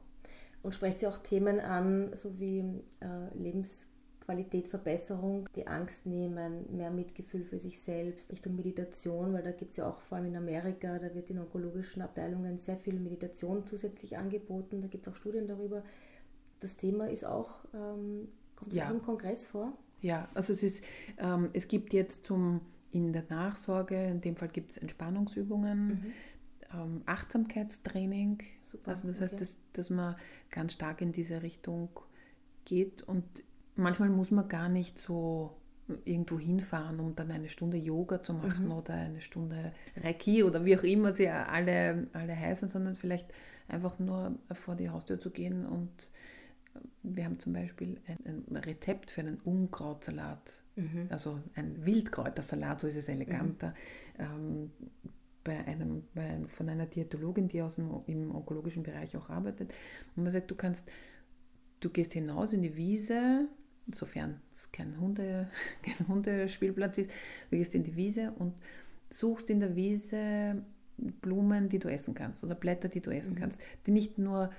Und 0.65 0.75
sprecht 0.75 0.97
sie 0.97 1.07
auch 1.07 1.19
Themen 1.19 1.61
an, 1.61 2.17
so 2.17 2.41
wie 2.41 2.61
äh, 3.01 3.39
Lebensqualität, 3.39 4.67
Verbesserung, 4.67 5.47
die 5.55 5.67
Angst 5.67 6.07
nehmen, 6.07 6.75
mehr 6.75 6.91
Mitgefühl 6.91 7.45
für 7.45 7.59
sich 7.59 7.79
selbst, 7.79 8.33
Richtung 8.33 8.57
Meditation, 8.57 9.35
weil 9.35 9.43
da 9.43 9.51
gibt 9.51 9.73
es 9.73 9.77
ja 9.77 9.87
auch 9.87 10.01
vor 10.01 10.17
allem 10.17 10.29
in 10.29 10.37
Amerika, 10.37 10.99
da 10.99 11.15
wird 11.15 11.29
in 11.29 11.39
onkologischen 11.39 12.01
Abteilungen 12.01 12.57
sehr 12.57 12.79
viel 12.79 12.99
Meditation 12.99 13.67
zusätzlich 13.67 14.17
angeboten, 14.17 14.81
da 14.81 14.89
gibt 14.89 15.07
es 15.07 15.13
auch 15.13 15.17
Studien 15.17 15.47
darüber. 15.47 15.83
Das 16.61 16.79
Thema 16.79 17.11
ist 17.11 17.27
auch, 17.27 17.67
ähm, 17.75 18.29
kommt 18.57 18.73
ja. 18.73 18.87
auch 18.87 18.91
im 18.93 19.03
Kongress 19.03 19.45
vor? 19.45 19.75
Ja, 20.01 20.31
also 20.33 20.55
es 20.55 20.63
ist, 20.63 20.83
ähm, 21.19 21.51
es 21.53 21.69
gibt 21.69 21.93
jetzt 21.93 22.25
zum 22.25 22.63
in 22.91 23.13
der 23.13 23.25
Nachsorge, 23.29 24.03
in 24.07 24.21
dem 24.23 24.37
Fall 24.37 24.49
gibt 24.49 24.71
es 24.71 24.79
Entspannungsübungen. 24.79 25.89
Mhm 25.89 26.13
ähm, 26.75 27.03
Achtsamkeitstraining. 27.07 28.43
Super, 28.63 28.91
also 28.91 29.09
das 29.09 29.21
heißt, 29.21 29.41
dass, 29.41 29.59
dass 29.73 29.91
man 29.91 30.17
ganz 30.51 30.73
stark 30.73 31.01
in 31.01 31.13
diese 31.13 31.43
Richtung 31.43 31.89
geht 32.65 33.03
und 33.03 33.25
manchmal 33.77 34.09
muss 34.09 34.31
man 34.31 34.49
gar 34.49 34.69
nicht 34.69 34.99
so 34.99 35.57
irgendwo 36.05 36.39
hinfahren, 36.39 36.99
um 36.99 37.15
dann 37.15 37.31
eine 37.31 37.49
Stunde 37.49 37.77
Yoga 37.77 38.23
zu 38.23 38.33
machen 38.33 38.67
mhm. 38.67 38.73
oder 38.73 38.95
eine 38.95 39.21
Stunde 39.21 39.73
Reiki 39.97 40.43
oder 40.43 40.65
wie 40.65 40.79
auch 40.79 40.83
immer 40.83 41.13
sie 41.13 41.29
alle, 41.29 42.09
alle 42.15 42.35
heißen, 42.35 42.71
sondern 42.71 42.97
vielleicht 42.97 43.29
einfach 43.69 43.99
nur 43.99 44.39
vor 44.53 44.77
die 44.77 44.89
Haustür 44.89 45.21
zu 45.21 45.31
gehen 45.31 45.67
und 45.67 46.11
wir 47.03 47.25
haben 47.25 47.39
zum 47.39 47.53
Beispiel 47.53 48.01
ein, 48.07 48.45
ein 48.51 48.57
Rezept 48.57 49.11
für 49.11 49.21
einen 49.21 49.39
Unkrautsalat, 49.39 50.53
mhm. 50.77 51.07
also 51.11 51.41
ein 51.55 51.85
Wildkräutersalat, 51.85 52.81
so 52.81 52.87
ist 52.87 52.97
es 52.97 53.09
eleganter. 53.09 53.75
Mhm. 54.19 54.25
Ähm, 54.25 54.71
bei 55.45 55.65
einem, 55.67 56.05
bei, 56.15 56.41
von 56.49 56.69
einer 56.69 56.87
Diätologin, 56.87 57.49
die 57.49 57.63
aus 57.63 57.77
dem, 57.77 57.91
im 58.07 58.35
onkologischen 58.35 58.83
Bereich 58.83 59.17
auch 59.17 59.29
arbeitet. 59.29 59.73
Und 60.17 60.25
man 60.25 60.33
sagt, 60.33 60.51
du 60.51 60.55
kannst, 60.55 60.89
du 61.81 61.91
gehst 61.91 62.15
hinaus 62.15 62.53
in 62.53 62.63
die 62.63 62.75
Wiese, 62.77 63.47
sofern 63.93 64.41
es 64.55 64.73
kein, 64.73 64.99
Hunde, 64.99 65.51
kein 65.83 66.09
Hundespielplatz 66.09 66.99
ist, 66.99 67.11
du 67.51 67.57
gehst 67.57 67.75
in 67.75 67.85
die 67.85 67.95
Wiese 67.95 68.33
und 68.33 68.55
suchst 69.11 69.51
in 69.51 69.61
der 69.61 69.77
Wiese 69.77 70.65
Blumen, 70.97 71.69
die 71.69 71.79
du 71.79 71.89
essen 71.89 72.15
kannst 72.15 72.45
oder 72.45 72.55
Blätter, 72.55 72.89
die 72.89 73.01
du 73.01 73.11
essen 73.11 73.35
mhm. 73.35 73.39
kannst, 73.39 73.61
die 73.87 73.91
nicht 73.91 74.19
nur 74.19 74.51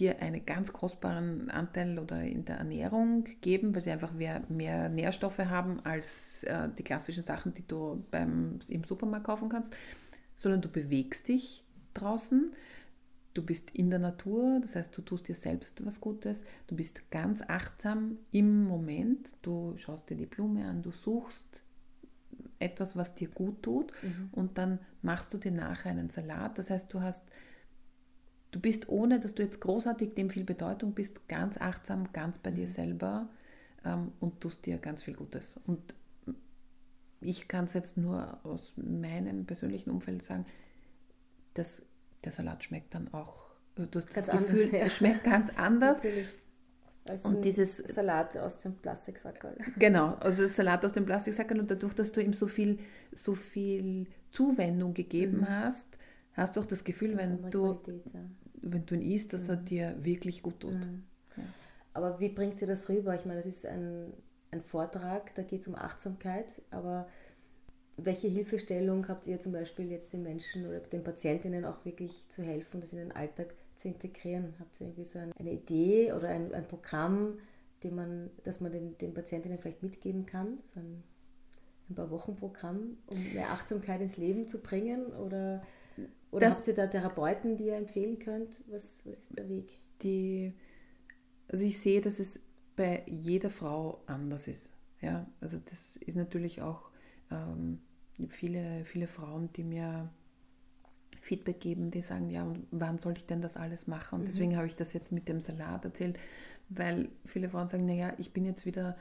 dir 0.00 0.20
einen 0.20 0.44
ganz 0.46 0.72
kostbaren 0.72 1.50
Anteil 1.50 1.98
oder 1.98 2.22
in 2.22 2.44
der 2.46 2.56
Ernährung 2.56 3.24
geben, 3.42 3.74
weil 3.74 3.82
sie 3.82 3.90
einfach 3.90 4.12
mehr, 4.12 4.42
mehr 4.48 4.88
Nährstoffe 4.88 5.38
haben 5.38 5.84
als 5.84 6.42
äh, 6.44 6.68
die 6.76 6.82
klassischen 6.82 7.22
Sachen, 7.22 7.52
die 7.54 7.66
du 7.66 8.02
beim, 8.10 8.58
im 8.68 8.84
Supermarkt 8.84 9.26
kaufen 9.26 9.50
kannst, 9.50 9.74
sondern 10.36 10.62
du 10.62 10.68
bewegst 10.70 11.28
dich 11.28 11.62
draußen, 11.92 12.52
du 13.34 13.44
bist 13.44 13.70
in 13.72 13.90
der 13.90 13.98
Natur, 13.98 14.60
das 14.62 14.74
heißt, 14.74 14.96
du 14.96 15.02
tust 15.02 15.28
dir 15.28 15.34
selbst 15.34 15.84
was 15.84 16.00
Gutes, 16.00 16.44
du 16.66 16.74
bist 16.74 17.10
ganz 17.10 17.42
achtsam 17.46 18.18
im 18.32 18.64
Moment, 18.64 19.28
du 19.42 19.76
schaust 19.76 20.08
dir 20.08 20.16
die 20.16 20.26
Blume 20.26 20.64
an, 20.66 20.82
du 20.82 20.90
suchst 20.90 21.62
etwas, 22.58 22.96
was 22.96 23.14
dir 23.14 23.28
gut 23.28 23.62
tut. 23.62 23.92
Mhm. 24.02 24.30
und 24.32 24.56
dann 24.56 24.78
machst 25.02 25.34
du 25.34 25.38
dir 25.38 25.52
nachher 25.52 25.90
einen 25.90 26.08
Salat, 26.08 26.58
das 26.58 26.70
heißt, 26.70 26.92
du 26.92 27.02
hast 27.02 27.22
Du 28.50 28.60
bist, 28.60 28.88
ohne 28.88 29.20
dass 29.20 29.34
du 29.34 29.42
jetzt 29.42 29.60
großartig 29.60 30.14
dem 30.14 30.30
viel 30.30 30.44
Bedeutung 30.44 30.92
bist, 30.92 31.28
ganz 31.28 31.56
achtsam, 31.58 32.12
ganz 32.12 32.38
bei 32.38 32.50
dir 32.50 32.66
mhm. 32.66 32.72
selber 32.72 33.28
ähm, 33.84 34.12
und 34.20 34.40
tust 34.40 34.66
dir 34.66 34.78
ganz 34.78 35.02
viel 35.02 35.14
Gutes. 35.14 35.60
Und 35.66 35.94
ich 37.20 37.48
kann 37.48 37.66
es 37.66 37.74
jetzt 37.74 37.96
nur 37.96 38.38
aus 38.44 38.72
meinem 38.76 39.44
persönlichen 39.44 39.90
Umfeld 39.90 40.24
sagen, 40.24 40.46
dass 41.54 41.86
der 42.24 42.32
Salat 42.32 42.64
schmeckt 42.64 42.94
dann 42.94 43.12
auch, 43.12 43.46
also 43.76 43.90
du 43.90 43.98
hast 43.98 44.12
ganz 44.12 44.26
das 44.26 44.38
Gefühl, 44.38 44.64
anders, 44.64 44.72
ja. 44.72 44.86
es 44.86 44.96
schmeckt 44.96 45.24
ganz 45.24 45.50
anders. 45.56 46.04
Natürlich. 46.04 46.28
Als 47.06 47.24
und 47.24 47.42
dieses 47.42 47.78
Salat 47.78 48.36
aus 48.36 48.58
dem 48.58 48.74
Plastiksackerl. 48.74 49.56
Genau, 49.78 50.14
also 50.16 50.42
das 50.42 50.56
Salat 50.56 50.84
aus 50.84 50.92
dem 50.92 51.06
Plastiksackerl 51.06 51.60
und 51.60 51.70
dadurch, 51.70 51.94
dass 51.94 52.12
du 52.12 52.20
ihm 52.22 52.34
so 52.34 52.46
viel, 52.46 52.78
so 53.12 53.34
viel 53.34 54.06
Zuwendung 54.30 54.92
gegeben 54.92 55.38
mhm. 55.38 55.48
hast, 55.48 55.96
hast 56.42 56.56
du 56.56 56.60
auch 56.60 56.66
das 56.66 56.84
Gefühl, 56.84 57.16
wenn 57.16 57.50
du, 57.50 57.62
Qualität, 57.62 58.12
ja. 58.12 58.20
wenn 58.62 58.86
du 58.86 58.94
ihn 58.94 59.02
isst, 59.02 59.32
dass 59.32 59.44
mhm. 59.44 59.50
er 59.50 59.56
dir 59.56 59.96
wirklich 60.00 60.42
gut 60.42 60.60
tut. 60.60 60.74
Mhm. 60.74 61.04
Ja. 61.36 61.42
Aber 61.92 62.20
wie 62.20 62.28
bringt 62.28 62.58
sie 62.58 62.66
das 62.66 62.88
rüber? 62.88 63.14
Ich 63.14 63.24
meine, 63.24 63.36
das 63.36 63.46
ist 63.46 63.66
ein 63.66 64.12
ein 64.50 64.62
Vortrag, 64.62 65.34
da 65.34 65.42
geht 65.42 65.62
es 65.62 65.68
um 65.68 65.74
Achtsamkeit, 65.74 66.62
aber 66.70 67.08
welche 67.96 68.28
Hilfestellung 68.28 69.08
habt 69.08 69.26
ihr 69.26 69.38
zum 69.40 69.52
Beispiel 69.52 69.90
jetzt 69.90 70.12
den 70.12 70.22
Menschen 70.22 70.66
oder 70.66 70.80
den 70.80 71.04
Patientinnen 71.04 71.64
auch 71.64 71.84
wirklich 71.84 72.28
zu 72.28 72.42
helfen, 72.42 72.80
das 72.80 72.92
in 72.92 72.98
den 72.98 73.12
Alltag 73.12 73.54
zu 73.74 73.88
integrieren? 73.88 74.54
Habt 74.58 74.80
ihr 74.80 74.86
irgendwie 74.86 75.04
so 75.04 75.18
eine 75.18 75.52
Idee 75.52 76.12
oder 76.12 76.28
ein, 76.28 76.54
ein 76.54 76.66
Programm, 76.66 77.38
den 77.82 77.94
man, 77.94 78.30
das 78.42 78.60
man 78.60 78.72
den, 78.72 78.96
den 78.98 79.12
Patientinnen 79.12 79.58
vielleicht 79.58 79.82
mitgeben 79.82 80.24
kann? 80.24 80.58
So 80.64 80.80
ein, 80.80 81.02
ein 81.90 81.94
paar 81.94 82.10
Wochen 82.10 82.36
Programm, 82.36 82.96
um 83.06 83.34
mehr 83.34 83.50
Achtsamkeit 83.50 84.00
ins 84.00 84.16
Leben 84.16 84.48
zu 84.48 84.60
bringen? 84.62 85.12
Oder, 85.12 85.62
oder 86.30 86.48
das, 86.48 86.56
habt 86.56 86.68
ihr 86.68 86.74
da 86.74 86.86
Therapeuten, 86.86 87.56
die 87.56 87.66
ihr 87.66 87.76
empfehlen 87.76 88.18
könnt? 88.18 88.60
Was, 88.68 89.04
was 89.06 89.18
ist 89.18 89.36
der 89.36 89.48
Weg? 89.48 89.80
Die, 90.02 90.54
also 91.48 91.64
ich 91.64 91.78
sehe, 91.78 92.00
dass 92.00 92.18
es 92.18 92.40
bei 92.76 93.02
jeder 93.06 93.50
Frau 93.50 94.02
anders 94.06 94.48
ist. 94.48 94.70
Ja, 95.00 95.26
also 95.40 95.58
das 95.58 95.96
ist 95.96 96.16
natürlich 96.16 96.62
auch 96.62 96.90
ähm, 97.30 97.80
viele, 98.28 98.84
viele 98.84 99.06
Frauen, 99.06 99.50
die 99.54 99.64
mir 99.64 100.10
Feedback 101.20 101.60
geben, 101.60 101.90
die 101.90 102.02
sagen, 102.02 102.30
ja, 102.30 102.44
und 102.44 102.66
wann 102.70 102.98
soll 102.98 103.14
ich 103.16 103.26
denn 103.26 103.42
das 103.42 103.56
alles 103.56 103.86
machen? 103.86 104.16
Und 104.16 104.22
mhm. 104.22 104.26
deswegen 104.26 104.56
habe 104.56 104.66
ich 104.66 104.76
das 104.76 104.92
jetzt 104.92 105.12
mit 105.12 105.28
dem 105.28 105.40
Salat 105.40 105.84
erzählt, 105.84 106.18
weil 106.68 107.08
viele 107.24 107.48
Frauen 107.48 107.68
sagen, 107.68 107.86
naja, 107.86 108.12
ich 108.18 108.32
bin 108.32 108.44
jetzt 108.44 108.64
wieder 108.66 108.96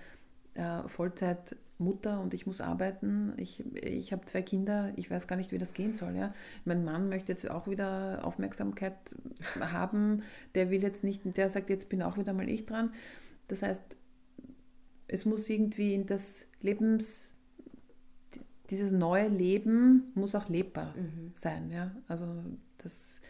äh, 0.55 0.87
Vollzeit 0.87 1.55
Mutter 1.79 2.19
und 2.19 2.33
ich 2.33 2.45
muss 2.45 2.59
arbeiten, 2.61 3.33
ich, 3.37 3.63
ich 3.75 4.11
habe 4.11 4.25
zwei 4.25 4.41
Kinder, 4.41 4.91
ich 4.97 5.09
weiß 5.09 5.27
gar 5.27 5.37
nicht, 5.37 5.51
wie 5.51 5.57
das 5.57 5.73
gehen 5.73 5.93
soll. 5.93 6.15
Ja? 6.15 6.33
Mein 6.65 6.83
Mann 6.83 7.09
möchte 7.09 7.31
jetzt 7.31 7.49
auch 7.49 7.67
wieder 7.67 8.19
Aufmerksamkeit 8.23 8.95
haben, 9.59 10.23
der 10.55 10.69
will 10.69 10.83
jetzt 10.83 11.03
nicht, 11.03 11.21
der 11.37 11.49
sagt, 11.49 11.69
jetzt 11.69 11.89
bin 11.89 12.01
auch 12.01 12.17
wieder 12.17 12.33
mal 12.33 12.49
ich 12.49 12.65
dran. 12.65 12.91
Das 13.47 13.61
heißt, 13.61 13.95
es 15.07 15.25
muss 15.25 15.49
irgendwie 15.49 15.93
in 15.93 16.05
das 16.05 16.45
Lebens, 16.61 17.31
dieses 18.69 18.91
neue 18.91 19.29
Leben 19.29 20.11
muss 20.15 20.35
auch 20.35 20.49
lebbar 20.49 20.93
mhm. 20.95 21.31
sein. 21.35 21.71
Ja? 21.71 21.95
Also 22.07 22.25
das, 22.77 23.21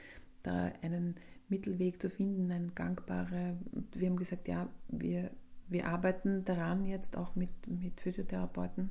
da 0.42 0.72
einen 0.82 1.16
Mittelweg 1.50 2.02
zu 2.02 2.10
finden, 2.10 2.52
ein 2.52 2.74
gangbare, 2.74 3.58
wir 3.94 4.10
haben 4.10 4.18
gesagt, 4.18 4.48
ja, 4.48 4.68
wir 4.88 5.30
wir 5.70 5.88
arbeiten 5.88 6.46
daran 6.46 6.86
jetzt 6.86 7.18
auch 7.18 7.36
mit, 7.36 7.50
mit 7.68 8.00
Physiotherapeuten, 8.02 8.90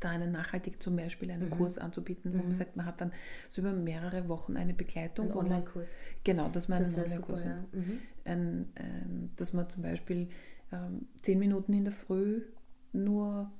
da 0.00 0.10
einen 0.10 0.32
nachhaltig 0.32 0.82
zum 0.82 0.96
Beispiel 0.96 1.30
einen 1.30 1.48
mhm. 1.48 1.52
Kurs 1.52 1.78
anzubieten, 1.78 2.32
wo 2.32 2.38
mhm. 2.38 2.44
man 2.44 2.54
sagt, 2.54 2.76
man 2.76 2.86
hat 2.86 3.00
dann 3.00 3.12
so 3.48 3.62
über 3.62 3.72
mehrere 3.72 4.28
Wochen 4.28 4.56
eine 4.56 4.74
Begleitung. 4.74 5.30
Ein 5.30 5.36
Online-Kurs. 5.36 5.96
Genau, 6.22 6.48
dass 6.48 6.68
man 6.68 6.80
das 6.80 6.94
einen 6.94 7.04
Online-Kurs 7.04 7.44
ja. 7.44 7.64
mhm. 7.72 7.98
ein, 8.24 8.72
ein, 8.76 9.30
dass 9.36 9.52
man 9.52 9.68
zum 9.68 9.82
Beispiel 9.82 10.28
ähm, 10.72 11.06
zehn 11.22 11.38
Minuten 11.38 11.72
in 11.72 11.84
der 11.84 11.92
Früh 11.92 12.42
nur 12.92 13.50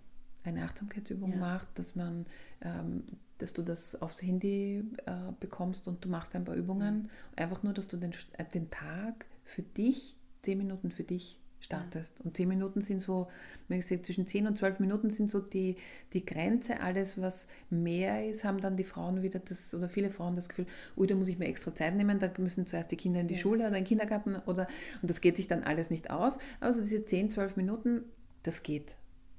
eine 0.45 0.65
Achtsamkeitsübung 0.65 1.33
ja. 1.33 1.39
macht, 1.39 1.79
dass 1.79 1.97
man, 1.97 2.27
ähm, 2.61 3.05
dass 3.39 3.55
du 3.55 3.63
das 3.63 4.01
aufs 4.01 4.23
Handy 4.23 4.85
äh, 5.07 5.33
bekommst 5.41 5.89
und 5.89 6.05
du 6.05 6.09
machst 6.09 6.35
ein 6.35 6.45
paar 6.45 6.55
Übungen. 6.55 7.05
Mhm. 7.05 7.09
Einfach 7.37 7.63
nur, 7.63 7.73
dass 7.73 7.89
du 7.89 7.97
den, 7.97 8.13
äh, 8.37 8.45
den 8.45 8.71
Tag 8.71 9.25
für 9.45 9.63
dich, 9.63 10.17
zehn 10.43 10.59
Minuten 10.59 10.91
für 10.91 11.05
dich 11.05 11.41
startest. 11.65 12.21
Und 12.21 12.37
zehn 12.37 12.49
Minuten 12.49 12.83
sind 12.83 13.01
so, 13.01 13.29
wie 13.69 13.77
gesagt, 13.77 14.07
zwischen 14.07 14.27
zehn 14.27 14.47
und 14.47 14.57
zwölf 14.57 14.79
Minuten 14.79 15.11
sind 15.11 15.31
so 15.31 15.41
die, 15.41 15.77
die 16.13 16.25
Grenze. 16.25 16.81
Alles, 16.81 17.21
was 17.21 17.47
mehr 17.71 18.29
ist, 18.29 18.45
haben 18.45 18.61
dann 18.61 18.77
die 18.77 18.85
Frauen 18.85 19.23
wieder 19.23 19.41
das, 19.41 19.75
oder 19.75 19.89
viele 19.89 20.11
Frauen 20.11 20.37
das 20.37 20.49
Gefühl, 20.49 20.67
ui, 20.97 21.07
da 21.07 21.15
muss 21.15 21.29
ich 21.29 21.39
mir 21.39 21.47
extra 21.47 21.75
Zeit 21.75 21.97
nehmen, 21.97 22.19
da 22.19 22.31
müssen 22.39 22.67
zuerst 22.67 22.93
die 22.93 22.97
Kinder 22.97 23.21
in 23.21 23.29
die 23.29 23.35
ja. 23.35 23.41
Schule 23.41 23.61
oder 23.61 23.69
in 23.69 23.75
den 23.75 23.85
Kindergarten 23.85 24.37
oder, 24.47 24.69
und 25.03 25.11
das 25.11 25.21
geht 25.21 25.37
sich 25.37 25.49
dann 25.49 25.65
alles 25.65 25.91
nicht 25.91 26.11
aus. 26.11 26.35
Also 26.61 26.81
diese 26.81 27.05
zehn, 27.05 27.31
zwölf 27.31 27.57
Minuten, 27.57 28.05
das 28.43 28.63
geht. 28.63 28.95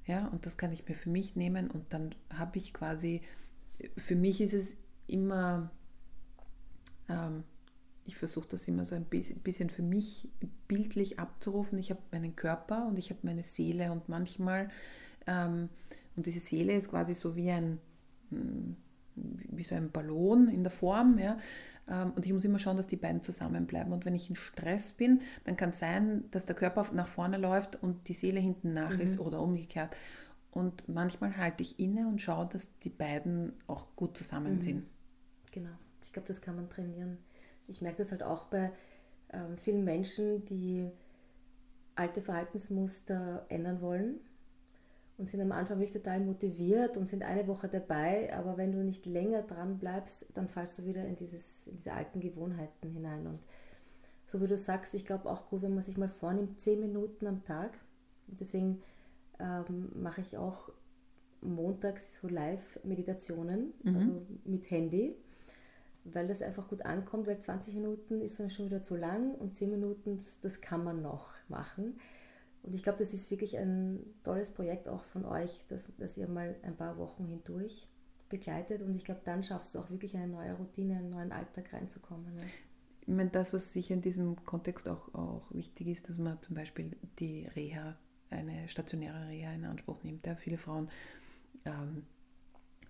Ja, 0.06 0.28
und 0.28 0.46
das 0.46 0.56
kann 0.56 0.72
ich 0.72 0.88
mir 0.88 0.94
für 0.94 1.10
mich 1.10 1.34
nehmen 1.34 1.70
und 1.70 1.92
dann 1.92 2.14
habe 2.32 2.58
ich 2.58 2.72
quasi, 2.72 3.22
für 3.96 4.14
mich 4.14 4.40
ist 4.40 4.54
es 4.54 4.76
immer, 5.08 5.70
ähm, 7.08 7.44
ich 8.06 8.16
versuche 8.16 8.46
das 8.48 8.66
immer 8.68 8.84
so 8.84 8.94
ein 8.94 9.04
bisschen 9.04 9.70
für 9.70 9.82
mich 9.82 10.28
bildlich 10.68 11.18
abzurufen. 11.18 11.78
Ich 11.78 11.90
habe 11.90 12.00
meinen 12.12 12.36
Körper 12.36 12.86
und 12.86 12.98
ich 12.98 13.10
habe 13.10 13.20
meine 13.24 13.42
Seele 13.42 13.90
und 13.90 14.08
manchmal, 14.08 14.68
ähm, 15.26 15.68
und 16.14 16.26
diese 16.26 16.38
Seele 16.38 16.74
ist 16.74 16.90
quasi 16.90 17.14
so 17.14 17.36
wie 17.36 17.50
ein, 17.50 17.78
hm, 18.30 18.76
wie 19.14 19.64
so 19.64 19.74
ein 19.74 19.90
Ballon 19.90 20.48
in 20.48 20.62
der 20.62 20.70
Form, 20.70 21.18
ja. 21.18 21.38
Ähm, 21.88 22.12
und 22.14 22.24
ich 22.24 22.32
muss 22.32 22.44
immer 22.44 22.58
schauen, 22.58 22.76
dass 22.76 22.86
die 22.86 22.96
beiden 22.96 23.22
zusammenbleiben. 23.22 23.92
Und 23.92 24.04
wenn 24.04 24.14
ich 24.14 24.30
in 24.30 24.36
Stress 24.36 24.92
bin, 24.92 25.20
dann 25.44 25.56
kann 25.56 25.70
es 25.70 25.80
sein, 25.80 26.24
dass 26.30 26.46
der 26.46 26.56
Körper 26.56 26.88
nach 26.92 27.08
vorne 27.08 27.38
läuft 27.38 27.82
und 27.82 28.08
die 28.08 28.14
Seele 28.14 28.40
hinten 28.40 28.72
nach 28.72 28.94
mhm. 28.94 29.00
ist 29.00 29.18
oder 29.18 29.40
umgekehrt. 29.40 29.94
Und 30.52 30.88
manchmal 30.88 31.36
halte 31.36 31.62
ich 31.62 31.78
inne 31.78 32.06
und 32.06 32.22
schaue, 32.22 32.48
dass 32.52 32.70
die 32.80 32.90
beiden 32.90 33.52
auch 33.66 33.88
gut 33.96 34.16
zusammen 34.16 34.56
mhm. 34.56 34.62
sind. 34.62 34.86
Genau. 35.52 35.70
Ich 36.02 36.12
glaube, 36.12 36.28
das 36.28 36.40
kann 36.40 36.56
man 36.56 36.68
trainieren 36.68 37.18
ich 37.68 37.80
merke 37.80 37.98
das 37.98 38.10
halt 38.10 38.22
auch 38.22 38.44
bei 38.46 38.72
ähm, 39.32 39.56
vielen 39.56 39.84
Menschen, 39.84 40.44
die 40.44 40.88
alte 41.94 42.22
Verhaltensmuster 42.22 43.46
ändern 43.48 43.80
wollen 43.80 44.20
und 45.18 45.26
sind 45.26 45.40
am 45.40 45.52
Anfang 45.52 45.78
wirklich 45.78 46.02
total 46.02 46.20
motiviert 46.20 46.96
und 46.96 47.08
sind 47.08 47.22
eine 47.22 47.46
Woche 47.46 47.68
dabei, 47.68 48.34
aber 48.34 48.58
wenn 48.58 48.72
du 48.72 48.84
nicht 48.84 49.06
länger 49.06 49.42
dran 49.42 49.78
bleibst, 49.78 50.26
dann 50.34 50.48
fallst 50.48 50.78
du 50.78 50.84
wieder 50.84 51.06
in, 51.06 51.16
dieses, 51.16 51.66
in 51.66 51.76
diese 51.76 51.92
alten 51.92 52.20
Gewohnheiten 52.20 52.90
hinein. 52.90 53.26
Und 53.26 53.40
so 54.26 54.42
wie 54.42 54.46
du 54.46 54.56
sagst, 54.56 54.94
ich 54.94 55.06
glaube 55.06 55.30
auch 55.30 55.48
gut, 55.48 55.62
wenn 55.62 55.74
man 55.74 55.82
sich 55.82 55.96
mal 55.96 56.08
vornimmt, 56.08 56.60
zehn 56.60 56.80
Minuten 56.80 57.26
am 57.26 57.44
Tag. 57.44 57.78
deswegen 58.26 58.82
ähm, 59.38 59.90
mache 59.94 60.20
ich 60.20 60.36
auch 60.36 60.70
montags 61.40 62.16
so 62.16 62.28
Live-Meditationen, 62.28 63.72
mhm. 63.82 63.96
also 63.96 64.26
mit 64.44 64.70
Handy 64.70 65.16
weil 66.12 66.26
das 66.26 66.42
einfach 66.42 66.68
gut 66.68 66.82
ankommt, 66.82 67.26
weil 67.26 67.38
20 67.38 67.74
Minuten 67.74 68.20
ist 68.20 68.38
dann 68.38 68.50
schon 68.50 68.66
wieder 68.66 68.82
zu 68.82 68.96
lang 68.96 69.34
und 69.34 69.54
10 69.54 69.70
Minuten, 69.70 70.18
das 70.42 70.60
kann 70.60 70.84
man 70.84 71.02
noch 71.02 71.30
machen. 71.48 71.98
Und 72.62 72.74
ich 72.74 72.82
glaube, 72.82 72.98
das 72.98 73.12
ist 73.12 73.30
wirklich 73.30 73.56
ein 73.58 74.00
tolles 74.24 74.50
Projekt 74.50 74.88
auch 74.88 75.04
von 75.04 75.24
euch, 75.24 75.64
dass, 75.68 75.90
dass 75.98 76.16
ihr 76.16 76.28
mal 76.28 76.56
ein 76.62 76.76
paar 76.76 76.98
Wochen 76.98 77.26
hindurch 77.26 77.88
begleitet 78.28 78.82
und 78.82 78.94
ich 78.94 79.04
glaube, 79.04 79.20
dann 79.24 79.42
schaffst 79.42 79.74
du 79.74 79.78
auch 79.78 79.90
wirklich 79.90 80.16
eine 80.16 80.26
neue 80.26 80.54
Routine, 80.54 80.96
einen 80.96 81.10
neuen 81.10 81.32
Alltag 81.32 81.72
reinzukommen. 81.72 82.34
Ne? 82.34 82.42
Ich 83.02 83.14
meine, 83.14 83.30
das, 83.30 83.52
was 83.52 83.72
sicher 83.72 83.94
in 83.94 84.02
diesem 84.02 84.44
Kontext 84.44 84.88
auch, 84.88 85.14
auch 85.14 85.42
wichtig 85.50 85.86
ist, 85.86 86.08
dass 86.08 86.18
man 86.18 86.42
zum 86.42 86.56
Beispiel 86.56 86.96
die 87.20 87.46
Reha, 87.54 87.96
eine 88.30 88.68
stationäre 88.68 89.28
Reha 89.28 89.52
in 89.52 89.64
Anspruch 89.64 90.02
nimmt. 90.02 90.26
Ja, 90.26 90.34
viele 90.34 90.58
Frauen 90.58 90.90
ähm, 91.64 92.02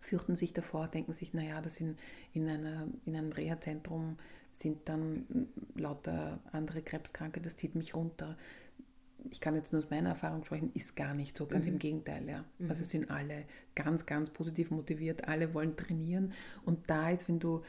fürchten 0.01 0.35
sich 0.35 0.53
davor, 0.53 0.89
denken 0.89 1.13
sich, 1.13 1.35
naja, 1.35 1.61
das 1.61 1.81
in, 1.81 1.97
in, 2.33 2.49
einer, 2.49 2.87
in 3.05 3.17
einem 3.17 3.33
Reha-Zentrum 3.33 4.17
sind 4.53 4.89
dann 4.89 5.27
lauter 5.75 6.41
andere 6.53 6.83
Krebskranke, 6.83 7.41
das 7.41 7.57
zieht 7.57 7.75
mich 7.75 7.95
runter. 7.95 8.37
Ich 9.31 9.41
kann 9.41 9.55
jetzt 9.55 9.73
nur 9.73 9.83
aus 9.83 9.91
meiner 9.91 10.11
Erfahrung 10.11 10.45
sprechen, 10.45 10.71
ist 10.75 10.95
gar 10.95 11.15
nicht 11.15 11.37
so, 11.37 11.47
ganz 11.47 11.67
mhm. 11.67 11.75
im 11.75 11.79
Gegenteil. 11.79 12.29
Ja. 12.29 12.45
Mhm. 12.59 12.71
Also 12.71 12.85
sind 12.85 13.11
alle 13.11 13.45
ganz, 13.75 14.07
ganz 14.07 14.31
positiv 14.31 14.71
motiviert, 14.71 15.27
alle 15.29 15.53
wollen 15.53 15.77
trainieren 15.77 16.33
und 16.65 16.89
da 16.89 17.11
ist, 17.11 17.29
wenn 17.29 17.41
du 17.41 17.63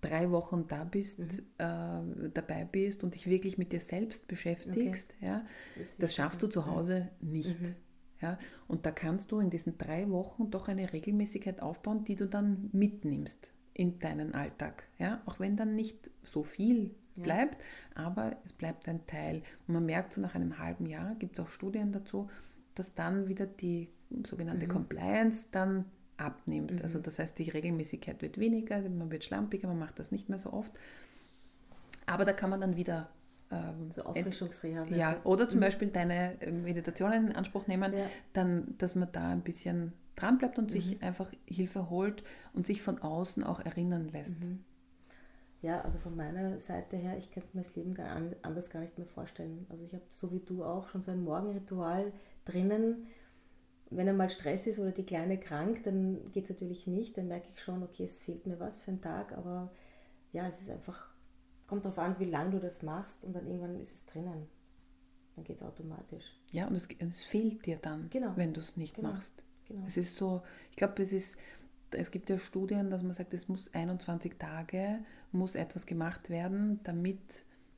drei 0.00 0.30
Wochen 0.30 0.66
da 0.68 0.84
bist, 0.84 1.18
mhm. 1.18 1.28
äh, 1.58 2.30
dabei 2.32 2.66
bist 2.70 3.02
und 3.02 3.14
dich 3.14 3.26
wirklich 3.26 3.58
mit 3.58 3.72
dir 3.72 3.80
selbst 3.80 4.28
beschäftigst, 4.28 5.14
okay. 5.16 5.26
ja, 5.26 5.46
das, 5.76 5.96
das 5.96 6.14
schaffst 6.14 6.42
du 6.42 6.46
zu 6.46 6.66
Hause 6.66 7.08
nicht. 7.20 7.60
Mhm. 7.60 7.74
Ja, 8.20 8.38
und 8.66 8.86
da 8.86 8.92
kannst 8.92 9.30
du 9.30 9.40
in 9.40 9.50
diesen 9.50 9.76
drei 9.76 10.08
Wochen 10.10 10.50
doch 10.50 10.68
eine 10.68 10.92
Regelmäßigkeit 10.92 11.60
aufbauen, 11.60 12.04
die 12.04 12.16
du 12.16 12.26
dann 12.26 12.70
mitnimmst 12.72 13.48
in 13.74 13.98
deinen 13.98 14.34
Alltag. 14.34 14.84
Ja, 14.98 15.20
auch 15.26 15.38
wenn 15.38 15.56
dann 15.56 15.74
nicht 15.74 16.10
so 16.24 16.42
viel 16.42 16.94
bleibt, 17.20 17.60
ja. 17.94 18.06
aber 18.06 18.36
es 18.44 18.52
bleibt 18.52 18.88
ein 18.88 19.06
Teil. 19.06 19.42
Und 19.66 19.74
man 19.74 19.86
merkt 19.86 20.14
so 20.14 20.20
nach 20.20 20.34
einem 20.34 20.58
halben 20.58 20.86
Jahr, 20.86 21.14
gibt 21.16 21.38
es 21.38 21.44
auch 21.44 21.50
Studien 21.50 21.92
dazu, 21.92 22.30
dass 22.74 22.94
dann 22.94 23.28
wieder 23.28 23.46
die 23.46 23.88
sogenannte 24.24 24.66
mhm. 24.66 24.70
Compliance 24.70 25.46
dann 25.50 25.84
abnimmt. 26.16 26.72
Mhm. 26.72 26.82
Also 26.82 26.98
das 26.98 27.18
heißt, 27.18 27.38
die 27.38 27.50
Regelmäßigkeit 27.50 28.22
wird 28.22 28.38
weniger, 28.38 28.80
man 28.80 29.10
wird 29.10 29.24
schlampiger, 29.24 29.68
man 29.68 29.78
macht 29.78 29.98
das 29.98 30.10
nicht 30.10 30.28
mehr 30.28 30.38
so 30.38 30.52
oft. 30.52 30.72
Aber 32.06 32.24
da 32.24 32.32
kann 32.32 32.50
man 32.50 32.60
dann 32.60 32.76
wieder 32.76 33.10
ähm, 33.50 33.90
so 33.90 34.02
Auffrischungsreha. 34.02 34.84
Ja, 34.86 35.16
oder 35.24 35.48
zum 35.48 35.58
mhm. 35.58 35.64
Beispiel 35.64 35.88
deine 35.88 36.40
äh, 36.40 36.50
Meditationen 36.50 37.28
in 37.28 37.36
Anspruch 37.36 37.66
nehmen, 37.66 37.92
ja. 37.92 38.06
dann, 38.32 38.74
dass 38.78 38.94
man 38.94 39.10
da 39.12 39.28
ein 39.28 39.42
bisschen 39.42 39.92
dran 40.16 40.38
bleibt 40.38 40.58
und 40.58 40.70
mhm. 40.70 40.74
sich 40.74 41.02
einfach 41.02 41.30
Hilfe 41.46 41.90
holt 41.90 42.24
und 42.54 42.66
sich 42.66 42.82
von 42.82 43.00
außen 43.00 43.44
auch 43.44 43.60
erinnern 43.60 44.08
lässt. 44.08 44.40
Mhm. 44.40 44.64
Ja, 45.62 45.80
also 45.80 45.98
von 45.98 46.14
meiner 46.14 46.58
Seite 46.58 46.96
her, 46.96 47.16
ich 47.16 47.30
könnte 47.30 47.48
mir 47.54 47.62
das 47.62 47.74
Leben 47.74 47.94
gar 47.94 48.20
anders 48.42 48.70
gar 48.70 48.80
nicht 48.80 48.98
mehr 48.98 49.06
vorstellen. 49.06 49.66
Also 49.68 49.84
ich 49.84 49.92
habe 49.94 50.04
so 50.10 50.30
wie 50.30 50.40
du 50.40 50.64
auch 50.64 50.88
schon 50.88 51.00
so 51.00 51.10
ein 51.10 51.22
Morgenritual 51.22 52.12
drinnen. 52.44 53.06
Wenn 53.90 54.08
einmal 54.08 54.28
Stress 54.28 54.66
ist 54.66 54.78
oder 54.78 54.90
die 54.90 55.06
Kleine 55.06 55.38
krank, 55.38 55.82
dann 55.84 56.24
geht 56.32 56.44
es 56.44 56.50
natürlich 56.50 56.86
nicht. 56.86 57.16
Dann 57.16 57.28
merke 57.28 57.48
ich 57.48 57.62
schon, 57.62 57.82
okay, 57.82 58.04
es 58.04 58.20
fehlt 58.20 58.46
mir 58.46 58.60
was 58.60 58.78
für 58.78 58.90
einen 58.90 59.00
Tag, 59.00 59.36
aber 59.36 59.72
ja, 60.32 60.46
es 60.46 60.60
ist 60.60 60.70
einfach 60.70 61.08
kommt 61.66 61.84
darauf 61.84 61.98
an, 61.98 62.16
wie 62.18 62.24
lange 62.24 62.50
du 62.50 62.60
das 62.60 62.82
machst 62.82 63.24
und 63.24 63.34
dann 63.34 63.46
irgendwann 63.46 63.80
ist 63.80 63.94
es 63.94 64.06
drinnen. 64.06 64.46
dann 65.34 65.44
geht 65.44 65.56
es 65.56 65.62
automatisch. 65.62 66.38
Ja, 66.50 66.66
und 66.66 66.76
es, 66.76 66.88
es, 66.98 67.24
fehlt 67.24 67.66
dir 67.66 67.76
dann, 67.76 68.08
genau. 68.10 68.32
wenn 68.36 68.54
du 68.54 68.60
es 68.60 68.76
nicht 68.76 68.96
genau. 68.96 69.12
machst. 69.12 69.34
Genau. 69.66 69.86
Es 69.86 69.96
ist 69.96 70.16
so, 70.16 70.42
ich 70.70 70.76
glaube, 70.76 71.02
es 71.02 71.12
ist, 71.12 71.36
es 71.90 72.10
gibt 72.10 72.30
ja 72.30 72.38
Studien, 72.38 72.90
dass 72.90 73.02
man 73.02 73.14
sagt, 73.14 73.34
es 73.34 73.48
muss 73.48 73.72
21 73.74 74.38
Tage, 74.38 75.00
muss 75.32 75.54
etwas 75.54 75.86
gemacht 75.86 76.30
werden, 76.30 76.80
damit 76.84 77.20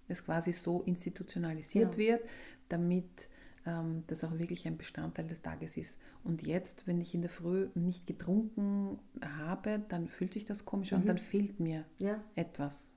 es 0.07 0.25
quasi 0.25 0.53
so 0.53 0.83
institutionalisiert 0.83 1.97
genau. 1.97 1.99
wird, 1.99 2.23
damit 2.69 3.29
ähm, 3.67 4.05
das 4.07 4.25
auch 4.25 4.39
wirklich 4.39 4.67
ein 4.67 4.77
Bestandteil 4.77 5.27
des 5.27 5.43
Tages 5.43 5.77
ist. 5.77 5.99
Und 6.25 6.47
jetzt, 6.47 6.87
wenn 6.87 7.01
ich 7.01 7.15
in 7.15 7.23
der 7.23 7.31
Früh 7.31 7.69
nicht 7.75 8.07
getrunken 8.07 8.99
habe, 9.21 9.83
dann 9.89 10.09
fühlt 10.09 10.35
sich 10.35 10.45
das 10.45 10.65
komisch 10.65 10.93
an, 10.93 11.03
mhm. 11.03 11.07
dann 11.07 11.19
fehlt 11.19 11.61
mir 11.61 11.85
ja. 11.99 12.23
etwas. 12.35 12.95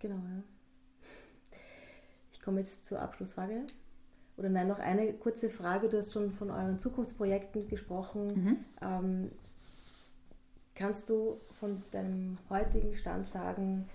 Genau, 0.00 0.16
ja. 0.16 0.42
Ich 2.32 2.40
komme 2.40 2.58
jetzt 2.58 2.86
zur 2.86 3.00
Abschlussfrage. 3.00 3.64
Oder 4.36 4.48
nein, 4.48 4.66
noch 4.68 4.78
eine 4.78 5.12
kurze 5.12 5.50
Frage. 5.50 5.88
Du 5.88 5.98
hast 5.98 6.12
schon 6.12 6.32
von 6.32 6.50
euren 6.50 6.78
Zukunftsprojekten 6.78 7.68
gesprochen. 7.68 8.26
Mhm. 8.26 8.56
Ähm, 8.80 9.32
kannst 10.74 11.10
du 11.10 11.38
von 11.58 11.82
deinem 11.90 12.38
heutigen 12.48 12.94
Stand 12.94 13.28
sagen, 13.28 13.86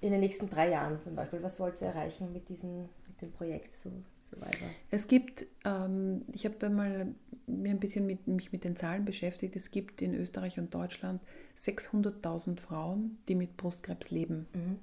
in 0.00 0.10
den 0.10 0.20
nächsten 0.20 0.48
drei 0.48 0.70
Jahren 0.70 0.98
zum 1.00 1.14
Beispiel, 1.14 1.42
was 1.42 1.60
wollt 1.60 1.80
ihr 1.82 1.88
erreichen 1.88 2.32
mit, 2.32 2.48
diesen, 2.48 2.88
mit 3.06 3.20
dem 3.20 3.30
Projekt 3.32 3.74
so, 3.74 3.90
weiter? 4.38 4.66
Es 4.90 5.08
gibt, 5.08 5.46
ähm, 5.64 6.26
ich 6.32 6.44
habe 6.44 6.68
mal 6.68 7.14
mir 7.46 7.70
ein 7.70 7.80
bisschen 7.80 8.06
mit, 8.06 8.26
mich 8.26 8.52
mit 8.52 8.64
den 8.64 8.76
Zahlen 8.76 9.04
beschäftigt, 9.04 9.56
es 9.56 9.70
gibt 9.70 10.02
in 10.02 10.14
Österreich 10.14 10.58
und 10.58 10.74
Deutschland 10.74 11.20
600.000 11.58 12.60
Frauen, 12.60 13.18
die 13.28 13.34
mit 13.34 13.56
Brustkrebs 13.56 14.10
leben. 14.10 14.46
Mhm. 14.52 14.78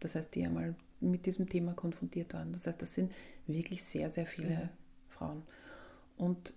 Das 0.00 0.14
heißt, 0.14 0.34
die 0.34 0.44
einmal 0.44 0.74
mit 1.00 1.26
diesem 1.26 1.48
Thema 1.48 1.74
konfrontiert 1.74 2.32
waren. 2.34 2.52
Das 2.52 2.66
heißt, 2.66 2.80
das 2.80 2.94
sind 2.94 3.12
wirklich 3.46 3.84
sehr, 3.84 4.10
sehr 4.10 4.26
viele 4.26 4.50
mhm. 4.50 4.68
Frauen. 5.08 5.42
Und 6.16 6.54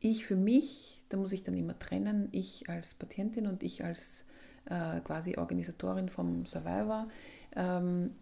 ich 0.00 0.24
für 0.26 0.36
mich, 0.36 1.02
da 1.08 1.16
muss 1.16 1.32
ich 1.32 1.44
dann 1.44 1.56
immer 1.56 1.78
trennen, 1.78 2.28
ich 2.32 2.68
als 2.68 2.94
Patientin 2.94 3.46
und 3.46 3.62
ich 3.62 3.84
als 3.84 4.24
äh, 4.66 5.00
quasi 5.00 5.36
Organisatorin 5.36 6.08
vom 6.08 6.46
Survivor, 6.46 7.08
ähm, 7.54 8.12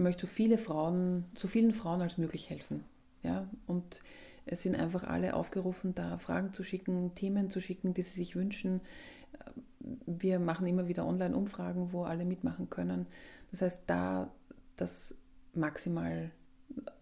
möchte 0.00 0.26
so 0.26 0.32
viele 0.32 0.58
Frauen, 0.58 1.24
so 1.36 1.48
vielen 1.48 1.72
Frauen 1.72 2.02
als 2.02 2.18
möglich 2.18 2.50
helfen. 2.50 2.84
Ja? 3.22 3.48
Und 3.66 4.02
es 4.46 4.62
sind 4.62 4.74
einfach 4.74 5.04
alle 5.04 5.34
aufgerufen, 5.34 5.94
da 5.94 6.18
Fragen 6.18 6.52
zu 6.52 6.64
schicken, 6.64 7.14
Themen 7.14 7.50
zu 7.50 7.60
schicken, 7.60 7.94
die 7.94 8.02
sie 8.02 8.16
sich 8.16 8.34
wünschen. 8.34 8.80
Wir 10.06 10.38
machen 10.40 10.66
immer 10.66 10.88
wieder 10.88 11.06
Online-Umfragen, 11.06 11.92
wo 11.92 12.04
alle 12.04 12.24
mitmachen 12.24 12.68
können. 12.70 13.06
Das 13.52 13.62
heißt, 13.62 13.82
da 13.86 14.30
das 14.76 15.14
maximal 15.54 16.30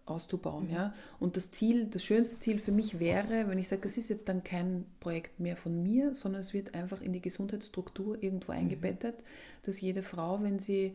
auszubauen. 0.05 0.65
Mhm. 0.65 0.73
Ja? 0.73 0.93
Und 1.19 1.37
das 1.37 1.51
Ziel, 1.51 1.85
das 1.85 2.03
schönste 2.03 2.39
Ziel 2.39 2.59
für 2.59 2.71
mich 2.71 2.99
wäre, 2.99 3.47
wenn 3.47 3.59
ich 3.59 3.67
sage, 3.67 3.83
das 3.83 3.97
ist 3.97 4.09
jetzt 4.09 4.27
dann 4.27 4.43
kein 4.43 4.85
Projekt 4.99 5.39
mehr 5.39 5.55
von 5.55 5.83
mir, 5.83 6.15
sondern 6.15 6.41
es 6.41 6.53
wird 6.53 6.73
einfach 6.73 7.01
in 7.01 7.13
die 7.13 7.21
Gesundheitsstruktur 7.21 8.21
irgendwo 8.21 8.51
mhm. 8.51 8.59
eingebettet, 8.59 9.17
mhm. 9.17 9.23
dass 9.65 9.79
jede 9.79 10.03
Frau, 10.03 10.41
wenn 10.43 10.59
sie 10.59 10.93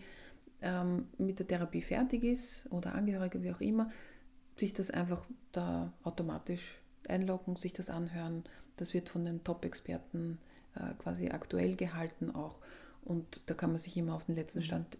ähm, 0.65 1.07
mit 1.19 1.39
der 1.39 1.47
Therapie 1.47 1.83
fertig 1.83 2.25
ist 2.25 2.67
oder 2.73 2.95
Angehörige, 2.95 3.43
wie 3.43 3.53
auch 3.53 3.61
immer, 3.61 3.91
sich 4.57 4.73
das 4.73 4.91
einfach 4.91 5.25
da 5.53 5.93
automatisch 6.03 6.81
einloggen, 7.09 7.57
sich 7.57 7.73
das 7.73 7.91
anhören. 7.91 8.45
Das 8.77 8.95
wird 8.95 9.09
von 9.09 9.25
den 9.25 9.45
Top-Experten 9.45 10.39
äh, 10.75 10.95
quasi 10.99 11.29
aktuell 11.29 11.77
gehalten 11.77 12.35
auch. 12.35 12.57
Und 13.05 13.43
da 13.47 13.55
kann 13.55 13.71
man 13.71 13.79
sich 13.79 13.97
immer 13.97 14.15
auf 14.15 14.25
den 14.25 14.35
letzten 14.35 14.61
mhm. 14.61 14.65
Stand 14.65 14.99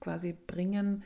quasi 0.00 0.36
bringen. 0.46 1.02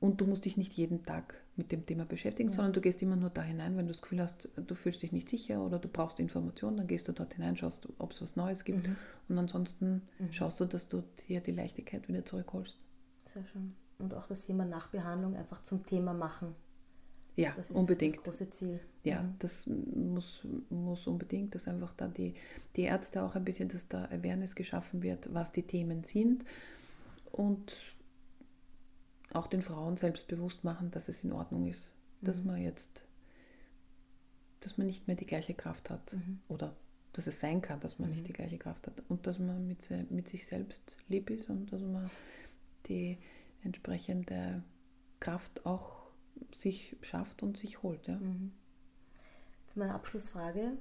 Und 0.00 0.20
du 0.20 0.26
musst 0.26 0.44
dich 0.44 0.56
nicht 0.56 0.72
jeden 0.72 1.04
Tag 1.04 1.34
mit 1.56 1.70
dem 1.70 1.84
Thema 1.86 2.04
beschäftigen, 2.04 2.48
ja. 2.50 2.56
sondern 2.56 2.72
du 2.72 2.80
gehst 2.80 3.02
immer 3.02 3.16
nur 3.16 3.30
da 3.30 3.42
hinein, 3.42 3.76
wenn 3.76 3.86
du 3.86 3.92
das 3.92 4.02
Gefühl 4.02 4.20
hast, 4.20 4.48
du 4.56 4.74
fühlst 4.74 5.02
dich 5.02 5.12
nicht 5.12 5.28
sicher 5.28 5.64
oder 5.64 5.78
du 5.78 5.88
brauchst 5.88 6.18
Informationen, 6.18 6.78
dann 6.78 6.86
gehst 6.86 7.08
du 7.08 7.12
dort 7.12 7.34
hinein, 7.34 7.56
schaust, 7.56 7.88
ob 7.98 8.12
es 8.12 8.22
was 8.22 8.36
Neues 8.36 8.64
gibt. 8.64 8.88
Mhm. 8.88 8.96
Und 9.28 9.38
ansonsten 9.38 10.02
mhm. 10.18 10.32
schaust 10.32 10.60
du, 10.60 10.64
dass 10.64 10.88
du 10.88 11.04
dir 11.28 11.40
die 11.40 11.52
Leichtigkeit 11.52 12.08
wieder 12.08 12.24
zurückholst. 12.24 12.78
Sehr 13.24 13.44
schön. 13.46 13.74
Und 13.98 14.14
auch 14.14 14.26
das 14.26 14.46
Thema 14.46 14.64
Nachbehandlung 14.64 15.36
einfach 15.36 15.62
zum 15.62 15.82
Thema 15.82 16.12
machen. 16.12 16.54
Ja, 17.36 17.52
das 17.56 17.70
ist 17.70 17.76
unbedingt. 17.76 18.16
das 18.16 18.24
große 18.24 18.48
Ziel. 18.50 18.80
Ja, 19.04 19.22
mhm. 19.22 19.36
das 19.38 19.66
muss, 19.66 20.46
muss 20.68 21.06
unbedingt, 21.06 21.54
dass 21.54 21.66
einfach 21.66 21.92
da 21.94 22.08
die, 22.08 22.34
die 22.76 22.82
Ärzte 22.82 23.22
auch 23.22 23.34
ein 23.34 23.44
bisschen, 23.44 23.68
dass 23.68 23.88
da 23.88 24.04
Awareness 24.06 24.54
geschaffen 24.54 25.02
wird, 25.02 25.32
was 25.32 25.52
die 25.52 25.62
Themen 25.62 26.04
sind 26.04 26.44
und 27.30 27.72
auch 29.32 29.46
den 29.46 29.62
Frauen 29.62 29.96
selbst 29.96 30.28
bewusst 30.28 30.62
machen, 30.62 30.90
dass 30.90 31.08
es 31.08 31.24
in 31.24 31.32
Ordnung 31.32 31.66
ist, 31.66 31.90
dass 32.20 32.38
mhm. 32.38 32.46
man 32.46 32.62
jetzt, 32.62 33.04
dass 34.60 34.76
man 34.76 34.86
nicht 34.86 35.06
mehr 35.06 35.16
die 35.16 35.26
gleiche 35.26 35.54
Kraft 35.54 35.88
hat 35.88 36.12
mhm. 36.12 36.40
oder 36.48 36.76
dass 37.14 37.26
es 37.26 37.40
sein 37.40 37.60
kann, 37.60 37.80
dass 37.80 37.98
man 37.98 38.10
nicht 38.10 38.22
mhm. 38.22 38.26
die 38.26 38.32
gleiche 38.32 38.58
Kraft 38.58 38.86
hat 38.86 39.02
und 39.08 39.26
dass 39.26 39.38
man 39.38 39.66
mit, 39.66 39.78
mit 40.10 40.28
sich 40.28 40.46
selbst 40.46 40.96
lieb 41.08 41.30
ist 41.30 41.48
und 41.48 41.72
dass 41.72 41.80
man 41.80 42.10
die 42.88 43.18
entsprechende 43.62 44.62
Kraft 45.20 45.64
auch 45.66 46.02
sich 46.58 46.96
schafft 47.02 47.42
und 47.42 47.56
sich 47.56 47.82
holt. 47.82 48.06
Ja. 48.08 48.16
Mhm. 48.16 48.52
Zu 49.66 49.78
meiner 49.78 49.94
Abschlussfrage. 49.94 50.78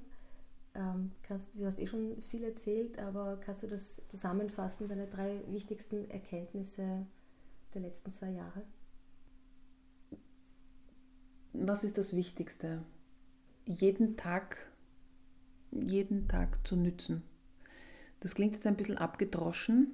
Ähm, 0.73 1.11
kannst, 1.23 1.53
du 1.55 1.65
hast 1.65 1.79
eh 1.79 1.87
schon 1.87 2.21
viel 2.21 2.43
erzählt, 2.43 2.97
aber 2.97 3.37
kannst 3.37 3.63
du 3.63 3.67
das 3.67 4.01
zusammenfassen, 4.07 4.87
deine 4.87 5.07
drei 5.07 5.41
wichtigsten 5.47 6.09
Erkenntnisse 6.09 7.05
der 7.73 7.81
letzten 7.81 8.11
zwei 8.11 8.29
Jahre? 8.29 8.63
Was 11.53 11.83
ist 11.83 11.97
das 11.97 12.15
Wichtigste? 12.15 12.83
Jeden 13.65 14.15
Tag, 14.15 14.71
jeden 15.71 16.29
Tag 16.29 16.65
zu 16.65 16.77
nützen. 16.77 17.23
Das 18.21 18.35
klingt 18.35 18.53
jetzt 18.53 18.65
ein 18.65 18.77
bisschen 18.77 18.97
abgedroschen. 18.97 19.93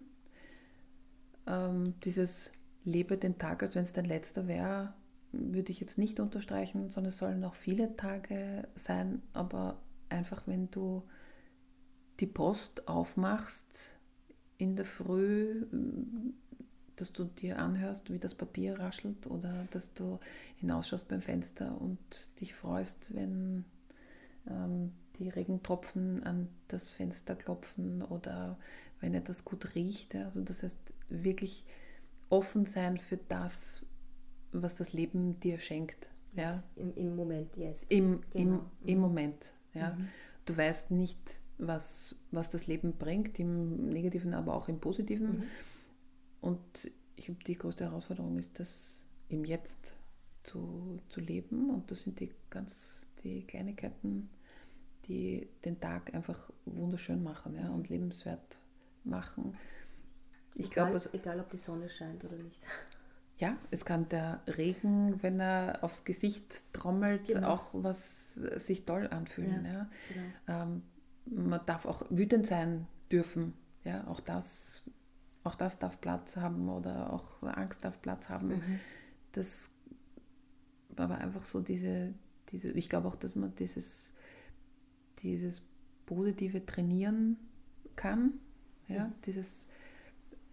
Ähm, 1.48 2.00
dieses 2.04 2.52
Lebe 2.84 3.18
den 3.18 3.38
Tag, 3.38 3.64
als 3.64 3.76
wenn 3.76 3.84
es 3.84 3.93
dein 3.93 4.06
letzter 4.06 4.48
wäre, 4.48 4.93
würde 5.32 5.72
ich 5.72 5.80
jetzt 5.80 5.98
nicht 5.98 6.20
unterstreichen, 6.20 6.89
sondern 6.89 7.10
es 7.10 7.18
sollen 7.18 7.39
noch 7.39 7.56
viele 7.56 7.95
Tage 7.95 8.68
sein, 8.76 9.22
aber 9.34 9.78
einfach 10.10 10.43
wenn 10.48 10.72
du 10.72 11.04
die 12.20 12.28
Post 12.28 12.88
aufmachst 12.88 13.91
in 14.58 14.76
der 14.76 14.86
Früh, 14.86 15.66
dass 16.95 17.14
du 17.14 17.26
dir 17.26 17.60
anhörst, 17.60 18.12
wie 18.12 18.18
das 18.20 18.34
Papier 18.34 18.80
raschelt 18.80 19.28
oder 19.28 19.54
dass 19.72 19.93
du 19.93 20.20
hinausschaust 20.58 21.08
beim 21.08 21.22
Fenster 21.22 21.80
und 21.80 22.00
dich 22.39 22.56
freust, 22.56 23.14
wenn 23.14 23.66
ähm, 24.50 24.93
die 25.20 25.30
Regentropfen 25.30 26.24
an 26.24 26.50
das 26.70 26.91
Fenster 26.91 27.36
klopfen 27.36 28.02
oder 28.02 28.58
wenn 29.00 29.14
etwas 29.14 29.45
gut 29.45 29.76
riecht. 29.76 30.16
Also 30.16 30.41
das 30.41 30.64
heißt 30.64 30.80
wirklich 31.10 31.66
offen 32.30 32.66
sein 32.66 32.98
für 32.98 33.18
das, 33.18 33.84
was 34.52 34.76
das 34.76 34.93
Leben 34.93 35.39
dir 35.39 35.60
schenkt. 35.60 36.08
Ja? 36.36 36.62
Im, 36.76 36.93
Im, 36.95 37.16
Moment, 37.16 37.58
jetzt. 37.58 37.91
Im, 37.91 38.22
genau. 38.32 38.56
im, 38.56 38.62
im 38.86 39.00
Moment. 39.00 39.54
Ja? 39.74 39.93
Mhm. 39.93 40.08
Du 40.45 40.58
weißt 40.58 40.91
nicht, 40.91 41.20
was, 41.58 42.22
was 42.32 42.50
das 42.52 42.68
Leben 42.68 42.93
bringt, 42.93 43.39
im 43.39 43.89
Negativen, 43.89 44.34
aber 44.34 44.54
auch 44.54 44.68
im 44.68 44.80
Positiven. 44.80 45.39
Mhm. 45.39 45.43
Und 46.41 46.91
ich 47.16 47.26
glaube, 47.26 47.43
die 47.43 47.58
größte 47.58 47.86
Herausforderung 47.86 48.38
ist, 48.38 48.60
das 48.60 49.04
im 49.30 49.43
Jetzt 49.43 49.93
zu, 50.43 51.00
zu 51.10 51.20
leben. 51.20 51.70
Und 51.70 51.89
das 51.91 52.04
sind 52.04 52.20
die 52.20 52.32
ganz 52.50 53.08
die 53.24 53.45
Kleinigkeiten, 53.45 54.30
die 55.08 55.48
den 55.66 55.80
Tag 55.80 56.14
einfach 56.14 56.52
wunderschön 56.66 57.24
machen 57.24 57.56
ja, 57.56 57.70
und 57.70 57.89
lebenswert 57.89 58.58
machen. 59.10 59.58
Ich 60.55 60.72
egal, 60.72 60.86
glaub, 60.86 60.93
also, 60.95 61.10
egal, 61.14 61.39
ob 61.39 61.49
die 61.49 61.58
Sonne 61.58 61.89
scheint 61.89 62.24
oder 62.24 62.38
nicht. 62.38 62.66
Ja, 63.39 63.55
es 63.70 63.86
kann 63.86 64.10
der 64.10 64.41
Regen, 64.47 65.22
wenn 65.22 65.39
er 65.39 65.84
aufs 65.84 66.03
Gesicht 66.05 66.74
trommelt, 66.74 67.28
genau. 67.28 67.49
auch 67.49 67.70
was 67.72 68.34
sich 68.34 68.84
toll 68.84 69.05
anfühlen. 69.12 69.64
Ja, 69.64 69.72
ja. 69.72 69.89
Genau. 70.10 70.64
Ähm, 70.64 70.82
man 71.26 71.64
darf 71.68 71.86
auch 71.86 72.03
wütend 72.10 72.47
sein 72.47 72.88
dürfen. 73.12 73.53
Ja, 73.84 74.08
auch 74.08 74.22
das, 74.22 74.82
auch 75.43 75.53
das 75.53 75.78
darf 75.78 76.01
Platz 76.01 76.36
haben 76.38 76.68
oder 76.68 77.14
auch 77.14 77.43
Angst 77.43 77.86
darf 77.86 78.01
Platz 78.01 78.28
haben. 78.28 78.47
Mhm. 78.47 78.80
Das 79.34 79.70
aber 80.99 81.18
einfach 81.20 81.45
so 81.45 81.62
diese, 81.62 82.14
diese, 82.51 82.72
ich 82.72 82.89
glaube 82.89 83.08
auch, 83.08 83.16
dass 83.16 83.36
man 83.36 83.53
dieses, 83.55 84.12
dieses 85.20 85.62
positive 86.05 86.66
trainieren 86.66 87.38
kann. 87.95 88.39
Ja, 88.88 89.12
dieses 89.26 89.68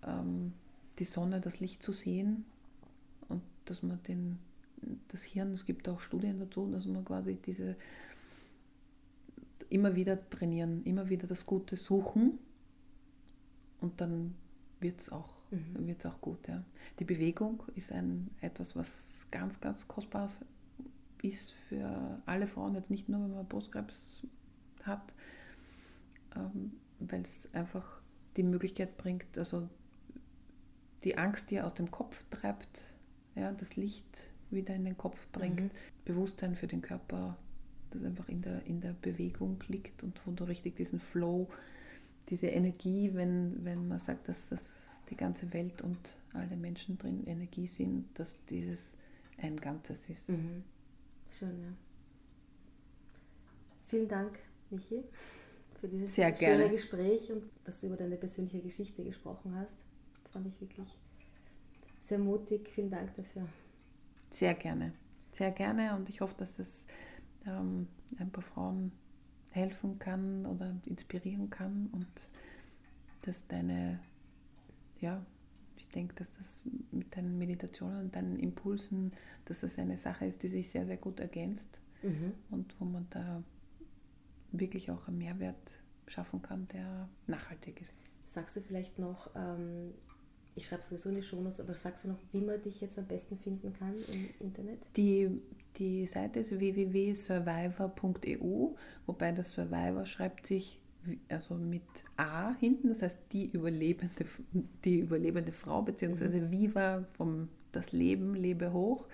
ähm, 0.03 0.53
die 0.99 1.05
Sonne, 1.05 1.41
das 1.41 1.61
Licht 1.61 1.83
zu 1.83 1.93
sehen 1.93 2.45
dass 3.65 3.83
man 3.83 4.03
den, 4.05 4.39
das 5.09 5.23
Hirn, 5.23 5.53
es 5.55 5.65
gibt 5.65 5.89
auch 5.89 6.01
Studien 6.01 6.39
dazu, 6.39 6.71
dass 6.71 6.87
man 6.87 7.05
quasi 7.05 7.37
diese 7.37 7.77
immer 9.71 9.97
wieder 9.97 10.29
trainieren, 10.31 10.85
immer 10.85 11.09
wieder 11.09 11.27
das 11.27 11.47
Gute 11.47 11.77
suchen 11.77 12.39
und 13.81 14.01
dann 14.01 14.35
wird 14.81 15.01
es 15.01 15.11
auch, 15.11 15.31
mhm. 15.51 15.87
wird's 15.87 16.07
auch 16.07 16.21
gut. 16.21 16.47
Ja. 16.49 16.63
Die 16.99 17.05
Bewegung 17.05 17.63
ist 17.75 17.91
ein, 17.91 18.31
etwas, 18.41 18.77
was 18.77 19.27
ganz, 19.31 19.61
ganz 19.61 19.89
kostbar 19.89 20.31
ist 21.23 21.53
für 21.69 22.21
alle 22.27 22.47
Frauen, 22.47 22.75
jetzt 22.75 22.91
nicht 22.91 23.09
nur, 23.09 23.23
wenn 23.23 23.35
man 23.35 23.49
Brustkrebs 23.49 24.23
hat, 24.83 25.15
ähm, 26.37 26.73
weil 27.01 27.23
es 27.23 27.49
einfach 27.55 28.03
die 28.37 28.43
Möglichkeit 28.43 28.97
bringt, 28.97 29.39
also 29.39 29.69
die 31.05 31.19
Angst, 31.19 31.51
die 31.51 31.61
aus 31.61 31.75
dem 31.75 31.91
Kopf 31.91 32.25
treibt, 32.31 32.81
ja, 33.35 33.53
das 33.53 33.77
Licht 33.77 34.07
wieder 34.51 34.75
in 34.75 34.85
den 34.85 34.97
Kopf 34.97 35.27
bringt, 35.33 35.61
mhm. 35.61 35.71
Bewusstsein 36.05 36.57
für 36.57 36.67
den 36.67 36.83
Körper, 36.83 37.37
das 37.91 38.03
einfach 38.05 38.29
in 38.29 38.43
der, 38.43 38.65
in 38.67 38.81
der 38.81 38.95
Bewegung 38.95 39.63
liegt 39.69 40.03
und 40.03 40.21
wo 40.25 40.33
du 40.33 40.45
richtig 40.45 40.77
diesen 40.77 41.01
Flow, 41.01 41.49
diese 42.29 42.47
Energie, 42.47 43.11
wenn, 43.15 43.65
wenn 43.65 43.87
man 43.89 43.99
sagt, 43.99 44.29
dass 44.29 44.49
das 44.49 45.03
die 45.11 45.17
ganze 45.17 45.53
Welt 45.53 45.83
und 45.83 46.17
alle 46.33 46.57
Menschen 46.57 46.97
drin 46.99 47.27
Energie 47.27 47.67
sind, 47.67 48.07
dass 48.19 48.35
dieses 48.49 48.97
ein 49.37 49.57
Ganzes 49.57 50.09
ist. 50.09 50.29
Mhm. 50.29 50.65
Schön, 51.31 51.61
ja. 51.61 51.73
Vielen 53.87 54.09
Dank, 54.09 54.39
Michi, 54.71 55.05
für 55.85 55.89
dieses 55.89 56.15
Sehr 56.15 56.35
schöne 56.35 56.57
gerne. 56.57 56.71
Gespräch 56.71 57.31
und 57.31 57.45
dass 57.65 57.81
du 57.81 57.89
über 57.89 57.97
deine 57.97 58.17
persönliche 58.17 58.63
Geschichte 58.63 59.05
gesprochen 59.05 59.55
hast. 59.55 59.85
Fand 60.33 60.47
ich 60.47 60.59
wirklich 60.59 60.89
sehr 62.01 62.19
mutig. 62.19 62.71
Vielen 62.71 62.89
Dank 62.89 63.13
dafür. 63.13 63.47
Sehr 64.31 64.55
gerne. 64.55 64.95
Sehr 65.31 65.51
gerne 65.51 65.95
und 65.95 66.09
ich 66.09 66.23
hoffe, 66.23 66.37
dass 66.39 66.59
es 66.59 66.87
ähm, 67.47 67.89
ein 68.19 68.31
paar 68.31 68.43
Frauen 68.43 68.93
helfen 69.53 69.99
kann 69.99 70.47
oder 70.47 70.75
inspirieren 70.87 71.51
kann 71.51 71.91
und 71.93 72.09
dass 73.21 73.45
deine, 73.47 74.01
ja, 75.03 75.23
ich 75.77 75.87
denke, 75.91 76.15
dass 76.15 76.33
das 76.39 76.63
mit 76.93 77.15
deinen 77.15 77.37
Meditationen 77.37 78.05
und 78.05 78.17
deinen 78.17 78.39
Impulsen, 78.39 79.13
dass 79.45 79.61
das 79.61 79.79
eine 79.79 79.99
Sache 79.99 80.25
ist, 80.25 80.43
die 80.43 80.49
sich 80.49 80.71
sehr, 80.71 80.87
sehr 80.87 80.97
gut 80.97 81.21
ergänzt 81.21 81.69
mhm. 82.03 82.33
und 82.49 82.75
wo 82.81 82.87
man 82.87 83.07
da 83.11 83.45
wirklich 84.59 84.91
auch 84.91 85.09
einen 85.09 85.19
Mehrwert 85.19 85.73
schaffen 86.07 86.43
kann, 86.43 86.69
der 86.69 87.09
nachhaltig 87.27 87.81
ist. 87.81 87.95
Sagst 88.25 88.57
du 88.57 88.61
vielleicht 88.61 88.99
noch, 88.99 89.31
ähm, 89.35 89.95
ich 90.55 90.67
schreibe 90.67 90.83
sowieso 90.83 91.09
in 91.09 91.15
die 91.17 91.23
Shownotes, 91.23 91.61
aber 91.61 91.75
sagst 91.75 92.05
du 92.05 92.09
noch, 92.09 92.19
wie 92.33 92.41
man 92.41 92.63
dich 92.63 92.81
jetzt 92.81 92.99
am 92.99 93.07
besten 93.07 93.37
finden 93.37 93.73
kann 93.73 93.95
im 94.13 94.29
Internet? 94.41 94.89
Die, 94.97 95.43
die 95.77 96.07
Seite 96.07 96.41
ist 96.41 96.59
www.survivor.eu, 96.59 98.75
wobei 99.07 99.33
das 99.33 99.53
Survivor 99.53 100.07
schreibt 100.07 100.47
sich 100.47 100.81
also 101.29 101.55
mit 101.55 101.83
A 102.17 102.55
hinten, 102.55 102.89
das 102.89 103.03
heißt 103.03 103.19
die 103.33 103.47
überlebende, 103.47 104.27
die 104.85 105.01
überlebende 105.01 105.53
Frau, 105.53 105.83
beziehungsweise 105.83 106.41
mhm. 106.41 106.51
Viva 106.51 107.05
vom 107.17 107.49
das 107.73 107.93
Leben, 107.93 108.35
lebe 108.35 108.73
hoch. 108.73 109.07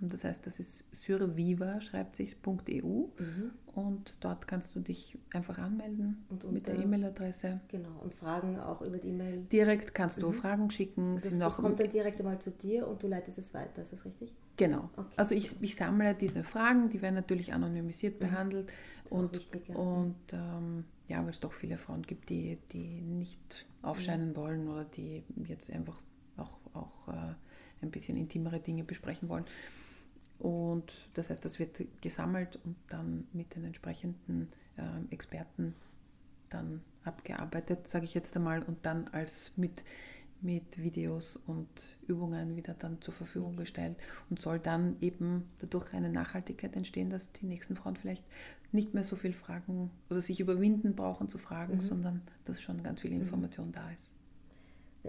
Das 0.00 0.24
heißt, 0.24 0.46
das 0.46 0.60
ist 0.60 0.84
Surviva, 0.92 1.80
schreibt 1.80 2.16
sich 2.16 2.36
.eu 2.44 3.06
mhm. 3.18 3.52
und 3.74 4.16
dort 4.20 4.46
kannst 4.46 4.76
du 4.76 4.80
dich 4.80 5.18
einfach 5.32 5.58
anmelden 5.58 6.24
und 6.28 6.52
mit 6.52 6.66
der 6.66 6.78
E-Mail-Adresse. 6.78 7.60
Genau, 7.68 8.00
und 8.02 8.14
Fragen 8.14 8.58
auch 8.58 8.82
über 8.82 8.98
die 8.98 9.08
E-Mail. 9.08 9.46
Direkt 9.50 9.94
kannst 9.94 10.20
du 10.20 10.28
mhm. 10.28 10.34
Fragen 10.34 10.70
schicken. 10.70 11.14
Das, 11.14 11.38
das 11.38 11.56
kommt 11.56 11.80
dann 11.80 11.88
direkt 11.88 12.20
einmal 12.20 12.38
zu 12.38 12.50
dir 12.50 12.86
und 12.86 13.02
du 13.02 13.08
leitest 13.08 13.38
es 13.38 13.54
weiter, 13.54 13.82
ist 13.82 13.92
das 13.92 14.04
richtig? 14.04 14.34
Genau. 14.58 14.90
Okay, 14.96 15.14
also 15.16 15.34
ich, 15.34 15.60
ich 15.62 15.76
sammle 15.76 16.14
diese 16.14 16.44
Fragen, 16.44 16.90
die 16.90 17.00
werden 17.00 17.14
natürlich 17.14 17.52
anonymisiert 17.54 18.20
mhm. 18.20 18.26
behandelt 18.26 18.72
und, 19.10 19.34
wichtig, 19.34 19.68
ja. 19.68 19.76
und 19.76 20.16
ähm, 20.32 20.84
ja, 21.08 21.22
weil 21.22 21.30
es 21.30 21.40
doch 21.40 21.52
viele 21.52 21.78
Frauen 21.78 22.02
gibt, 22.02 22.28
die, 22.28 22.58
die 22.72 23.00
nicht 23.00 23.66
aufscheinen 23.82 24.34
wollen 24.36 24.68
oder 24.68 24.84
die 24.84 25.22
jetzt 25.46 25.70
einfach 25.70 26.00
auch, 26.36 26.58
auch 26.74 27.08
äh, 27.08 27.34
ein 27.82 27.90
bisschen 27.90 28.16
intimere 28.16 28.60
Dinge 28.60 28.84
besprechen 28.84 29.28
wollen. 29.28 29.44
Und 30.38 30.92
das 31.14 31.30
heißt, 31.30 31.44
das 31.44 31.58
wird 31.58 31.82
gesammelt 32.00 32.58
und 32.64 32.76
dann 32.88 33.26
mit 33.32 33.54
den 33.54 33.64
entsprechenden 33.64 34.52
äh, 34.76 35.12
Experten 35.12 35.74
dann 36.50 36.82
abgearbeitet, 37.04 37.88
sage 37.88 38.04
ich 38.04 38.14
jetzt 38.14 38.36
einmal, 38.36 38.62
und 38.62 38.84
dann 38.84 39.08
als 39.08 39.52
mit, 39.56 39.82
mit 40.40 40.78
Videos 40.78 41.36
und 41.46 41.68
Übungen 42.06 42.56
wieder 42.56 42.74
dann 42.74 43.00
zur 43.00 43.14
Verfügung 43.14 43.56
gestellt 43.56 43.96
und 44.28 44.38
soll 44.38 44.58
dann 44.58 44.96
eben 45.00 45.48
dadurch 45.60 45.92
eine 45.94 46.10
Nachhaltigkeit 46.10 46.76
entstehen, 46.76 47.10
dass 47.10 47.30
die 47.32 47.46
nächsten 47.46 47.76
Frauen 47.76 47.96
vielleicht 47.96 48.24
nicht 48.72 48.94
mehr 48.94 49.04
so 49.04 49.16
viel 49.16 49.32
fragen 49.32 49.90
oder 50.10 50.20
sich 50.20 50.40
überwinden 50.40 50.94
brauchen 50.94 51.28
zu 51.28 51.38
fragen, 51.38 51.76
mhm. 51.76 51.80
sondern 51.80 52.22
dass 52.44 52.60
schon 52.60 52.82
ganz 52.82 53.00
viel 53.00 53.12
mhm. 53.12 53.22
Information 53.22 53.68
mhm. 53.68 53.72
da 53.72 53.90
ist. 53.90 54.15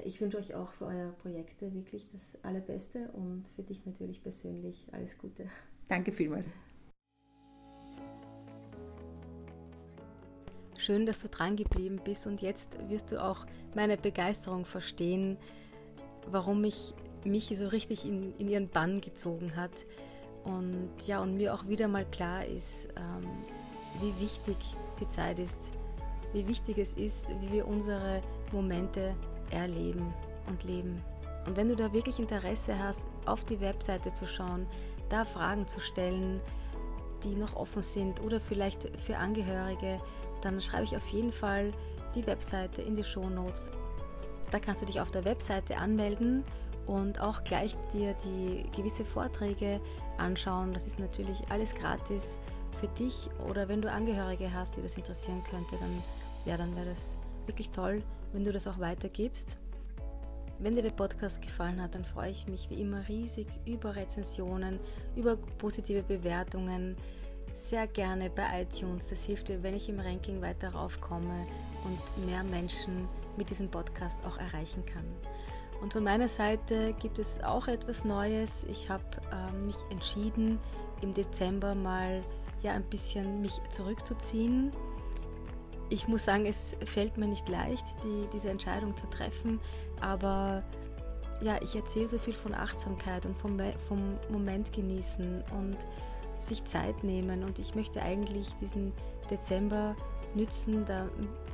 Ich 0.06 0.20
wünsche 0.22 0.38
euch 0.38 0.54
auch 0.56 0.72
für 0.72 0.86
eure 0.86 1.12
Projekte 1.12 1.74
wirklich 1.74 2.08
das 2.08 2.38
Allerbeste 2.44 3.10
und 3.14 3.48
für 3.56 3.64
dich 3.64 3.86
natürlich 3.86 4.22
persönlich 4.22 4.86
alles 4.92 5.18
Gute. 5.18 5.50
Danke 5.88 6.12
vielmals. 6.12 6.54
Schön, 10.78 11.06
dass 11.06 11.22
du 11.22 11.28
dran 11.28 11.56
geblieben 11.56 12.00
bist 12.04 12.28
und 12.28 12.42
jetzt 12.42 12.78
wirst 12.90 13.12
du 13.12 13.22
auch 13.22 13.46
meine 13.76 13.98
Begeisterung 13.98 14.64
verstehen, 14.64 15.38
warum 16.30 16.62
mich 16.62 16.94
Michi 17.24 17.56
so 17.56 17.68
richtig 17.68 18.06
in, 18.06 18.36
in 18.38 18.48
ihren 18.48 18.70
Bann 18.70 19.02
gezogen 19.02 19.56
hat. 19.56 19.86
Und 20.44 20.92
ja, 21.06 21.22
und 21.22 21.36
mir 21.36 21.54
auch 21.54 21.68
wieder 21.68 21.88
mal 21.88 22.06
klar 22.06 22.46
ist, 22.46 22.88
ähm, 22.96 23.28
wie 24.02 24.24
wichtig 24.24 24.56
die 25.00 25.10
Zeit 25.10 25.40
ist, 25.40 25.72
wie 26.34 26.48
wichtig 26.48 26.78
es 26.78 26.94
ist, 26.94 27.30
wie 27.42 27.52
wir 27.52 27.68
unsere 27.68 28.22
Momente 28.52 29.16
erleben 29.52 30.14
und 30.48 30.64
leben. 30.64 31.02
Und 31.46 31.56
wenn 31.56 31.70
du 31.70 31.76
da 31.76 31.94
wirklich 31.94 32.20
Interesse 32.20 32.78
hast, 32.78 33.08
auf 33.26 33.46
die 33.46 33.62
Webseite 33.62 34.14
zu 34.14 34.28
schauen, 34.28 34.68
da 35.10 35.24
Fragen 35.26 35.68
zu 35.68 35.80
stellen, 35.80 36.42
die 37.24 37.36
noch 37.36 37.56
offen 37.56 37.84
sind 37.84 38.22
oder 38.22 38.40
vielleicht 38.40 38.90
für 39.00 39.18
Angehörige, 39.18 40.00
dann 40.42 40.62
schreibe 40.62 40.84
ich 40.84 40.96
auf 40.96 41.08
jeden 41.10 41.32
Fall 41.32 41.72
die 42.16 42.28
Webseite 42.28 42.82
in 42.82 42.96
die 42.96 43.04
Show 43.04 43.30
Notes. 43.30 43.70
Da 44.52 44.60
kannst 44.60 44.82
du 44.82 44.86
dich 44.86 45.00
auf 45.02 45.12
der 45.12 45.26
Webseite 45.26 45.78
anmelden 45.78 46.44
und 46.86 47.20
auch 47.20 47.44
gleich 47.44 47.76
dir 47.94 48.14
die 48.24 48.64
gewisse 48.76 49.06
Vorträge 49.06 49.82
anschauen. 50.18 50.74
Das 50.74 50.86
ist 50.86 51.00
natürlich 51.00 51.42
alles 51.50 51.74
gratis 51.74 52.38
für 52.80 52.88
dich 52.90 53.30
oder 53.50 53.68
wenn 53.68 53.82
du 53.82 53.92
Angehörige 53.92 54.54
hast, 54.54 54.78
die 54.78 54.82
das 54.82 54.98
interessieren 54.98 55.44
könnte, 55.50 55.78
dann, 55.78 56.04
ja, 56.46 56.58
dann 56.58 56.76
wäre 56.76 56.88
das 56.88 57.18
wirklich 57.46 57.72
toll, 57.72 58.04
wenn 58.34 58.44
du 58.44 58.52
das 58.52 58.68
auch 58.68 58.80
weitergibst. 58.80 59.58
Wenn 60.60 60.76
dir 60.76 60.82
der 60.82 60.92
Podcast 60.92 61.42
gefallen 61.42 61.82
hat, 61.82 61.94
dann 61.94 62.04
freue 62.04 62.32
ich 62.32 62.48
mich 62.48 62.70
wie 62.70 62.82
immer 62.82 63.08
riesig 63.08 63.48
über 63.66 63.96
Rezensionen, 63.96 64.80
über 65.16 65.38
positive 65.60 66.02
Bewertungen. 66.02 66.96
Sehr 67.54 67.86
gerne 67.86 68.32
bei 68.32 68.64
iTunes. 68.64 69.08
Das 69.08 69.24
hilft 69.24 69.50
dir, 69.50 69.62
wenn 69.62 69.76
ich 69.76 69.88
im 69.88 70.00
Ranking 70.00 70.42
weiter 70.42 70.70
raufkomme 70.70 71.46
und 71.84 72.26
mehr 72.26 72.44
Menschen 72.44 73.08
mit 73.38 73.52
diesem 73.52 73.70
Podcast 73.70 74.20
auch 74.26 74.38
erreichen 74.38 74.84
kann. 74.86 75.06
Und 75.82 75.94
von 75.94 76.04
meiner 76.04 76.28
Seite 76.28 76.92
gibt 77.00 77.20
es 77.20 77.44
auch 77.44 77.68
etwas 77.68 78.04
Neues. 78.04 78.64
Ich 78.64 78.90
habe 78.90 79.04
äh, 79.32 79.56
mich 79.64 79.76
entschieden, 79.92 80.60
im 81.02 81.14
Dezember 81.14 81.76
mal 81.76 82.24
ja 82.64 82.74
ein 82.74 82.84
bisschen 82.84 83.42
mich 83.42 83.54
zurückzuziehen 83.70 84.72
ich 85.90 86.08
muss 86.08 86.26
sagen, 86.26 86.46
es 86.46 86.76
fällt 86.86 87.18
mir 87.18 87.28
nicht 87.28 87.48
leicht, 87.50 87.86
die, 88.04 88.28
diese 88.34 88.50
Entscheidung 88.50 88.96
zu 88.96 89.08
treffen, 89.08 89.60
aber 90.02 90.64
ja, 91.42 91.58
ich 91.62 91.76
erzähle 91.76 92.08
so 92.08 92.18
viel 92.18 92.34
von 92.34 92.54
Achtsamkeit 92.54 93.26
und 93.26 93.38
vom, 93.38 93.60
vom 93.88 94.18
Moment 94.30 94.74
genießen 94.74 95.44
und 95.58 95.78
sich 96.40 96.64
Zeit 96.66 97.04
nehmen. 97.04 97.44
Und 97.44 97.60
ich 97.60 97.76
möchte 97.76 98.02
eigentlich 98.02 98.54
diesen 98.56 98.92
Dezember 99.30 99.96
nützen, 100.34 100.86
da 100.86 101.10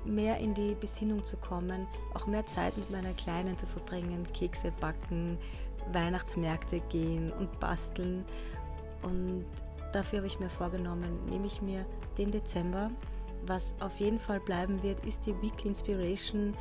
mehr 0.06 0.38
in 0.38 0.54
die 0.54 0.76
Besinnung 0.76 1.24
zu 1.24 1.38
kommen, 1.38 1.88
auch 2.14 2.28
mehr 2.28 2.46
Zeit 2.46 2.76
mit 2.78 2.90
meiner 2.92 3.14
Kleinen 3.14 3.58
zu 3.58 3.66
verbringen, 3.66 4.28
Kekse 4.34 4.72
backen, 4.80 5.38
Weihnachtsmärkte 5.92 6.80
gehen 6.90 7.32
und 7.34 7.60
basteln. 7.60 8.26
Und 9.02 9.46
dafür 9.92 10.20
habe 10.20 10.28
ich 10.28 10.40
mir 10.40 10.50
vorgenommen, 10.50 11.26
nehme 11.30 11.48
ich 11.48 11.62
mir 11.62 11.86
den 12.18 12.32
Dezember 12.32 12.90
was 13.48 13.76
auf 13.80 14.00
jeden 14.00 14.20
Fall 14.20 14.40
bleiben 14.40 14.82
wird, 14.84 15.06
ist 15.06 15.26
die 15.26 15.34
Weekly 15.42 15.70
Inspiration. 15.70 16.54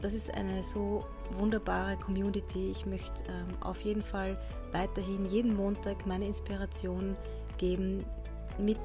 Das 0.00 0.14
ist 0.14 0.32
eine 0.32 0.62
so 0.62 1.04
wunderbare 1.38 1.96
Community. 1.96 2.70
Ich 2.70 2.86
möchte 2.86 3.24
ähm, 3.28 3.56
auf 3.60 3.80
jeden 3.82 4.02
Fall 4.02 4.38
weiterhin 4.72 5.26
jeden 5.26 5.54
Montag 5.54 6.06
meine 6.06 6.26
Inspiration 6.26 7.16
geben 7.58 8.04
mit 8.58 8.78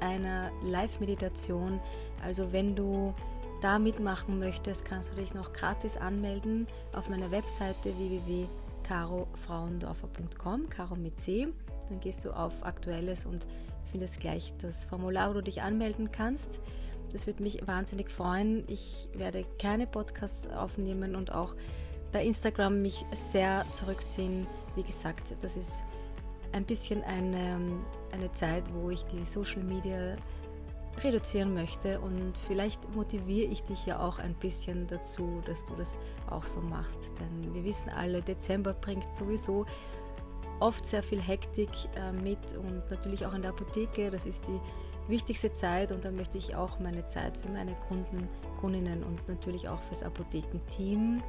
einer 0.00 0.52
Live-Meditation. 0.62 1.80
Also 2.22 2.52
wenn 2.52 2.76
du 2.76 3.14
da 3.60 3.78
mitmachen 3.78 4.38
möchtest, 4.38 4.84
kannst 4.84 5.12
du 5.12 5.16
dich 5.16 5.34
noch 5.34 5.52
gratis 5.52 5.96
anmelden 5.96 6.66
auf 6.92 7.08
meiner 7.08 7.30
Webseite 7.30 7.96
www.carofrauendorfer.com, 7.96 10.68
Caro 10.68 10.96
mit 10.96 11.20
C. 11.20 11.48
Dann 11.88 12.00
gehst 12.00 12.24
du 12.24 12.30
auf 12.30 12.64
Aktuelles 12.64 13.26
und 13.26 13.46
findest 13.90 14.20
gleich 14.20 14.54
das 14.60 14.84
Formular, 14.84 15.30
wo 15.30 15.34
du 15.34 15.42
dich 15.42 15.62
anmelden 15.62 16.10
kannst. 16.10 16.60
Das 17.12 17.26
würde 17.26 17.42
mich 17.42 17.66
wahnsinnig 17.66 18.10
freuen. 18.10 18.64
Ich 18.68 19.08
werde 19.14 19.46
keine 19.58 19.86
Podcasts 19.86 20.46
aufnehmen 20.48 21.16
und 21.16 21.32
auch 21.32 21.54
bei 22.12 22.24
Instagram 22.24 22.82
mich 22.82 23.04
sehr 23.14 23.64
zurückziehen. 23.72 24.46
Wie 24.74 24.82
gesagt, 24.82 25.34
das 25.40 25.56
ist 25.56 25.84
ein 26.52 26.64
bisschen 26.64 27.02
eine, 27.02 27.60
eine 28.12 28.32
Zeit, 28.32 28.64
wo 28.74 28.90
ich 28.90 29.04
die 29.04 29.24
Social 29.24 29.62
Media 29.62 30.16
reduzieren 31.02 31.54
möchte 31.54 32.00
und 32.00 32.32
vielleicht 32.46 32.94
motiviere 32.94 33.50
ich 33.50 33.62
dich 33.62 33.86
ja 33.86 34.00
auch 34.00 34.18
ein 34.18 34.34
bisschen 34.34 34.86
dazu, 34.88 35.40
dass 35.46 35.64
du 35.64 35.74
das 35.76 35.94
auch 36.28 36.44
so 36.44 36.60
machst. 36.60 37.12
Denn 37.20 37.54
wir 37.54 37.64
wissen 37.64 37.90
alle, 37.90 38.22
Dezember 38.22 38.74
bringt 38.74 39.14
sowieso 39.14 39.66
oft 40.60 40.84
sehr 40.84 41.02
viel 41.02 41.20
Hektik 41.20 41.70
äh, 41.96 42.12
mit 42.12 42.38
und 42.56 42.90
natürlich 42.90 43.24
auch 43.26 43.34
in 43.34 43.42
der 43.42 43.52
Apotheke. 43.52 44.10
Das 44.10 44.26
ist 44.26 44.46
die 44.46 44.60
wichtigste 45.08 45.52
Zeit 45.52 45.92
und 45.92 46.04
da 46.04 46.10
möchte 46.10 46.38
ich 46.38 46.54
auch 46.54 46.78
meine 46.78 47.06
Zeit 47.06 47.36
für 47.36 47.48
meine 47.48 47.74
Kunden, 47.88 48.28
Kundinnen 48.60 49.02
und 49.02 49.26
natürlich 49.28 49.68
auch 49.68 49.80
fürs 49.82 50.02
Apothekenteam 50.02 51.22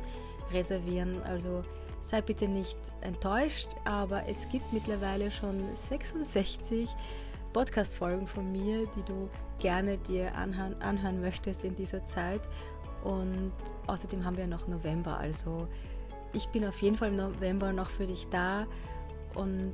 reservieren. 0.51 1.21
Also 1.23 1.63
sei 2.01 2.21
bitte 2.21 2.47
nicht 2.47 2.77
enttäuscht, 3.01 3.69
aber 3.86 4.27
es 4.27 4.49
gibt 4.49 4.73
mittlerweile 4.73 5.32
schon 5.32 5.63
66 5.73 6.89
Podcast-Folgen 7.53 8.27
von 8.27 8.51
mir, 8.51 8.88
die 8.95 9.03
du 9.03 9.30
gerne 9.59 9.97
dir 9.97 10.36
anhören, 10.36 10.80
anhören 10.82 11.21
möchtest 11.21 11.63
in 11.63 11.75
dieser 11.75 12.05
Zeit. 12.05 12.41
Und 13.03 13.53
außerdem 13.88 14.25
haben 14.25 14.38
wir 14.38 14.47
noch 14.47 14.67
November, 14.67 15.17
also 15.17 15.67
ich 16.34 16.47
bin 16.49 16.65
auf 16.65 16.82
jeden 16.82 16.95
Fall 16.97 17.09
im 17.09 17.15
November 17.15 17.73
noch 17.73 17.89
für 17.89 18.05
dich 18.05 18.27
da. 18.30 18.67
Und 19.36 19.73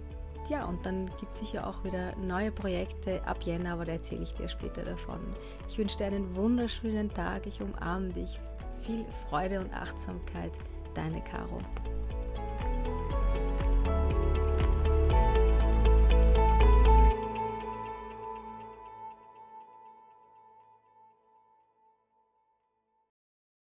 ja, 0.49 0.65
und 0.65 0.85
dann 0.85 1.07
gibt 1.19 1.33
es 1.33 1.39
sicher 1.39 1.65
auch 1.67 1.83
wieder 1.83 2.15
neue 2.17 2.51
Projekte 2.51 3.25
ab 3.25 3.41
Jänner, 3.41 3.73
aber 3.73 3.85
da 3.85 3.93
erzähle 3.93 4.23
ich 4.23 4.33
dir 4.33 4.47
später 4.47 4.83
davon. 4.83 5.19
Ich 5.67 5.77
wünsche 5.77 5.97
dir 5.97 6.05
einen 6.05 6.35
wunderschönen 6.35 7.11
Tag. 7.11 7.47
Ich 7.47 7.61
umarme 7.61 8.09
dich. 8.09 8.39
Viel 8.85 9.05
Freude 9.27 9.59
und 9.59 9.73
Achtsamkeit. 9.73 10.51
Deine 10.93 11.21
Caro. 11.23 11.57